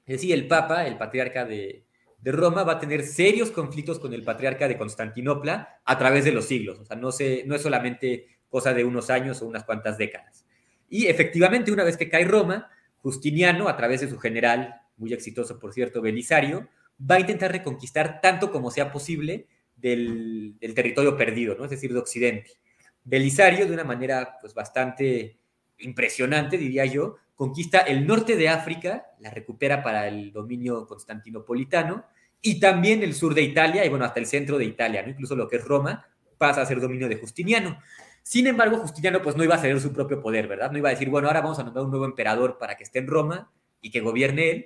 Es 0.06 0.16
decir, 0.16 0.34
el 0.34 0.48
Papa, 0.48 0.88
el 0.88 0.98
patriarca 0.98 1.46
de, 1.46 1.86
Roma 2.24 2.64
va 2.64 2.74
a 2.74 2.80
tener 2.80 3.04
serios 3.06 3.52
conflictos 3.52 4.00
con 4.00 4.14
el 4.14 4.24
patriarca 4.24 4.68
de 4.68 4.78
Constantinopla 4.78 5.80
a 5.86 5.98
través 5.98 6.26
de 6.26 6.32
los 6.32 6.46
siglos. 6.46 6.80
O 6.80 6.86
sea, 6.86 6.98
no, 6.98 7.10
no 7.46 7.56
es 7.56 7.62
solamente 7.62 8.40
cosa 8.50 8.74
de 8.74 8.84
unos 8.84 9.10
años 9.10 9.42
o 9.42 9.48
unas 9.48 9.64
cuantas 9.64 9.98
décadas. 9.98 10.47
Y 10.90 11.08
efectivamente, 11.08 11.72
una 11.72 11.84
vez 11.84 11.98
que 11.98 12.10
cae 12.10 12.26
Roma, 12.26 12.70
Justiniano, 12.98 13.68
a 13.68 13.78
través 13.78 14.02
de 14.02 14.10
su 14.10 14.18
general, 14.18 14.82
muy 14.98 15.14
exitoso 15.14 15.60
por 15.60 15.74
cierto, 15.74 16.02
Belisario, 16.02 16.68
va 17.00 17.16
a 17.16 17.20
intentar 17.20 17.52
reconquistar 17.52 18.22
tanto 18.22 18.52
como 18.52 18.72
sea 18.72 18.92
posible 18.92 19.48
del, 19.76 20.56
territorio 20.76 21.16
perdido, 21.16 21.56
¿no? 21.56 21.66
es 21.66 21.70
decir, 21.70 21.94
de 21.94 22.00
Occidente. 22.00 22.52
Belisario, 23.04 23.68
de 23.68 23.74
una 23.74 23.84
manera 23.84 24.38
pues, 24.42 24.54
bastante 24.54 25.38
impresionante, 25.80 26.58
diría 26.58 26.86
yo, 26.86 27.18
conquista 27.36 27.80
el 27.80 28.08
norte 28.08 28.36
de 28.36 28.50
África, 28.50 29.06
la 29.20 29.30
recupera 29.30 29.84
para 29.84 30.08
el 30.08 30.32
dominio 30.32 30.88
constantinopolitano, 30.88 32.06
y 32.42 32.60
también 32.60 33.04
el 33.04 33.14
sur 33.14 33.34
de 33.34 33.44
Italia, 33.44 33.86
y 33.86 33.90
bueno, 33.90 34.06
hasta 34.06 34.20
el 34.20 34.26
centro 34.26 34.58
de 34.58 34.66
Italia, 34.66 35.04
¿no? 35.04 35.10
incluso 35.10 35.36
lo 35.36 35.48
que 35.48 35.58
es 35.58 35.64
Roma, 35.64 36.06
pasa 36.38 36.62
a 36.62 36.66
ser 36.66 36.80
dominio 36.82 37.08
de 37.08 37.18
Justiniano. 37.18 37.80
Sin 38.28 38.46
embargo, 38.46 38.76
Justiniano 38.80 39.22
pues 39.22 39.38
no 39.38 39.46
iba 39.46 39.56
a 39.56 39.58
ceder 39.58 39.80
su 39.80 39.94
propio 39.94 40.22
poder, 40.22 40.50
¿verdad? 40.50 40.70
No 40.70 40.78
iba 40.78 40.90
a 40.90 40.92
decir, 40.92 41.10
bueno, 41.10 41.30
ahora 41.30 41.40
vamos 41.40 41.60
a 41.60 41.64
nombrar 41.64 41.86
un 41.86 41.92
nuevo 41.92 42.04
emperador 42.04 42.58
para 42.58 42.76
que 42.76 42.84
esté 42.84 43.00
en 43.00 43.08
Roma 43.08 43.54
y 43.82 43.90
que 43.90 44.02
gobierne 44.02 44.50
él, 44.50 44.66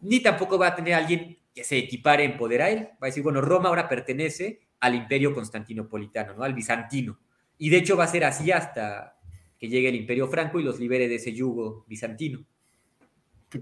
ni 0.00 0.18
tampoco 0.18 0.58
va 0.58 0.66
a 0.66 0.74
tener 0.74 0.94
alguien 0.94 1.38
que 1.54 1.62
se 1.62 1.78
equipare 1.78 2.24
en 2.24 2.36
poder 2.36 2.62
a 2.62 2.70
él. 2.70 2.88
Va 2.94 3.02
a 3.02 3.06
decir, 3.06 3.22
bueno, 3.22 3.40
Roma 3.40 3.68
ahora 3.68 3.88
pertenece 3.88 4.66
al 4.80 4.96
imperio 4.96 5.32
constantinopolitano, 5.32 6.34
¿no? 6.34 6.42
Al 6.42 6.52
bizantino. 6.52 7.16
Y 7.58 7.70
de 7.70 7.76
hecho 7.76 7.96
va 7.96 8.02
a 8.02 8.08
ser 8.08 8.24
así 8.24 8.50
hasta 8.50 9.16
que 9.56 9.68
llegue 9.68 9.88
el 9.88 9.94
imperio 9.94 10.26
franco 10.26 10.58
y 10.58 10.64
los 10.64 10.80
libere 10.80 11.06
de 11.06 11.14
ese 11.14 11.32
yugo 11.32 11.84
bizantino. 11.86 12.44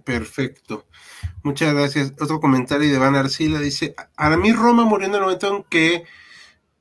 Perfecto. 0.04 0.86
Muchas 1.42 1.74
gracias. 1.74 2.14
Otro 2.18 2.40
comentario 2.40 2.90
de 2.90 2.96
Van 2.96 3.14
Arcila 3.14 3.60
dice, 3.60 3.94
a 4.16 4.34
mí 4.38 4.52
Roma 4.52 4.86
murió 4.86 5.06
en 5.06 5.14
el 5.16 5.20
momento 5.20 5.54
en 5.54 5.64
que 5.64 6.04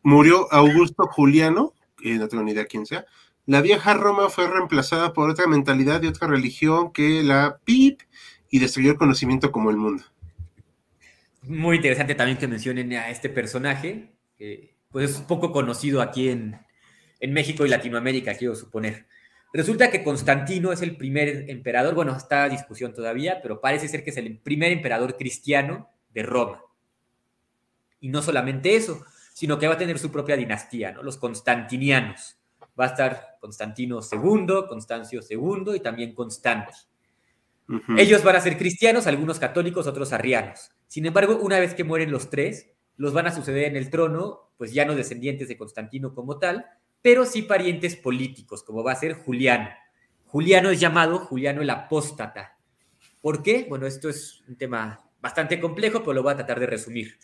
murió 0.02 0.48
Augusto 0.50 1.08
Juliano, 1.08 1.74
no 2.04 2.28
tengo 2.28 2.44
ni 2.44 2.52
idea 2.52 2.66
quién 2.66 2.86
sea, 2.86 3.06
la 3.46 3.62
vieja 3.62 3.94
Roma 3.94 4.30
fue 4.30 4.48
reemplazada 4.48 5.12
por 5.14 5.30
otra 5.30 5.48
mentalidad 5.48 6.02
y 6.02 6.08
otra 6.08 6.28
religión 6.28 6.94
que 6.94 7.24
la 7.24 7.60
PIP 7.66 8.02
y 8.50 8.60
destruyó 8.60 8.92
el 8.92 8.98
conocimiento 8.98 9.52
como 9.52 9.70
el 9.70 9.78
mundo. 9.78 10.04
Muy 11.42 11.76
interesante 11.76 12.16
también 12.16 12.38
que 12.38 12.48
mencionen 12.48 12.94
a 12.94 13.10
este 13.10 13.28
personaje, 13.28 14.14
que 14.38 14.76
pues 14.90 15.10
es 15.10 15.18
poco 15.18 15.52
conocido 15.52 16.02
aquí 16.02 16.30
en, 16.30 16.58
en 17.20 17.34
México 17.34 17.66
y 17.66 17.70
Latinoamérica, 17.70 18.36
quiero 18.36 18.56
suponer. 18.56 19.08
Resulta 19.52 19.92
que 19.92 20.04
Constantino 20.04 20.72
es 20.72 20.82
el 20.82 20.96
primer 20.96 21.50
emperador, 21.50 21.96
bueno, 21.96 22.16
está 22.16 22.48
discusión 22.48 22.94
todavía, 22.94 23.40
pero 23.42 23.60
parece 23.60 23.88
ser 23.88 24.04
que 24.04 24.10
es 24.10 24.18
el 24.18 24.40
primer 24.40 24.72
emperador 24.72 25.18
cristiano 25.18 25.90
de 26.14 26.24
Roma. 26.24 26.62
Y 28.00 28.10
no 28.10 28.22
solamente 28.22 28.76
eso, 28.76 29.06
sino 29.34 29.60
que 29.60 29.68
va 29.68 29.74
a 29.74 29.78
tener 29.78 30.00
su 30.00 30.12
propia 30.12 30.38
dinastía, 30.38 30.92
¿no? 30.92 31.04
Los 31.04 31.18
constantinianos. 31.18 32.38
Va 32.80 32.86
a 32.86 32.88
estar 32.88 33.38
Constantino 33.40 34.00
II, 34.00 34.68
Constancio 34.68 35.22
II 35.28 35.76
y 35.76 35.80
también 35.80 36.14
Constanti. 36.14 36.74
Ellos 37.98 38.24
van 38.24 38.36
a 38.36 38.42
ser 38.42 38.58
cristianos, 38.58 39.08
algunos 39.08 39.40
católicos, 39.40 39.88
otros 39.88 40.14
arrianos. 40.14 40.72
Sin 40.88 41.06
embargo, 41.06 41.38
una 41.42 41.60
vez 41.60 41.74
que 41.74 41.84
mueren 41.84 42.12
los 42.12 42.30
tres, 42.30 42.70
los 42.98 43.14
van 43.14 43.28
a 43.28 43.32
suceder 43.32 43.66
en 43.66 43.76
el 43.76 43.90
trono, 43.90 44.52
pues 44.58 44.74
ya 44.74 44.86
no 44.86 44.96
descendientes 44.96 45.48
de 45.48 45.58
Constantino 45.58 46.14
como 46.14 46.38
tal, 46.38 46.66
pero 47.02 47.26
sí 47.26 47.42
parientes 47.42 47.96
políticos, 47.96 48.64
como 48.64 48.84
va 48.84 48.92
a 48.92 48.96
ser 48.96 49.14
Juliano. 49.14 49.70
Juliano 50.26 50.70
es 50.70 50.80
llamado 50.80 51.20
Juliano 51.20 51.62
el 51.62 51.70
Apóstata. 51.70 52.58
¿Por 53.22 53.42
qué? 53.42 53.66
Bueno, 53.70 53.88
esto 53.88 54.10
es 54.10 54.44
un 54.48 54.58
tema 54.58 55.00
bastante 55.22 55.60
complejo, 55.60 56.00
pero 56.00 56.14
lo 56.14 56.24
voy 56.24 56.34
a 56.34 56.38
tratar 56.38 56.60
de 56.60 56.66
resumir. 56.66 57.18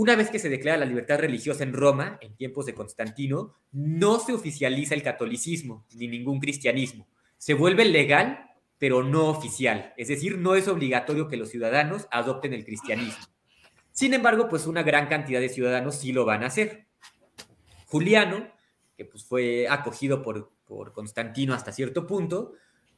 Una 0.00 0.14
vez 0.14 0.30
que 0.30 0.38
se 0.38 0.48
declara 0.48 0.78
la 0.78 0.84
libertad 0.84 1.18
religiosa 1.18 1.64
en 1.64 1.72
Roma, 1.72 2.18
en 2.20 2.36
tiempos 2.36 2.66
de 2.66 2.72
Constantino, 2.72 3.56
no 3.72 4.20
se 4.20 4.32
oficializa 4.32 4.94
el 4.94 5.02
catolicismo 5.02 5.86
ni 5.96 6.06
ningún 6.06 6.38
cristianismo. 6.38 7.08
Se 7.36 7.52
vuelve 7.52 7.84
legal, 7.84 8.48
pero 8.78 9.02
no 9.02 9.26
oficial. 9.26 9.92
Es 9.96 10.06
decir, 10.06 10.38
no 10.38 10.54
es 10.54 10.68
obligatorio 10.68 11.26
que 11.26 11.36
los 11.36 11.48
ciudadanos 11.48 12.06
adopten 12.12 12.52
el 12.52 12.64
cristianismo. 12.64 13.24
Sin 13.90 14.14
embargo, 14.14 14.48
pues 14.48 14.68
una 14.68 14.84
gran 14.84 15.08
cantidad 15.08 15.40
de 15.40 15.48
ciudadanos 15.48 15.96
sí 15.96 16.12
lo 16.12 16.24
van 16.24 16.44
a 16.44 16.46
hacer. 16.46 16.86
Juliano, 17.86 18.52
que 18.96 19.04
pues 19.04 19.24
fue 19.24 19.66
acogido 19.68 20.22
por, 20.22 20.52
por 20.64 20.92
Constantino 20.92 21.54
hasta 21.54 21.72
cierto 21.72 22.06
punto, 22.06 22.52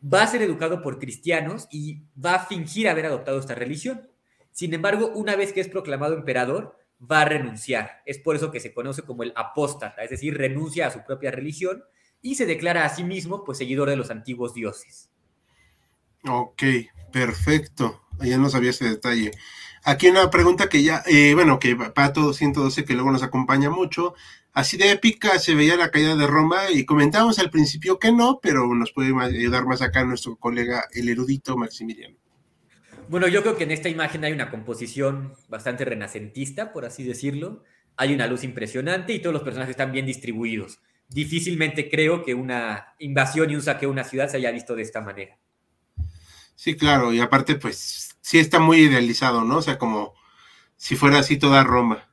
va 0.04 0.24
a 0.24 0.26
ser 0.26 0.42
educado 0.42 0.82
por 0.82 0.98
cristianos 0.98 1.66
y 1.70 2.02
va 2.22 2.34
a 2.34 2.44
fingir 2.44 2.90
haber 2.90 3.06
adoptado 3.06 3.38
esta 3.40 3.54
religión. 3.54 4.06
Sin 4.52 4.74
embargo, 4.74 5.10
una 5.14 5.34
vez 5.34 5.54
que 5.54 5.62
es 5.62 5.68
proclamado 5.68 6.12
emperador, 6.12 6.76
va 7.00 7.22
a 7.22 7.24
renunciar. 7.24 8.02
Es 8.06 8.18
por 8.18 8.36
eso 8.36 8.50
que 8.50 8.60
se 8.60 8.72
conoce 8.72 9.02
como 9.02 9.22
el 9.22 9.32
apóstata, 9.36 10.02
es 10.02 10.10
decir, 10.10 10.36
renuncia 10.36 10.86
a 10.86 10.90
su 10.90 11.04
propia 11.04 11.30
religión 11.30 11.82
y 12.22 12.34
se 12.34 12.46
declara 12.46 12.84
a 12.84 12.94
sí 12.94 13.04
mismo 13.04 13.44
pues 13.44 13.58
seguidor 13.58 13.88
de 13.88 13.96
los 13.96 14.10
antiguos 14.10 14.54
dioses. 14.54 15.10
Ok, 16.28 16.62
perfecto. 17.12 18.02
Ya 18.20 18.36
no 18.36 18.50
sabía 18.50 18.70
ese 18.70 18.88
detalle. 18.88 19.30
Aquí 19.82 20.08
una 20.08 20.30
pregunta 20.30 20.68
que 20.68 20.82
ya, 20.82 21.02
eh, 21.06 21.32
bueno, 21.34 21.58
que 21.58 21.74
Pato 21.74 22.34
112, 22.34 22.84
que 22.84 22.92
luego 22.92 23.10
nos 23.10 23.22
acompaña 23.22 23.70
mucho. 23.70 24.14
Así 24.52 24.76
de 24.76 24.90
épica 24.90 25.38
se 25.38 25.54
veía 25.54 25.76
la 25.76 25.90
caída 25.90 26.16
de 26.16 26.26
Roma 26.26 26.70
y 26.70 26.84
comentamos 26.84 27.38
al 27.38 27.50
principio 27.50 27.98
que 27.98 28.12
no, 28.12 28.40
pero 28.42 28.66
nos 28.74 28.92
puede 28.92 29.14
ayudar 29.22 29.64
más 29.64 29.80
acá 29.80 30.04
nuestro 30.04 30.36
colega, 30.36 30.84
el 30.92 31.08
erudito 31.08 31.56
Maximiliano. 31.56 32.16
Bueno, 33.10 33.26
yo 33.26 33.42
creo 33.42 33.56
que 33.56 33.64
en 33.64 33.72
esta 33.72 33.88
imagen 33.88 34.22
hay 34.22 34.32
una 34.32 34.52
composición 34.52 35.34
bastante 35.48 35.84
renacentista, 35.84 36.72
por 36.72 36.84
así 36.84 37.02
decirlo. 37.02 37.64
Hay 37.96 38.14
una 38.14 38.28
luz 38.28 38.44
impresionante 38.44 39.12
y 39.12 39.18
todos 39.18 39.34
los 39.34 39.42
personajes 39.42 39.72
están 39.72 39.90
bien 39.90 40.06
distribuidos. 40.06 40.78
Difícilmente 41.08 41.90
creo 41.90 42.24
que 42.24 42.34
una 42.34 42.94
invasión 43.00 43.50
y 43.50 43.56
un 43.56 43.62
saqueo 43.62 43.88
a 43.88 43.92
una 43.92 44.04
ciudad 44.04 44.28
se 44.28 44.36
haya 44.36 44.52
visto 44.52 44.76
de 44.76 44.82
esta 44.82 45.00
manera. 45.00 45.36
Sí, 46.54 46.76
claro, 46.76 47.12
y 47.12 47.18
aparte, 47.18 47.56
pues 47.56 48.16
sí 48.20 48.38
está 48.38 48.60
muy 48.60 48.82
idealizado, 48.82 49.42
¿no? 49.42 49.56
O 49.56 49.62
sea, 49.62 49.76
como 49.76 50.14
si 50.76 50.94
fuera 50.94 51.18
así 51.18 51.36
toda 51.36 51.64
Roma. 51.64 52.08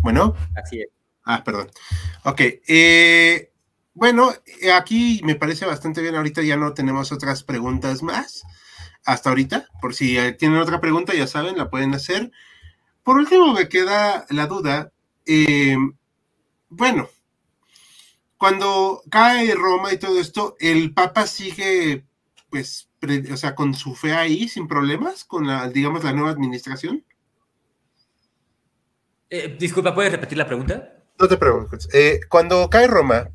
Bueno. 0.00 0.34
Así 0.56 0.80
es. 0.80 0.88
Ah, 1.22 1.44
perdón. 1.44 1.70
Ok. 2.24 2.40
Eh, 2.66 3.52
bueno, 3.96 4.30
aquí 4.74 5.22
me 5.24 5.36
parece 5.36 5.64
bastante 5.64 6.02
bien. 6.02 6.16
Ahorita 6.16 6.42
ya 6.42 6.58
no 6.58 6.74
tenemos 6.74 7.12
otras 7.12 7.42
preguntas 7.42 8.02
más 8.02 8.42
hasta 9.06 9.30
ahorita. 9.30 9.68
Por 9.80 9.94
si 9.94 10.18
tienen 10.38 10.58
otra 10.58 10.82
pregunta, 10.82 11.14
ya 11.14 11.26
saben, 11.26 11.56
la 11.56 11.70
pueden 11.70 11.94
hacer. 11.94 12.30
Por 13.02 13.16
último, 13.16 13.54
me 13.54 13.70
queda 13.70 14.26
la 14.28 14.46
duda. 14.46 14.92
Eh, 15.24 15.78
bueno, 16.68 17.08
cuando 18.36 19.02
cae 19.10 19.54
Roma 19.54 19.94
y 19.94 19.96
todo 19.96 20.20
esto, 20.20 20.56
¿el 20.60 20.92
Papa 20.92 21.26
sigue, 21.26 22.04
pues, 22.50 22.90
o 23.32 23.36
sea, 23.38 23.54
con 23.54 23.72
su 23.72 23.94
fe 23.94 24.12
ahí 24.12 24.46
sin 24.46 24.68
problemas, 24.68 25.24
con 25.24 25.46
la, 25.46 25.70
digamos, 25.70 26.04
la 26.04 26.12
nueva 26.12 26.32
administración? 26.32 27.02
Eh, 29.30 29.56
disculpa, 29.58 29.94
¿puedes 29.94 30.12
repetir 30.12 30.36
la 30.36 30.46
pregunta? 30.46 30.92
No 31.18 31.28
te 31.28 31.38
preocupes. 31.38 31.88
Eh, 31.94 32.20
cuando 32.28 32.68
cae 32.68 32.86
Roma, 32.86 33.30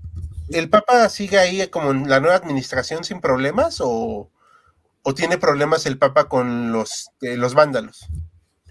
¿el 0.54 0.70
Papa 0.70 1.08
sigue 1.10 1.38
ahí 1.38 1.68
como 1.68 1.92
en 1.92 2.10
la 2.10 2.20
nueva 2.20 2.36
administración 2.36 3.04
sin 3.04 3.22
problemas 3.22 3.80
o, 3.82 4.30
o 5.04 5.14
tiene 5.14 5.38
problemas 5.38 5.86
el 5.86 5.98
Papa 5.98 6.28
con 6.30 6.72
los, 6.72 7.12
eh, 7.22 7.38
los 7.38 7.54
vándalos? 7.54 8.08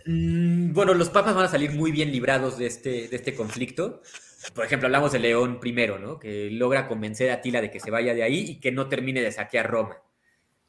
Mm, 0.07 0.73
bueno, 0.73 0.95
los 0.95 1.11
papas 1.11 1.35
van 1.35 1.45
a 1.45 1.49
salir 1.49 1.73
muy 1.73 1.93
bien 1.93 2.11
librados 2.11 2.59
de 2.59 2.67
este, 2.67 3.09
de 3.09 3.17
este 3.17 3.35
conflicto. 3.35 4.03
Por 4.55 4.65
ejemplo, 4.65 4.87
hablamos 4.87 5.13
de 5.13 5.19
León 5.19 5.61
I, 5.63 5.73
¿no? 6.01 6.19
que 6.19 6.51
logra 6.51 6.89
convencer 6.89 7.31
a 7.31 7.43
Tila 7.43 7.61
de 7.61 7.71
que 7.71 7.81
se 7.81 7.91
vaya 7.91 8.15
de 8.15 8.23
ahí 8.23 8.39
y 8.49 8.61
que 8.61 8.73
no 8.73 8.89
termine 8.89 9.21
de 9.21 9.33
saquear 9.33 9.71
Roma. 9.71 9.99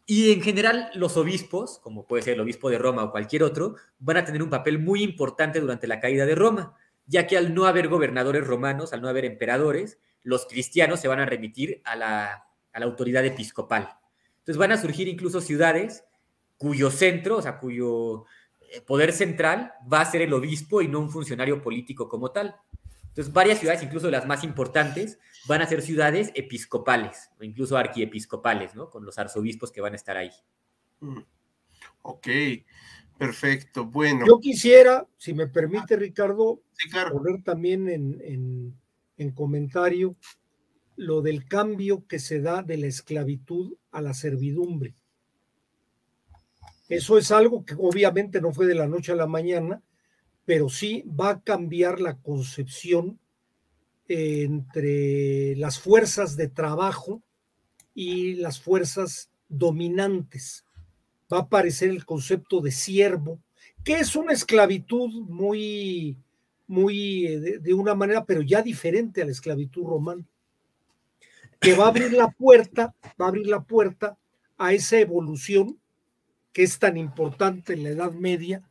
Y 0.06 0.34
en 0.34 0.42
general, 0.42 0.90
los 0.94 1.16
obispos, 1.16 1.80
como 1.80 2.06
puede 2.06 2.24
ser 2.24 2.34
el 2.34 2.42
obispo 2.42 2.70
de 2.70 2.78
Roma 2.78 3.04
o 3.04 3.12
cualquier 3.12 3.44
otro, 3.44 3.76
van 4.00 4.18
a 4.18 4.26
tener 4.26 4.44
un 4.44 4.50
papel 4.50 4.80
muy 4.80 5.04
importante 5.04 5.62
durante 5.62 5.88
la 5.88 6.02
caída 6.02 6.26
de 6.26 6.36
Roma, 6.36 6.76
ya 7.06 7.28
que 7.28 7.38
al 7.38 7.54
no 7.54 7.66
haber 7.66 7.88
gobernadores 7.88 8.46
romanos, 8.46 8.92
al 8.92 9.02
no 9.02 9.08
haber 9.08 9.26
emperadores, 9.26 10.00
los 10.24 10.46
cristianos 10.46 11.00
se 11.00 11.08
van 11.08 11.20
a 11.20 11.26
remitir 11.26 11.82
a 11.84 11.96
la, 11.96 12.46
a 12.74 12.80
la 12.80 12.86
autoridad 12.86 13.26
episcopal. 13.26 13.90
Entonces 14.40 14.58
van 14.58 14.72
a 14.72 14.78
surgir 14.78 15.08
incluso 15.08 15.42
ciudades 15.42 16.04
cuyo 16.58 16.92
centro, 16.92 17.38
o 17.38 17.42
sea, 17.42 17.58
cuyo 17.58 18.26
eh, 18.60 18.82
poder 18.82 19.14
central 19.14 19.74
va 19.92 20.02
a 20.02 20.06
ser 20.06 20.22
el 20.22 20.34
obispo 20.34 20.82
y 20.82 20.88
no 20.88 21.00
un 21.00 21.10
funcionario 21.10 21.62
político 21.62 22.08
como 22.08 22.32
tal. 22.32 22.56
Entonces, 23.10 23.34
varias 23.34 23.60
ciudades, 23.60 23.84
incluso 23.84 24.10
las 24.10 24.26
más 24.26 24.44
importantes, 24.46 25.20
van 25.48 25.62
a 25.62 25.68
ser 25.68 25.82
ciudades 25.82 26.32
episcopales 26.34 27.30
o 27.40 27.44
incluso 27.44 27.76
arquiepiscopales, 27.76 28.74
¿no? 28.74 28.90
Con 28.90 29.04
los 29.04 29.18
arzobispos 29.18 29.72
que 29.72 29.82
van 29.82 29.94
a 29.94 29.98
estar 29.98 30.16
ahí. 30.16 30.32
Mm. 31.02 31.20
Ok, 32.04 32.28
perfecto. 33.18 33.86
Bueno. 33.86 34.26
Yo 34.26 34.40
quisiera, 34.40 35.06
si 35.18 35.34
me 35.34 35.48
permite, 35.48 35.98
Ricardo, 35.98 36.62
poner 37.12 37.44
también 37.44 37.90
en, 37.90 38.22
en 38.22 38.81
comentario 39.30 40.16
lo 40.96 41.22
del 41.22 41.48
cambio 41.48 42.08
que 42.08 42.18
se 42.18 42.42
da 42.42 42.64
de 42.64 42.78
la 42.78 42.88
esclavitud 42.88 43.76
a 43.92 44.02
la 44.02 44.16
servidumbre. 44.16 44.96
Eso 46.90 47.18
es 47.18 47.32
algo 47.32 47.64
que 47.64 47.76
obviamente 47.78 48.42
no 48.42 48.52
fue 48.52 48.66
de 48.66 48.76
la 48.76 48.88
noche 48.88 49.12
a 49.12 49.16
la 49.16 49.28
mañana, 49.28 49.82
pero 50.46 50.68
sí 50.68 51.04
va 51.08 51.30
a 51.30 51.42
cambiar 51.42 52.02
la 52.02 52.18
concepción 52.18 53.20
entre 54.08 55.56
las 55.56 55.80
fuerzas 55.80 56.36
de 56.36 56.50
trabajo 56.50 57.22
y 57.94 58.36
las 58.36 58.60
fuerzas 58.60 59.32
dominantes. 59.48 60.66
Va 61.32 61.38
a 61.38 61.42
aparecer 61.42 61.90
el 61.90 62.06
concepto 62.06 62.60
de 62.60 62.72
siervo, 62.72 63.40
que 63.84 64.00
es 64.00 64.16
una 64.16 64.34
esclavitud 64.34 65.10
muy, 65.30 66.18
muy 66.72 67.28
eh, 67.28 67.60
de, 67.60 67.74
una 67.74 67.94
manera, 67.94 68.26
pero 68.26 68.42
ya 68.42 68.62
diferente 68.62 69.22
a 69.22 69.26
la 69.26 69.32
esclavitud 69.32 69.84
romana, 69.84 70.26
que 71.60 71.76
va 71.76 71.86
a 71.86 71.90
abrir 71.90 72.14
la 72.14 72.30
puerta, 72.30 72.96
va 73.22 73.26
a 73.26 73.28
abrir 73.28 73.46
la 73.46 73.62
puerta 73.62 74.18
a 74.58 74.74
esa 74.74 74.98
evolución 74.98 75.80
que 76.54 76.64
es 76.64 76.80
tan 76.80 76.98
importante 76.98 77.74
en 77.74 77.84
la 77.84 77.90
Edad 77.90 78.14
Media 78.14 78.64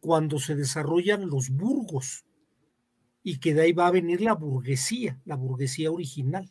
cuando 0.00 0.38
se 0.38 0.54
desarrollan 0.54 1.28
los 1.28 1.48
burgos 1.48 2.24
y 3.22 3.38
que 3.38 3.54
de 3.54 3.62
ahí 3.62 3.72
va 3.72 3.86
a 3.86 3.92
venir 3.92 4.20
la 4.20 4.34
burguesía, 4.34 5.18
la 5.24 5.36
burguesía 5.36 5.90
original. 5.90 6.50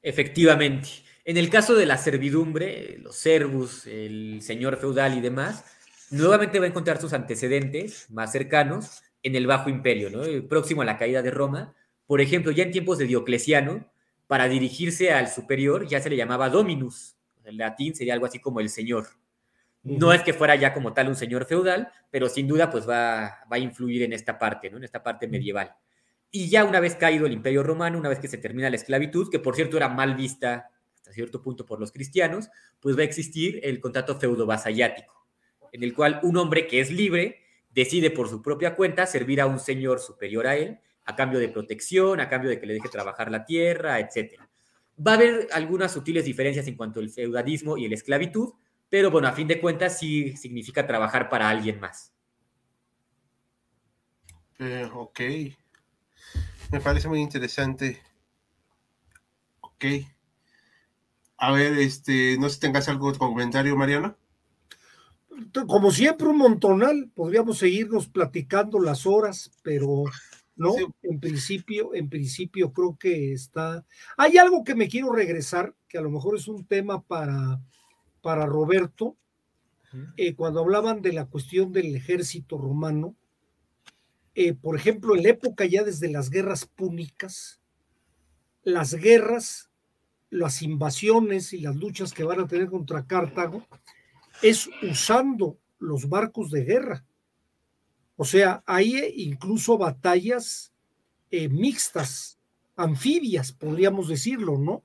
Efectivamente. 0.00 0.88
En 1.24 1.36
el 1.36 1.50
caso 1.50 1.74
de 1.74 1.84
la 1.84 1.98
servidumbre, 1.98 2.98
los 2.98 3.16
servus, 3.16 3.86
el 3.86 4.40
señor 4.42 4.78
feudal 4.78 5.18
y 5.18 5.20
demás, 5.20 5.64
nuevamente 6.10 6.58
va 6.58 6.64
a 6.64 6.68
encontrar 6.68 7.00
sus 7.00 7.12
antecedentes 7.12 8.08
más 8.10 8.32
cercanos 8.32 9.02
en 9.28 9.36
el 9.36 9.46
Bajo 9.46 9.70
Imperio, 9.70 10.10
¿no? 10.10 10.22
próximo 10.48 10.82
a 10.82 10.84
la 10.84 10.98
caída 10.98 11.22
de 11.22 11.30
Roma. 11.30 11.74
Por 12.06 12.20
ejemplo, 12.20 12.50
ya 12.50 12.64
en 12.64 12.72
tiempos 12.72 12.98
de 12.98 13.06
Diocleciano, 13.06 13.90
para 14.26 14.48
dirigirse 14.48 15.12
al 15.12 15.28
superior 15.28 15.86
ya 15.86 16.00
se 16.00 16.10
le 16.10 16.16
llamaba 16.16 16.50
dominus. 16.50 17.16
En 17.44 17.56
latín 17.56 17.94
sería 17.94 18.14
algo 18.14 18.26
así 18.26 18.38
como 18.38 18.60
el 18.60 18.68
señor. 18.68 19.06
No 19.82 20.12
es 20.12 20.22
que 20.22 20.34
fuera 20.34 20.54
ya 20.56 20.74
como 20.74 20.92
tal 20.92 21.08
un 21.08 21.16
señor 21.16 21.46
feudal, 21.46 21.88
pero 22.10 22.28
sin 22.28 22.46
duda 22.46 22.70
pues 22.70 22.86
va, 22.86 23.38
va 23.50 23.56
a 23.56 23.58
influir 23.58 24.02
en 24.02 24.12
esta 24.12 24.38
parte, 24.38 24.70
¿no? 24.70 24.76
En 24.76 24.84
esta 24.84 25.02
parte 25.02 25.28
medieval. 25.28 25.74
Y 26.30 26.48
ya 26.50 26.64
una 26.64 26.80
vez 26.80 26.94
caído 26.94 27.26
el 27.26 27.32
imperio 27.32 27.62
romano, 27.62 27.98
una 27.98 28.10
vez 28.10 28.18
que 28.18 28.28
se 28.28 28.36
termina 28.36 28.68
la 28.68 28.76
esclavitud, 28.76 29.30
que 29.30 29.38
por 29.38 29.54
cierto 29.54 29.78
era 29.78 29.88
mal 29.88 30.14
vista 30.14 30.70
hasta 30.94 31.12
cierto 31.12 31.40
punto 31.40 31.64
por 31.64 31.80
los 31.80 31.90
cristianos, 31.90 32.50
pues 32.80 32.96
va 32.96 33.00
a 33.00 33.04
existir 33.04 33.60
el 33.62 33.80
contrato 33.80 34.18
feudo-vasallático, 34.18 35.26
en 35.72 35.82
el 35.82 35.94
cual 35.94 36.20
un 36.22 36.36
hombre 36.36 36.66
que 36.66 36.80
es 36.80 36.90
libre 36.90 37.40
decide 37.70 38.10
por 38.10 38.28
su 38.28 38.42
propia 38.42 38.74
cuenta 38.74 39.06
servir 39.06 39.40
a 39.40 39.46
un 39.46 39.58
señor 39.58 40.00
superior 40.00 40.46
a 40.46 40.56
él, 40.56 40.80
a 41.04 41.16
cambio 41.16 41.38
de 41.38 41.48
protección, 41.48 42.20
a 42.20 42.28
cambio 42.28 42.50
de 42.50 42.60
que 42.60 42.66
le 42.66 42.74
deje 42.74 42.88
trabajar 42.88 43.30
la 43.30 43.44
tierra, 43.44 43.98
etc. 43.98 44.40
Va 45.06 45.12
a 45.12 45.14
haber 45.14 45.48
algunas 45.52 45.92
sutiles 45.92 46.24
diferencias 46.24 46.66
en 46.66 46.76
cuanto 46.76 47.00
al 47.00 47.10
feudalismo 47.10 47.76
y 47.76 47.88
la 47.88 47.94
esclavitud, 47.94 48.52
pero 48.90 49.10
bueno, 49.10 49.28
a 49.28 49.32
fin 49.32 49.48
de 49.48 49.60
cuentas 49.60 49.98
sí 49.98 50.36
significa 50.36 50.86
trabajar 50.86 51.28
para 51.28 51.48
alguien 51.48 51.80
más. 51.80 52.12
Eh, 54.58 54.88
ok. 54.92 55.20
Me 56.72 56.80
parece 56.80 57.08
muy 57.08 57.20
interesante. 57.20 58.02
Ok. 59.60 59.84
A 61.36 61.52
ver, 61.52 61.74
este, 61.78 62.36
no 62.38 62.48
sé 62.48 62.56
si 62.56 62.60
tengas 62.60 62.88
algo 62.88 63.12
de 63.12 63.18
comentario, 63.18 63.76
Mariano. 63.76 64.16
Como 65.66 65.90
siempre, 65.90 66.28
un 66.28 66.38
montonal. 66.38 67.10
Podríamos 67.14 67.58
seguirnos 67.58 68.08
platicando 68.08 68.80
las 68.80 69.06
horas, 69.06 69.50
pero 69.62 70.04
no, 70.56 70.72
sí. 70.72 70.86
en 71.02 71.20
principio, 71.20 71.94
en 71.94 72.08
principio 72.08 72.72
creo 72.72 72.96
que 72.98 73.32
está. 73.32 73.84
Hay 74.16 74.38
algo 74.38 74.64
que 74.64 74.74
me 74.74 74.88
quiero 74.88 75.12
regresar, 75.12 75.74
que 75.88 75.98
a 75.98 76.02
lo 76.02 76.10
mejor 76.10 76.36
es 76.36 76.48
un 76.48 76.64
tema 76.66 77.02
para 77.02 77.60
para 78.20 78.46
Roberto, 78.46 79.16
eh, 80.16 80.34
cuando 80.34 80.60
hablaban 80.60 81.00
de 81.00 81.12
la 81.12 81.26
cuestión 81.26 81.72
del 81.72 81.96
ejército 81.96 82.58
romano, 82.58 83.14
eh, 84.34 84.52
por 84.52 84.76
ejemplo, 84.76 85.16
en 85.16 85.22
la 85.22 85.30
época 85.30 85.64
ya 85.64 85.82
desde 85.82 86.10
las 86.10 86.30
guerras 86.30 86.66
púnicas, 86.66 87.60
las 88.62 88.94
guerras, 88.94 89.70
las 90.30 90.62
invasiones 90.62 91.54
y 91.54 91.60
las 91.60 91.76
luchas 91.76 92.12
que 92.12 92.24
van 92.24 92.40
a 92.40 92.46
tener 92.46 92.68
contra 92.68 93.06
Cartago, 93.06 93.66
es 94.42 94.68
usando 94.82 95.58
los 95.78 96.08
barcos 96.08 96.50
de 96.50 96.64
guerra. 96.64 97.04
O 98.16 98.24
sea, 98.24 98.62
hay 98.66 99.12
incluso 99.16 99.78
batallas 99.78 100.72
eh, 101.30 101.48
mixtas, 101.48 102.38
anfibias, 102.76 103.52
podríamos 103.52 104.08
decirlo, 104.08 104.58
¿no? 104.58 104.82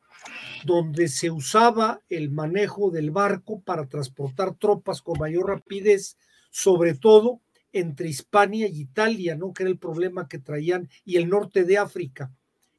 donde 0.64 1.08
se 1.08 1.30
usaba 1.32 2.02
el 2.10 2.32
manejo 2.32 2.90
del 2.90 3.12
barco 3.12 3.62
para 3.62 3.88
transportar 3.88 4.56
tropas 4.56 5.02
con 5.02 5.20
mayor 5.20 5.48
rapidez, 5.48 6.18
sobre 6.52 6.96
todo 6.96 7.42
entre 7.72 8.10
Hispania 8.10 8.68
y 8.68 8.82
Italia, 8.82 9.36
¿no? 9.36 9.52
Que 9.52 9.64
era 9.64 9.72
el 9.72 9.80
problema 9.80 10.28
que 10.28 10.40
traían, 10.40 10.90
y 11.06 11.18
el 11.18 11.28
norte 11.28 11.64
de 11.64 11.78
África. 11.78 12.32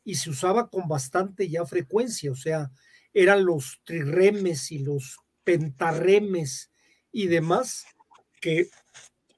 Y 0.05 0.14
se 0.16 0.31
usaba 0.31 0.68
con 0.68 0.89
bastante 0.89 1.49
ya 1.49 1.64
frecuencia, 1.66 2.31
o 2.31 2.37
sea, 2.37 2.70
eran 3.12 3.45
los 3.45 3.81
trirremes 3.85 4.70
y 4.72 4.79
los 4.79 5.18
pentarremes 5.45 6.70
y 7.12 7.28
demás, 7.28 7.86
que, 8.40 8.68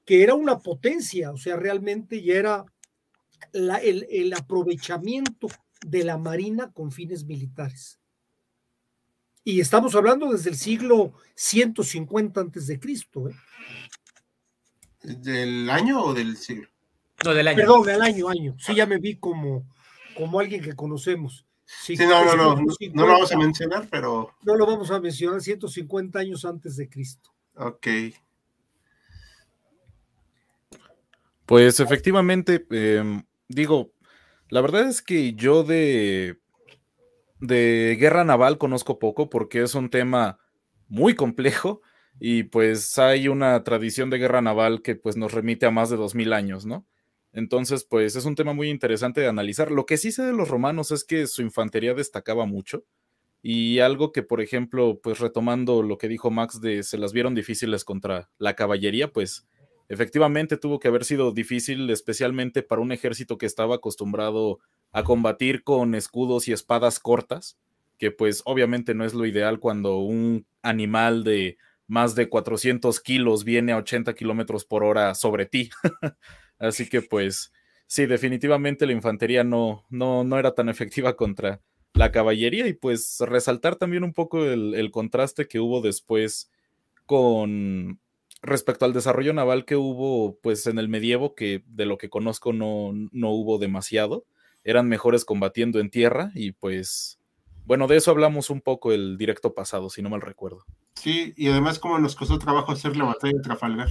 que 0.05 0.23
era 0.23 0.33
una 0.33 0.59
potencia, 0.59 1.31
o 1.31 1.37
sea, 1.37 1.55
realmente 1.55 2.23
ya 2.23 2.35
era 2.35 2.65
la, 3.53 3.77
el, 3.77 4.07
el 4.09 4.33
aprovechamiento 4.33 5.47
de 5.85 6.03
la 6.03 6.17
marina 6.17 6.71
con 6.71 6.91
fines 6.91 7.25
militares. 7.25 7.99
Y 9.43 9.61
estamos 9.61 9.95
hablando 9.95 10.29
desde 10.31 10.49
el 10.49 10.57
siglo 10.57 11.13
150 11.35 12.41
antes 12.41 12.67
de 12.67 12.79
Cristo. 12.79 13.29
¿eh? 13.29 13.35
¿Del 15.03 15.69
año 15.69 16.03
o 16.03 16.13
del 16.13 16.35
siglo? 16.35 16.67
No, 17.23 17.33
del 17.33 17.47
año. 17.47 17.57
Perdón, 17.57 17.83
del 17.83 18.01
año, 18.01 18.27
año. 18.27 18.55
Sí, 18.59 18.75
ya 18.75 18.85
me 18.85 18.97
vi 18.97 19.15
como, 19.15 19.65
como 20.17 20.41
alguien 20.41 20.61
que 20.61 20.75
conocemos. 20.75 21.45
Sí, 21.67 21.97
sí 21.97 22.05
no, 22.05 22.23
no, 22.23 22.35
no, 22.35 22.55
no, 22.55 22.65
no 22.93 23.07
lo 23.07 23.13
vamos 23.13 23.31
a 23.31 23.37
mencionar, 23.37 23.87
pero... 23.91 24.33
No 24.43 24.55
lo 24.55 24.65
vamos 24.65 24.89
a 24.89 24.99
mencionar, 24.99 25.41
150 25.41 26.19
años 26.19 26.45
antes 26.45 26.77
de 26.77 26.89
Cristo. 26.89 27.29
Ok. 27.55 27.87
Pues 31.45 31.79
efectivamente, 31.79 32.65
eh, 32.71 33.23
digo, 33.47 33.91
la 34.49 34.61
verdad 34.61 34.87
es 34.87 35.01
que 35.01 35.33
yo 35.33 35.63
de 35.63 36.39
de 37.39 37.97
guerra 37.99 38.23
naval 38.23 38.57
conozco 38.57 38.99
poco 38.99 39.29
porque 39.29 39.61
es 39.61 39.75
un 39.75 39.89
tema 39.89 40.39
muy 40.87 41.15
complejo 41.15 41.81
y 42.19 42.43
pues 42.43 42.97
hay 42.97 43.27
una 43.27 43.63
tradición 43.63 44.09
de 44.09 44.17
guerra 44.17 44.41
naval 44.41 44.81
que 44.81 44.95
pues 44.95 45.17
nos 45.17 45.33
remite 45.33 45.65
a 45.65 45.71
más 45.71 45.89
de 45.89 45.97
dos 45.97 46.15
mil 46.15 46.33
años, 46.33 46.65
¿no? 46.65 46.85
Entonces, 47.33 47.83
pues 47.83 48.15
es 48.15 48.25
un 48.25 48.35
tema 48.35 48.53
muy 48.53 48.69
interesante 48.69 49.21
de 49.21 49.27
analizar. 49.27 49.71
Lo 49.71 49.85
que 49.85 49.97
sí 49.97 50.11
sé 50.11 50.23
de 50.23 50.33
los 50.33 50.49
romanos 50.49 50.91
es 50.91 51.03
que 51.03 51.27
su 51.27 51.41
infantería 51.41 51.93
destacaba 51.93 52.45
mucho 52.45 52.83
y 53.41 53.79
algo 53.79 54.11
que, 54.11 54.23
por 54.23 54.41
ejemplo, 54.41 54.99
pues 55.01 55.19
retomando 55.19 55.83
lo 55.83 55.97
que 55.97 56.07
dijo 56.07 56.31
Max 56.31 56.59
de 56.59 56.83
se 56.83 56.97
las 56.97 57.13
vieron 57.13 57.35
difíciles 57.35 57.85
contra 57.85 58.29
la 58.39 58.55
caballería, 58.55 59.11
pues 59.11 59.47
efectivamente 59.89 60.57
tuvo 60.57 60.79
que 60.79 60.87
haber 60.87 61.05
sido 61.05 61.31
difícil, 61.31 61.89
especialmente 61.89 62.63
para 62.63 62.81
un 62.81 62.91
ejército 62.91 63.37
que 63.37 63.45
estaba 63.45 63.75
acostumbrado 63.75 64.59
a 64.91 65.03
combatir 65.03 65.63
con 65.63 65.95
escudos 65.95 66.47
y 66.47 66.53
espadas 66.53 66.99
cortas, 66.99 67.57
que 67.97 68.11
pues 68.11 68.41
obviamente 68.45 68.93
no 68.93 69.05
es 69.05 69.13
lo 69.13 69.25
ideal 69.25 69.59
cuando 69.59 69.97
un 69.99 70.45
animal 70.61 71.23
de 71.23 71.57
más 71.87 72.15
de 72.15 72.27
400 72.29 72.99
kilos 72.99 73.43
viene 73.43 73.71
a 73.71 73.77
80 73.77 74.13
kilómetros 74.13 74.65
por 74.65 74.83
hora 74.83 75.15
sobre 75.15 75.45
ti. 75.45 75.69
Así 76.59 76.89
que 76.89 77.01
pues 77.01 77.51
sí, 77.87 78.05
definitivamente 78.05 78.85
la 78.85 78.93
infantería 78.93 79.43
no, 79.43 79.85
no, 79.89 80.23
no 80.23 80.39
era 80.39 80.53
tan 80.53 80.69
efectiva 80.69 81.15
contra 81.15 81.61
la 81.93 82.11
caballería 82.11 82.67
y 82.67 82.73
pues 82.73 83.17
resaltar 83.19 83.75
también 83.75 84.03
un 84.03 84.13
poco 84.13 84.43
el, 84.45 84.75
el 84.75 84.91
contraste 84.91 85.47
que 85.47 85.59
hubo 85.59 85.81
después 85.81 86.51
con 87.05 87.99
respecto 88.41 88.85
al 88.85 88.93
desarrollo 88.93 89.33
naval 89.33 89.65
que 89.65 89.75
hubo 89.75 90.37
pues 90.41 90.67
en 90.67 90.77
el 90.77 90.89
medievo, 90.89 91.33
que 91.33 91.63
de 91.65 91.85
lo 91.85 91.97
que 91.97 92.09
conozco 92.09 92.53
no, 92.53 92.91
no 92.93 93.31
hubo 93.31 93.57
demasiado 93.57 94.25
eran 94.67 94.89
mejores 94.89 95.23
combatiendo 95.23 95.79
en 95.79 95.89
tierra 95.89 96.31
y 96.35 96.51
pues, 96.51 97.19
bueno, 97.65 97.87
de 97.87 97.95
eso 97.95 98.11
hablamos 98.11 98.49
un 98.49 98.59
poco 98.59 98.91
el 98.91 99.17
directo 99.17 99.53
pasado, 99.53 99.89
si 99.89 100.01
no 100.01 100.09
mal 100.09 100.19
recuerdo. 100.19 100.65
Sí, 100.95 101.33
y 101.37 101.47
además 101.47 101.79
como 101.79 101.97
nos 101.99 102.17
costó 102.17 102.37
trabajo 102.37 102.73
hacer 102.73 102.97
la 102.97 103.05
batalla 103.05 103.33
de 103.37 103.43
Trafalgar. 103.43 103.89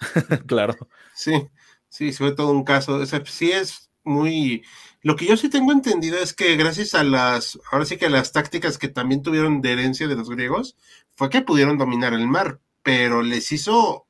claro. 0.46 0.76
Sí, 1.14 1.48
sí, 1.88 2.12
fue 2.12 2.32
todo 2.32 2.50
un 2.50 2.64
caso. 2.64 2.96
O 2.96 3.06
sea, 3.06 3.24
sí 3.26 3.50
es 3.52 3.90
muy... 4.04 4.64
Lo 5.02 5.16
que 5.16 5.26
yo 5.26 5.36
sí 5.36 5.48
tengo 5.48 5.72
entendido 5.72 6.18
es 6.18 6.34
que 6.34 6.56
gracias 6.56 6.94
a 6.94 7.04
las, 7.04 7.58
ahora 7.70 7.84
sí 7.84 7.96
que 7.96 8.06
a 8.06 8.10
las 8.10 8.32
tácticas 8.32 8.78
que 8.78 8.88
también 8.88 9.22
tuvieron 9.22 9.60
de 9.60 9.72
herencia 9.72 10.08
de 10.08 10.16
los 10.16 10.28
griegos, 10.28 10.76
fue 11.14 11.30
que 11.30 11.42
pudieron 11.42 11.78
dominar 11.78 12.14
el 12.14 12.26
mar, 12.26 12.60
pero 12.82 13.22
les 13.22 13.52
hizo 13.52 14.06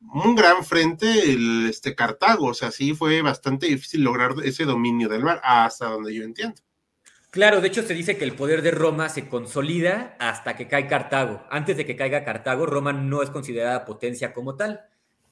un 0.00 0.34
gran 0.34 0.64
frente 0.64 1.30
el 1.32 1.66
este 1.68 1.94
Cartago, 1.94 2.46
o 2.46 2.54
sea, 2.54 2.70
sí 2.70 2.94
fue 2.94 3.22
bastante 3.22 3.66
difícil 3.66 4.02
lograr 4.02 4.34
ese 4.44 4.64
dominio 4.64 5.08
del 5.08 5.24
mar, 5.24 5.40
hasta 5.42 5.86
donde 5.86 6.14
yo 6.14 6.24
entiendo. 6.24 6.60
Claro, 7.30 7.60
de 7.60 7.68
hecho 7.68 7.82
se 7.82 7.92
dice 7.92 8.16
que 8.16 8.24
el 8.24 8.32
poder 8.32 8.62
de 8.62 8.70
Roma 8.70 9.10
se 9.10 9.28
consolida 9.28 10.16
hasta 10.18 10.56
que 10.56 10.66
cae 10.66 10.86
Cartago. 10.86 11.44
Antes 11.50 11.76
de 11.76 11.84
que 11.84 11.94
caiga 11.94 12.24
Cartago, 12.24 12.64
Roma 12.64 12.92
no 12.94 13.22
es 13.22 13.28
considerada 13.28 13.84
potencia 13.84 14.32
como 14.32 14.56
tal. 14.56 14.86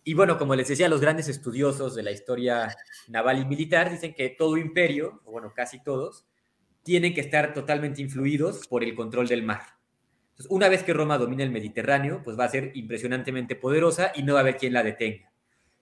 Y 0.09 0.14
bueno, 0.14 0.38
como 0.38 0.54
les 0.54 0.68
decía, 0.68 0.88
los 0.88 1.00
grandes 1.00 1.26
estudiosos 1.26 1.96
de 1.96 2.04
la 2.04 2.12
historia 2.12 2.72
naval 3.09 3.40
y 3.40 3.44
militar 3.44 3.90
dicen 3.90 4.14
que 4.14 4.28
todo 4.28 4.57
imperio, 4.57 5.20
o 5.24 5.32
bueno, 5.32 5.52
casi 5.52 5.82
todos, 5.82 6.24
tienen 6.84 7.12
que 7.12 7.20
estar 7.20 7.52
totalmente 7.52 8.02
influidos 8.02 8.68
por 8.68 8.84
el 8.84 8.94
control 8.94 9.26
del 9.26 9.42
mar. 9.42 9.62
Entonces, 10.28 10.46
una 10.48 10.68
vez 10.68 10.84
que 10.84 10.92
Roma 10.92 11.18
domina 11.18 11.42
el 11.42 11.50
Mediterráneo, 11.50 12.22
pues 12.22 12.38
va 12.38 12.44
a 12.44 12.48
ser 12.48 12.70
impresionantemente 12.76 13.57
poderosa 13.57 14.12
y 14.14 14.22
no 14.22 14.34
va 14.34 14.38
a 14.38 14.42
haber 14.42 14.59
quien 14.59 14.74
la 14.74 14.84
detenga. 14.84 15.32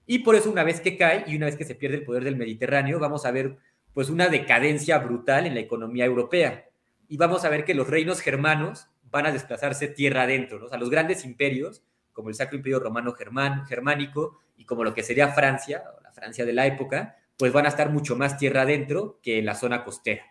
Y 0.06 0.20
por 0.20 0.36
eso 0.36 0.50
una 0.50 0.64
vez 0.64 0.80
que 0.80 0.96
cae 0.96 1.24
y 1.26 1.36
una 1.36 1.44
vez 1.44 1.56
que 1.56 1.66
se 1.66 1.74
pierde 1.74 1.98
el 1.98 2.04
poder 2.04 2.24
del 2.24 2.36
Mediterráneo, 2.36 2.98
vamos 2.98 3.26
a 3.26 3.30
ver 3.30 3.58
pues 3.92 4.08
una 4.08 4.28
decadencia 4.28 4.96
brutal 5.00 5.44
en 5.44 5.52
la 5.52 5.60
economía 5.60 6.06
europea. 6.06 6.70
Y 7.08 7.18
vamos 7.18 7.44
a 7.44 7.50
ver 7.50 7.66
que 7.66 7.74
los 7.74 7.88
reinos 7.88 8.22
germanos 8.22 8.88
van 9.10 9.26
a 9.26 9.32
desplazarse 9.32 9.86
tierra 9.86 10.22
adentro, 10.22 10.58
¿no? 10.58 10.64
O 10.64 10.68
sea, 10.70 10.78
los 10.78 10.88
grandes 10.88 11.26
imperios, 11.26 11.82
como 12.14 12.30
el 12.30 12.34
Sacro 12.34 12.56
Imperio 12.56 12.80
Romano 12.80 13.12
Germán, 13.12 13.66
Germánico 13.66 14.40
y 14.56 14.64
como 14.64 14.84
lo 14.84 14.94
que 14.94 15.02
sería 15.02 15.28
Francia, 15.28 15.82
la 16.02 16.12
Francia 16.12 16.46
de 16.46 16.54
la 16.54 16.66
época, 16.66 17.16
pues 17.36 17.52
van 17.52 17.66
a 17.66 17.68
estar 17.68 17.90
mucho 17.90 18.16
más 18.16 18.38
tierra 18.38 18.62
adentro 18.62 19.18
que 19.22 19.38
en 19.38 19.44
la 19.44 19.54
zona 19.54 19.84
costera. 19.84 20.22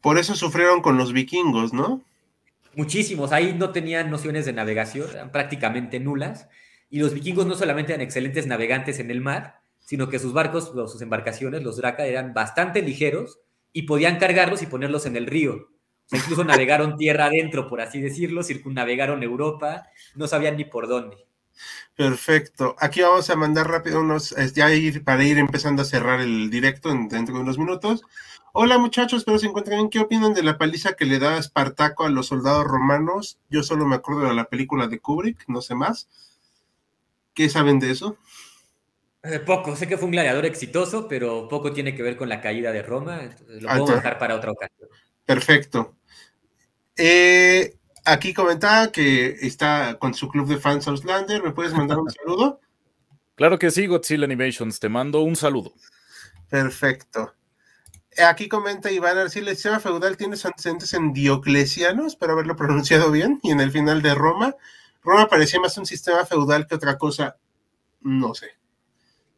Por 0.00 0.18
eso 0.18 0.36
sufrieron 0.36 0.80
con 0.80 0.96
los 0.96 1.12
vikingos, 1.12 1.72
¿no? 1.72 2.04
Muchísimos, 2.74 3.32
ahí 3.32 3.54
no 3.58 3.70
tenían 3.70 4.10
nociones 4.10 4.46
de 4.46 4.52
navegación, 4.52 5.08
eran 5.10 5.32
prácticamente 5.32 5.98
nulas, 5.98 6.48
y 6.88 7.00
los 7.00 7.12
vikingos 7.14 7.46
no 7.46 7.54
solamente 7.54 7.92
eran 7.92 8.02
excelentes 8.02 8.46
navegantes 8.46 9.00
en 9.00 9.10
el 9.10 9.20
mar, 9.20 9.60
sino 9.80 10.08
que 10.08 10.18
sus 10.18 10.32
barcos, 10.32 10.72
sus 10.90 11.02
embarcaciones, 11.02 11.62
los 11.62 11.76
Draca, 11.76 12.06
eran 12.06 12.32
bastante 12.32 12.82
ligeros 12.82 13.40
y 13.72 13.82
podían 13.82 14.18
cargarlos 14.18 14.62
y 14.62 14.66
ponerlos 14.66 15.06
en 15.06 15.16
el 15.16 15.26
río. 15.26 15.68
Incluso 16.12 16.44
navegaron 16.44 16.96
tierra 16.96 17.26
adentro, 17.26 17.68
por 17.68 17.80
así 17.80 18.00
decirlo, 18.00 18.42
circunnavegaron 18.42 19.22
Europa, 19.22 19.84
no 20.14 20.26
sabían 20.26 20.56
ni 20.56 20.64
por 20.64 20.88
dónde. 20.88 21.16
Perfecto. 21.94 22.74
Aquí 22.78 23.02
vamos 23.02 23.28
a 23.30 23.36
mandar 23.36 23.68
rápido 23.68 24.00
unos, 24.00 24.34
ya 24.54 24.72
ir, 24.74 25.04
para 25.04 25.22
ir 25.24 25.38
empezando 25.38 25.82
a 25.82 25.84
cerrar 25.84 26.20
el 26.20 26.50
directo 26.50 26.90
en, 26.90 27.08
dentro 27.08 27.34
de 27.34 27.42
unos 27.42 27.58
minutos. 27.58 28.02
Hola 28.52 28.78
muchachos, 28.78 29.18
espero 29.18 29.38
se 29.38 29.46
encuentren 29.46 29.78
bien. 29.78 29.90
¿Qué 29.90 30.00
opinan 30.00 30.34
de 30.34 30.42
la 30.42 30.58
paliza 30.58 30.94
que 30.94 31.04
le 31.04 31.18
da 31.20 31.38
Espartaco 31.38 32.04
a 32.04 32.10
los 32.10 32.26
soldados 32.26 32.64
romanos? 32.64 33.38
Yo 33.48 33.62
solo 33.62 33.86
me 33.86 33.96
acuerdo 33.96 34.22
de 34.22 34.34
la 34.34 34.46
película 34.46 34.88
de 34.88 34.98
Kubrick, 34.98 35.44
no 35.46 35.60
sé 35.60 35.74
más. 35.74 36.08
¿Qué 37.34 37.48
saben 37.48 37.78
de 37.78 37.92
eso? 37.92 38.16
Eh, 39.22 39.38
poco, 39.38 39.76
sé 39.76 39.86
que 39.86 39.98
fue 39.98 40.06
un 40.06 40.12
gladiador 40.12 40.46
exitoso, 40.46 41.06
pero 41.06 41.46
poco 41.46 41.72
tiene 41.72 41.94
que 41.94 42.02
ver 42.02 42.16
con 42.16 42.28
la 42.28 42.40
caída 42.40 42.72
de 42.72 42.82
Roma. 42.82 43.20
Lo 43.48 43.68
puedo 43.68 43.94
dejar 43.96 44.18
para 44.18 44.34
otra 44.34 44.50
ocasión. 44.50 44.88
Perfecto. 45.24 45.94
Eh, 47.02 47.78
aquí 48.04 48.34
comentaba 48.34 48.92
que 48.92 49.38
está 49.40 49.96
con 49.98 50.12
su 50.12 50.28
club 50.28 50.46
de 50.46 50.58
fans 50.58 50.86
Auslander. 50.86 51.42
¿Me 51.42 51.52
puedes 51.52 51.72
mandar 51.72 51.98
un 51.98 52.10
saludo? 52.10 52.60
Claro 53.36 53.58
que 53.58 53.70
sí, 53.70 53.86
Godzilla 53.86 54.24
Animations. 54.24 54.78
Te 54.78 54.90
mando 54.90 55.22
un 55.22 55.34
saludo. 55.34 55.72
Perfecto. 56.50 57.34
Aquí 58.18 58.48
comenta 58.48 58.90
Iván 58.90 59.30
si 59.30 59.38
el 59.38 59.48
sistema 59.48 59.80
feudal 59.80 60.18
tiene 60.18 60.36
sus 60.36 60.46
antecedentes 60.46 60.92
en 60.92 61.14
Diocleciano, 61.14 62.06
espero 62.06 62.32
haberlo 62.32 62.56
pronunciado 62.56 63.10
bien, 63.10 63.38
y 63.42 63.52
en 63.52 63.60
el 63.60 63.70
final 63.70 64.02
de 64.02 64.14
Roma. 64.14 64.56
Roma 65.02 65.28
parecía 65.28 65.60
más 65.60 65.78
un 65.78 65.86
sistema 65.86 66.26
feudal 66.26 66.66
que 66.66 66.74
otra 66.74 66.98
cosa, 66.98 67.36
no 68.02 68.34
sé. 68.34 68.48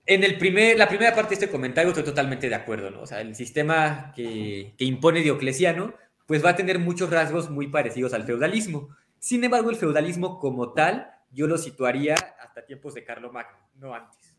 En 0.06 0.24
el 0.24 0.36
primer, 0.36 0.76
la 0.78 0.88
primera 0.88 1.14
parte 1.14 1.30
de 1.30 1.34
este 1.34 1.50
comentario 1.50 1.90
estoy 1.90 2.02
totalmente 2.02 2.48
de 2.48 2.54
acuerdo, 2.56 2.90
¿no? 2.90 3.02
O 3.02 3.06
sea, 3.06 3.20
el 3.20 3.36
sistema 3.36 4.12
que, 4.16 4.74
que 4.76 4.84
impone 4.84 5.20
Diocleciano, 5.20 5.94
pues 6.32 6.42
va 6.42 6.48
a 6.48 6.56
tener 6.56 6.78
muchos 6.78 7.10
rasgos 7.10 7.50
muy 7.50 7.66
parecidos 7.66 8.14
al 8.14 8.24
feudalismo. 8.24 8.88
Sin 9.18 9.44
embargo, 9.44 9.68
el 9.68 9.76
feudalismo 9.76 10.38
como 10.38 10.72
tal, 10.72 11.10
yo 11.30 11.46
lo 11.46 11.58
situaría 11.58 12.14
hasta 12.14 12.64
tiempos 12.64 12.94
de 12.94 13.04
Carlomagno, 13.04 13.58
no 13.74 13.92
antes. 13.92 14.34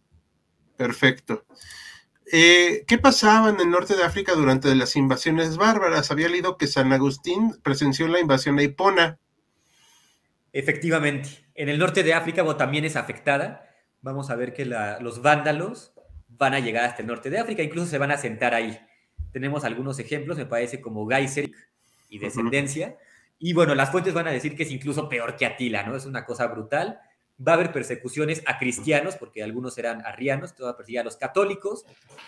Perfecto. 0.75 1.45
Eh, 2.31 2.83
¿Qué 2.87 2.97
pasaba 2.97 3.49
en 3.49 3.59
el 3.59 3.69
norte 3.69 3.95
de 3.95 4.01
África 4.01 4.33
durante 4.33 4.73
las 4.73 4.95
invasiones 4.95 5.55
bárbaras? 5.57 6.09
Había 6.09 6.29
leído 6.29 6.57
que 6.57 6.65
San 6.65 6.91
Agustín 6.91 7.59
presenció 7.61 8.07
la 8.07 8.19
invasión 8.19 8.57
a 8.57 8.63
Hipona. 8.63 9.19
Efectivamente. 10.51 11.45
En 11.53 11.69
el 11.69 11.77
norte 11.77 12.01
de 12.01 12.15
África 12.15 12.41
bueno, 12.41 12.57
también 12.57 12.85
es 12.85 12.95
afectada 12.95 13.69
vamos 14.01 14.31
a 14.31 14.35
ver 14.35 14.51
que 14.55 14.65
los 14.65 15.21
vándalos 15.21 15.93
van 16.27 16.55
a 16.55 16.59
llegar 16.59 16.85
hasta 16.85 17.03
el 17.03 17.07
norte 17.07 17.29
de 17.29 17.37
África, 17.37 17.61
incluso 17.61 17.85
se 17.85 17.99
van 17.99 18.09
a 18.09 18.17
sentar 18.17 18.55
ahí. 18.55 18.79
Tenemos 19.31 19.63
algunos 19.63 19.99
ejemplos, 19.99 20.39
me 20.39 20.47
parece, 20.47 20.81
como 20.81 21.07
Geiseric 21.07 21.55
y 22.13 22.19
Descendencia. 22.19 22.97
Y 23.39 23.53
bueno, 23.53 23.73
las 23.75 23.91
fuentes 23.91 24.13
van 24.13 24.27
a 24.27 24.31
decir 24.31 24.55
que 24.55 24.63
es 24.63 24.71
incluso 24.71 25.09
peor 25.09 25.35
que 25.35 25.45
Atila, 25.45 25.83
¿no? 25.83 25.95
Es 25.95 26.05
una 26.05 26.25
cosa 26.25 26.47
brutal. 26.47 26.99
Va 27.45 27.53
a 27.53 27.55
haber 27.55 27.71
persecuciones 27.71 28.43
a 28.45 28.59
cristianos, 28.59 29.15
porque 29.15 29.41
algunos 29.41 29.77
eran 29.77 30.05
arrianos, 30.05 30.55
todo 30.55 30.67
va 30.67 30.73
a 30.73 30.77
perseguir 30.77 30.99
a 30.99 31.03
los 31.03 31.17
católicos, 31.17 31.85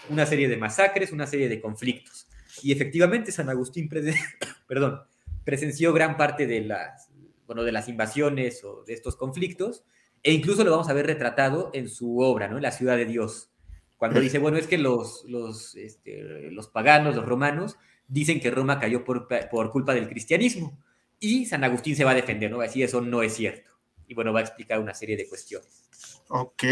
una 0.09 0.25
serie 0.25 0.49
de 0.49 0.57
masacres, 0.57 1.11
una 1.11 1.27
serie 1.27 1.47
de 1.47 1.61
conflictos. 1.61 2.27
Y 2.63 2.71
efectivamente, 2.71 3.31
San 3.31 3.49
Agustín 3.49 3.87
perdón, 4.67 5.01
presenció 5.43 5.93
gran 5.93 6.17
parte 6.17 6.47
de 6.47 6.61
las, 6.61 7.09
bueno, 7.45 7.63
de 7.63 7.71
las 7.71 7.87
invasiones 7.87 8.63
o 8.63 8.83
de 8.83 8.93
estos 8.93 9.15
conflictos 9.15 9.83
e 10.23 10.33
incluso 10.33 10.63
lo 10.63 10.71
vamos 10.71 10.89
a 10.89 10.93
ver 10.93 11.05
retratado 11.05 11.69
en 11.73 11.87
su 11.87 12.19
obra, 12.19 12.47
¿no? 12.47 12.57
En 12.57 12.63
la 12.63 12.71
ciudad 12.71 12.97
de 12.97 13.05
Dios. 13.05 13.51
Cuando 13.97 14.19
dice, 14.19 14.39
bueno, 14.39 14.57
es 14.57 14.65
que 14.65 14.79
los, 14.79 15.23
los, 15.25 15.75
este, 15.75 16.49
los 16.49 16.67
paganos, 16.67 17.15
los 17.15 17.25
romanos, 17.25 17.77
dicen 18.07 18.39
que 18.39 18.51
Roma 18.51 18.79
cayó 18.79 19.03
por, 19.03 19.27
por, 19.49 19.71
culpa 19.71 19.93
del 19.93 20.07
cristianismo. 20.07 20.77
Y 21.19 21.45
San 21.45 21.63
Agustín 21.63 21.95
se 21.95 22.03
va 22.03 22.11
a 22.11 22.15
defender, 22.15 22.51
¿no? 22.51 22.57
Va 22.57 22.65
a 22.65 22.67
decir, 22.67 22.83
eso 22.83 23.01
no 23.01 23.23
es 23.23 23.33
cierto. 23.33 23.71
Y 24.07 24.13
bueno, 24.13 24.33
va 24.33 24.39
a 24.39 24.43
explicar 24.43 24.79
una 24.79 24.93
serie 24.93 25.17
de 25.17 25.27
cuestiones. 25.27 25.85
Ok. 26.29 26.63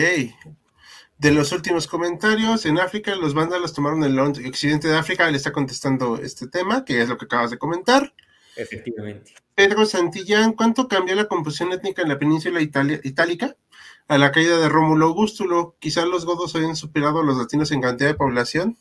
De 1.18 1.32
los 1.32 1.52
últimos 1.52 1.88
comentarios, 1.88 2.66
en 2.66 2.80
África 2.80 3.16
los 3.16 3.34
vándalos 3.34 3.74
tomaron 3.74 4.04
el 4.04 4.20
occidente 4.20 4.88
de 4.88 4.98
África. 4.98 5.30
Le 5.30 5.38
está 5.38 5.52
contestando 5.52 6.18
este 6.18 6.48
tema, 6.48 6.84
que 6.84 7.02
es 7.02 7.10
lo 7.10 7.18
que 7.18 7.26
acabas 7.26 7.52
de 7.52 7.58
comentar. 7.58 8.14
Efectivamente. 8.56 9.34
Pedro 9.56 9.86
Santillán, 9.86 10.54
¿cuánto 10.54 10.88
cambió 10.88 11.16
la 11.16 11.28
composición 11.28 11.72
étnica 11.72 12.02
en 12.02 12.10
la 12.10 12.20
península 12.20 12.62
itálica 12.62 13.56
a 14.08 14.18
la 14.18 14.32
caída 14.32 14.60
de 14.60 14.70
Rómulo 14.70 15.06
Augustulo? 15.06 15.76
Quizás 15.80 16.06
los 16.08 16.26
godos 16.26 16.56
habían 16.56 16.76
superado 16.76 17.22
a 17.22 17.24
los 17.24 17.38
latinos 17.38 17.72
en 17.72 17.82
cantidad 17.82 18.10
de 18.10 18.16
población. 18.16 18.78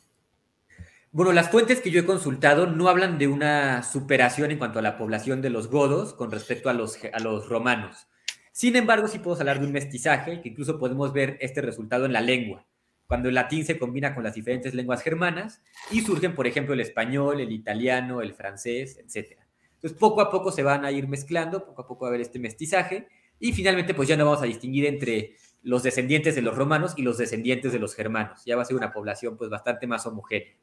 Bueno, 1.15 1.31
las 1.31 1.51
fuentes 1.51 1.79
que 1.79 1.91
yo 1.91 1.99
he 1.99 2.05
consultado 2.07 2.65
no 2.65 2.87
hablan 2.89 3.19
de 3.19 3.27
una 3.27 3.83
superación 3.83 4.49
en 4.49 4.57
cuanto 4.57 4.79
a 4.79 4.81
la 4.81 4.97
población 4.97 5.43
de 5.43 5.51
los 5.51 5.67
godos 5.67 6.15
con 6.15 6.31
respecto 6.31 6.71
a 6.71 6.73
los, 6.73 7.47
romanos. 7.47 8.07
Sin 8.51 8.75
embargo, 8.75 9.07
sí 9.07 9.19
puedo 9.19 9.37
hablar 9.39 9.59
de 9.59 9.67
un 9.67 9.73
mestizaje, 9.73 10.41
que 10.41 10.49
incluso 10.49 10.79
podemos 10.79 11.13
ver 11.13 11.37
este 11.39 11.61
resultado 11.61 12.05
en 12.05 12.13
la 12.13 12.21
lengua, 12.21 12.65
cuando 13.05 13.29
el 13.29 13.35
latín 13.35 13.63
se 13.63 13.77
combina 13.77 14.15
con 14.15 14.23
las 14.23 14.33
diferentes 14.33 14.73
lenguas 14.73 15.03
germanas 15.03 15.61
y 15.91 16.01
surgen, 16.01 16.33
por 16.33 16.47
ejemplo, 16.47 16.73
el 16.73 16.79
español, 16.79 17.41
el 17.41 17.51
italiano, 17.51 18.23
el 18.23 18.33
francés, 18.33 18.97
etcétera. 18.97 19.47
Entonces, 19.75 19.95
poco 19.95 20.19
a 20.19 20.31
poco 20.31 20.51
se 20.51 20.63
van 20.63 20.83
a 20.83 20.91
ir 20.91 21.07
mezclando, 21.07 21.63
poco 21.63 21.83
a 21.83 21.87
poco 21.87 22.05
va 22.05 22.07
a 22.07 22.09
haber 22.09 22.21
este 22.21 22.39
mestizaje, 22.39 23.07
y 23.39 23.53
finalmente, 23.53 23.93
pues 23.93 24.09
ya 24.09 24.17
no 24.17 24.25
vamos 24.25 24.41
a 24.41 24.45
distinguir 24.45 24.87
entre 24.87 25.35
los 25.61 25.83
descendientes 25.83 26.33
de 26.33 26.41
los 26.41 26.55
romanos 26.55 26.95
y 26.97 27.03
los 27.03 27.19
descendientes 27.19 27.71
de 27.71 27.77
los 27.77 27.93
germanos. 27.93 28.43
Ya 28.45 28.55
va 28.55 28.63
a 28.63 28.65
ser 28.65 28.77
una 28.77 28.91
población, 28.91 29.37
pues, 29.37 29.51
bastante 29.51 29.85
más 29.85 30.07
homogénea. 30.07 30.55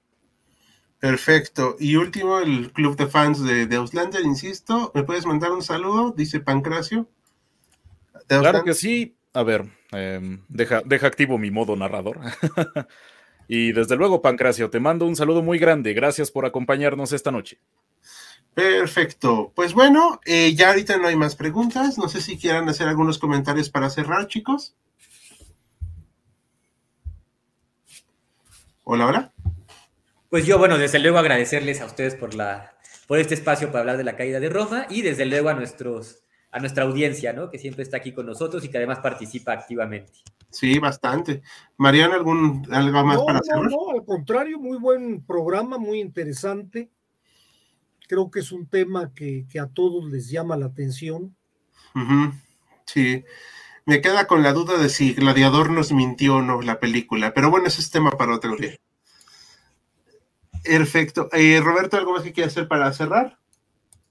Perfecto. 1.01 1.77
Y 1.81 1.97
último, 1.97 2.39
el 2.41 2.73
club 2.73 2.95
de 2.97 3.07
fans 3.07 3.43
de, 3.43 3.67
de 3.67 3.77
Auslander, 3.77 4.23
insisto. 4.23 4.93
¿Me 4.95 5.03
puedes 5.03 5.25
mandar 5.25 5.51
un 5.51 5.63
saludo? 5.63 6.13
Dice 6.15 6.41
Pancracio. 6.41 7.09
Claro 8.27 8.63
que 8.63 8.75
sí. 8.75 9.17
A 9.33 9.43
ver, 9.43 9.65
em, 9.93 10.43
deja, 10.49 10.83
deja 10.85 11.07
activo 11.07 11.39
mi 11.39 11.51
modo 11.51 11.75
narrador. 11.75 12.21
y 13.49 13.73
desde 13.73 13.97
luego, 13.97 14.21
Pancracio, 14.21 14.69
te 14.69 14.79
mando 14.79 15.07
un 15.07 15.17
saludo 15.17 15.43
muy 15.43 15.59
grande. 15.59 15.95
Gracias 15.95 16.31
por 16.31 16.45
acompañarnos 16.45 17.13
esta 17.13 17.31
noche. 17.31 17.59
Perfecto. 18.53 19.53
Pues 19.55 19.73
bueno, 19.73 20.21
eh, 20.27 20.55
ya 20.55 20.69
ahorita 20.69 20.99
no 20.99 21.07
hay 21.07 21.17
más 21.17 21.35
preguntas. 21.35 21.97
No 21.97 22.09
sé 22.09 22.21
si 22.21 22.37
quieran 22.37 22.69
hacer 22.69 22.89
algunos 22.89 23.19
comentarios 23.19 23.71
para 23.71 23.89
cerrar, 23.89 24.27
chicos. 24.27 24.75
Hola, 28.85 29.07
hola. 29.07 29.33
Pues 30.31 30.47
yo, 30.47 30.59
bueno, 30.59 30.79
desde 30.79 30.99
luego 30.99 31.19
agradecerles 31.19 31.81
a 31.81 31.87
ustedes 31.87 32.15
por 32.15 32.35
la 32.35 32.75
por 33.07 33.19
este 33.19 33.35
espacio 33.35 33.69
para 33.69 33.81
hablar 33.81 33.97
de 33.97 34.05
la 34.05 34.17
caída 34.17 34.41
de 34.41 34.49
Roma 34.49 34.87
y 34.89 35.03
desde 35.03 35.27
luego 35.27 35.49
a 35.49 35.55
nuestros 35.55 36.23
a 36.53 36.61
nuestra 36.61 36.85
audiencia, 36.85 37.33
¿no? 37.33 37.51
Que 37.51 37.59
siempre 37.59 37.83
está 37.83 37.99
aquí 37.99 38.13
con 38.13 38.27
nosotros 38.27 38.65
y 38.65 38.69
que 38.69 38.79
además 38.79 39.01
participa 39.01 39.53
activamente. 39.53 40.13
Sí, 40.49 40.79
bastante. 40.79 41.43
Mariana, 41.77 42.15
¿algún 42.15 42.67
algo 42.73 43.05
más 43.05 43.21
para 43.23 43.41
cerrar? 43.41 43.65
No, 43.65 43.71
no, 43.71 43.91
al 43.91 44.05
contrario, 44.05 44.59
muy 44.59 44.79
buen 44.79 45.25
programa, 45.25 45.77
muy 45.77 46.01
interesante 46.01 46.91
creo 48.11 48.29
que 48.29 48.41
es 48.41 48.51
un 48.51 48.67
tema 48.67 49.13
que, 49.15 49.47
a 49.63 49.69
todos 49.69 50.11
les 50.11 50.29
llama 50.29 50.57
la 50.57 50.67
atención. 50.67 51.37
Sí, 52.85 53.25
me 53.87 54.01
queda 54.01 54.27
con 54.27 54.43
la 54.43 54.53
duda 54.53 54.77
de 54.79 54.89
si 54.89 55.15
Gladiador 55.15 55.71
nos 55.71 55.93
mintió 55.93 56.39
o 56.39 56.43
no 56.43 56.61
la 56.61 56.81
película, 56.81 57.33
pero 57.33 57.51
bueno, 57.51 57.69
ese 57.69 57.81
es 57.81 57.93
tema 57.93 58.11
para 58.11 58.35
otro 58.35 58.57
día. 58.57 58.77
Perfecto. 60.65 61.29
Eh, 61.33 61.61
Roberto, 61.63 61.97
¿algo 61.97 62.13
más 62.13 62.23
que 62.23 62.33
quieras 62.33 62.53
hacer 62.53 62.69
para 62.69 62.93
cerrar? 62.93 63.39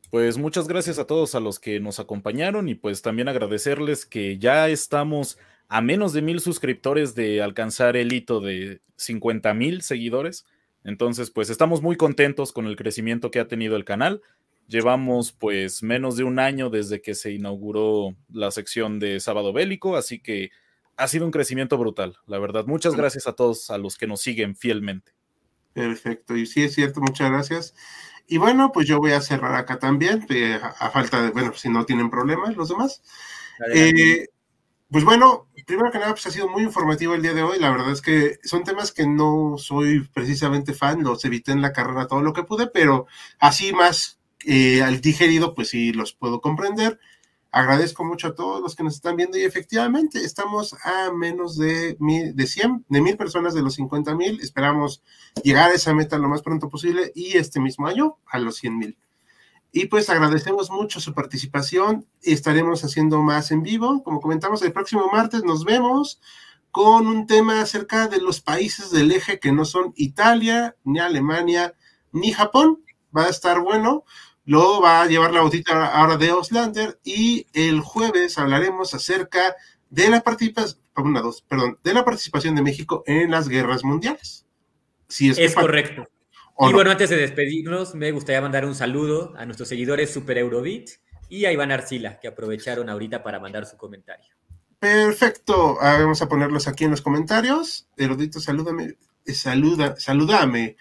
Pues 0.09 0.37
muchas 0.37 0.67
gracias 0.67 0.97
a 0.97 1.05
todos 1.05 1.35
a 1.35 1.39
los 1.39 1.59
que 1.59 1.79
nos 1.79 1.99
acompañaron 1.99 2.67
y 2.67 2.75
pues 2.75 3.03
también 3.03 3.27
agradecerles 3.27 4.07
que 4.07 4.39
ya 4.39 4.67
estamos 4.67 5.37
a 5.67 5.81
menos 5.81 6.13
de 6.13 6.23
mil 6.23 6.39
suscriptores 6.39 7.13
de 7.13 7.43
alcanzar 7.43 7.95
el 7.95 8.11
hito 8.11 8.41
de 8.41 8.81
50 8.95 9.53
mil 9.53 9.83
seguidores. 9.83 10.47
Entonces, 10.83 11.29
pues 11.29 11.51
estamos 11.51 11.83
muy 11.83 11.95
contentos 11.95 12.51
con 12.51 12.65
el 12.65 12.75
crecimiento 12.75 13.29
que 13.29 13.39
ha 13.39 13.47
tenido 13.47 13.75
el 13.75 13.85
canal. 13.85 14.23
Llevamos 14.67 15.31
pues 15.31 15.83
menos 15.83 16.17
de 16.17 16.23
un 16.23 16.39
año 16.39 16.71
desde 16.71 17.01
que 17.01 17.13
se 17.13 17.31
inauguró 17.31 18.15
la 18.31 18.49
sección 18.49 18.99
de 18.99 19.19
Sábado 19.19 19.53
Bélico, 19.53 19.95
así 19.95 20.19
que 20.19 20.49
ha 20.97 21.07
sido 21.07 21.25
un 21.25 21.31
crecimiento 21.31 21.77
brutal, 21.77 22.17
la 22.25 22.39
verdad. 22.39 22.65
Muchas 22.65 22.95
gracias 22.95 23.27
a 23.27 23.33
todos 23.33 23.69
a 23.69 23.77
los 23.77 23.95
que 23.97 24.07
nos 24.07 24.21
siguen 24.21 24.55
fielmente. 24.55 25.18
Perfecto, 25.73 26.35
y 26.35 26.45
sí 26.45 26.63
es 26.63 26.73
cierto, 26.73 27.01
muchas 27.01 27.29
gracias. 27.29 27.75
Y 28.27 28.37
bueno, 28.37 28.71
pues 28.71 28.87
yo 28.87 28.99
voy 28.99 29.11
a 29.11 29.21
cerrar 29.21 29.55
acá 29.55 29.79
también, 29.79 30.25
eh, 30.29 30.59
a, 30.61 30.89
falta 30.91 31.21
de, 31.21 31.31
bueno, 31.31 31.53
si 31.55 31.69
no 31.69 31.85
tienen 31.85 32.09
problemas 32.09 32.55
los 32.55 32.69
demás. 32.69 33.01
Eh, 33.73 34.27
pues 34.89 35.03
bueno, 35.03 35.47
primero 35.65 35.91
que 35.91 35.99
nada, 35.99 36.11
pues 36.11 36.25
ha 36.27 36.31
sido 36.31 36.47
muy 36.47 36.63
informativo 36.63 37.13
el 37.13 37.21
día 37.21 37.33
de 37.33 37.43
hoy. 37.43 37.59
La 37.59 37.71
verdad 37.71 37.91
es 37.91 38.01
que 38.01 38.39
son 38.43 38.63
temas 38.63 38.91
que 38.91 39.05
no 39.05 39.55
soy 39.57 40.07
precisamente 40.13 40.73
fan, 40.73 41.03
los 41.03 41.23
evité 41.25 41.51
en 41.51 41.61
la 41.61 41.73
carrera 41.73 42.07
todo 42.07 42.21
lo 42.21 42.33
que 42.33 42.43
pude, 42.43 42.67
pero 42.67 43.07
así 43.39 43.73
más 43.73 44.19
eh, 44.45 44.81
al 44.81 45.01
digerido, 45.01 45.53
pues 45.53 45.69
sí 45.69 45.91
los 45.91 46.13
puedo 46.13 46.41
comprender. 46.41 46.99
Agradezco 47.51 48.03
mucho 48.03 48.27
a 48.27 48.35
todos 48.35 48.61
los 48.61 48.75
que 48.75 48.83
nos 48.83 48.95
están 48.95 49.15
viendo 49.15 49.37
y 49.37 49.43
efectivamente 49.43 50.23
estamos 50.23 50.75
a 50.83 51.11
menos 51.11 51.57
de, 51.57 51.97
mil, 51.99 52.35
de 52.35 52.45
100, 52.45 52.85
de 52.87 53.01
mil 53.01 53.17
personas 53.17 53.55
de 53.55 53.63
los 53.63 53.73
50 53.73 54.13
mil. 54.15 54.39
Esperamos 54.39 55.01
llegar 55.43 55.71
a 55.71 55.73
esa 55.73 55.93
meta 55.95 56.19
lo 56.19 56.29
más 56.29 56.43
pronto 56.43 56.69
posible 56.69 57.11
y 57.15 57.37
este 57.37 57.59
mismo 57.59 57.87
año 57.87 58.17
a 58.27 58.37
los 58.37 58.57
100 58.57 58.77
mil. 58.77 58.97
Y 59.71 59.85
pues 59.85 60.09
agradecemos 60.09 60.69
mucho 60.69 60.99
su 60.99 61.13
participación. 61.13 62.07
Estaremos 62.21 62.83
haciendo 62.83 63.21
más 63.21 63.51
en 63.51 63.63
vivo. 63.63 64.03
Como 64.03 64.19
comentamos, 64.19 64.61
el 64.61 64.73
próximo 64.73 65.09
martes 65.11 65.43
nos 65.43 65.63
vemos 65.63 66.19
con 66.71 67.07
un 67.07 67.25
tema 67.27 67.61
acerca 67.61 68.07
de 68.07 68.19
los 68.21 68.41
países 68.41 68.91
del 68.91 69.11
eje 69.11 69.39
que 69.39 69.51
no 69.51 69.65
son 69.65 69.93
Italia, 69.95 70.75
ni 70.83 70.99
Alemania, 70.99 71.75
ni 72.11 72.31
Japón. 72.31 72.83
Va 73.15 73.25
a 73.25 73.29
estar 73.29 73.59
bueno. 73.61 74.05
Luego 74.49 74.81
va 74.81 75.03
a 75.03 75.05
llevar 75.05 75.31
la 75.31 75.41
botita 75.41 75.85
ahora 75.93 76.17
de 76.17 76.31
Oslander 76.31 76.97
y 77.03 77.45
el 77.53 77.81
jueves 77.81 78.35
hablaremos 78.39 78.95
acerca 78.95 79.55
de 79.91 80.09
la 80.09 80.21
participación, 80.21 80.81
perdón, 81.47 81.77
de 81.83 81.93
la 81.93 82.03
participación 82.03 82.55
de 82.55 82.63
México 82.63 83.03
en 83.05 83.29
las 83.29 83.47
guerras 83.47 83.83
mundiales. 83.83 84.47
Si 85.07 85.29
es, 85.29 85.37
es 85.37 85.53
correcto. 85.53 86.07
Y 86.61 86.73
bueno, 86.73 86.89
antes 86.89 87.11
de 87.11 87.17
despedirnos, 87.17 87.93
me 87.93 88.11
gustaría 88.11 88.41
mandar 88.41 88.65
un 88.65 88.73
saludo 88.73 89.35
a 89.37 89.45
nuestros 89.45 89.69
seguidores 89.69 90.11
Super 90.11 90.39
Eurobeat 90.39 90.89
y 91.29 91.45
a 91.45 91.51
Iván 91.51 91.71
Arcila, 91.71 92.19
que 92.19 92.27
aprovecharon 92.27 92.89
ahorita 92.89 93.21
para 93.21 93.39
mandar 93.39 93.67
su 93.67 93.77
comentario. 93.77 94.33
Perfecto, 94.79 95.77
ah, 95.79 95.99
vamos 95.99 96.23
a 96.23 96.27
ponerlos 96.27 96.67
aquí 96.67 96.85
en 96.85 96.89
los 96.89 97.03
comentarios. 97.03 97.87
Erudito, 97.97 98.39
salúdame, 98.39 98.95
eh, 99.27 99.33
saluda, 99.35 99.95
salúdame 99.99 100.75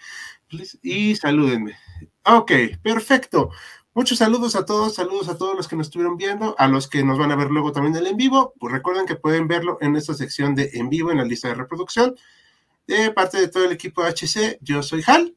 y 0.81 1.15
salúdenme. 1.15 1.77
Ok, 2.25 2.51
perfecto. 2.81 3.51
Muchos 3.93 4.19
saludos 4.19 4.55
a 4.55 4.65
todos, 4.65 4.95
saludos 4.95 5.29
a 5.29 5.37
todos 5.37 5.55
los 5.55 5.67
que 5.67 5.75
nos 5.75 5.87
estuvieron 5.87 6.15
viendo, 6.15 6.55
a 6.57 6.67
los 6.67 6.87
que 6.87 7.03
nos 7.03 7.17
van 7.17 7.31
a 7.31 7.35
ver 7.35 7.49
luego 7.49 7.71
también 7.71 7.95
en 7.95 8.01
el 8.03 8.07
en 8.11 8.17
vivo. 8.17 8.53
Pues 8.59 8.71
recuerden 8.71 9.05
que 9.05 9.15
pueden 9.15 9.47
verlo 9.47 9.77
en 9.81 9.95
esta 9.95 10.13
sección 10.13 10.55
de 10.55 10.69
en 10.73 10.89
vivo 10.89 11.11
en 11.11 11.17
la 11.17 11.25
lista 11.25 11.47
de 11.47 11.55
reproducción. 11.55 12.15
De 12.87 13.11
parte 13.11 13.39
de 13.39 13.47
todo 13.47 13.65
el 13.65 13.71
equipo 13.71 14.03
HC, 14.03 14.59
yo 14.61 14.83
soy 14.83 15.03
Hal. 15.05 15.35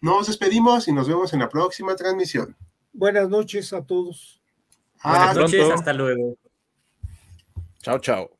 Nos 0.00 0.26
despedimos 0.26 0.88
y 0.88 0.92
nos 0.92 1.08
vemos 1.08 1.32
en 1.34 1.40
la 1.40 1.48
próxima 1.48 1.94
transmisión. 1.94 2.56
Buenas 2.92 3.28
noches 3.28 3.72
a 3.72 3.84
todos. 3.84 4.40
Buenas 5.04 5.36
noches, 5.36 5.70
hasta 5.70 5.92
luego. 5.92 6.36
Chao, 7.82 7.98
chao. 7.98 8.39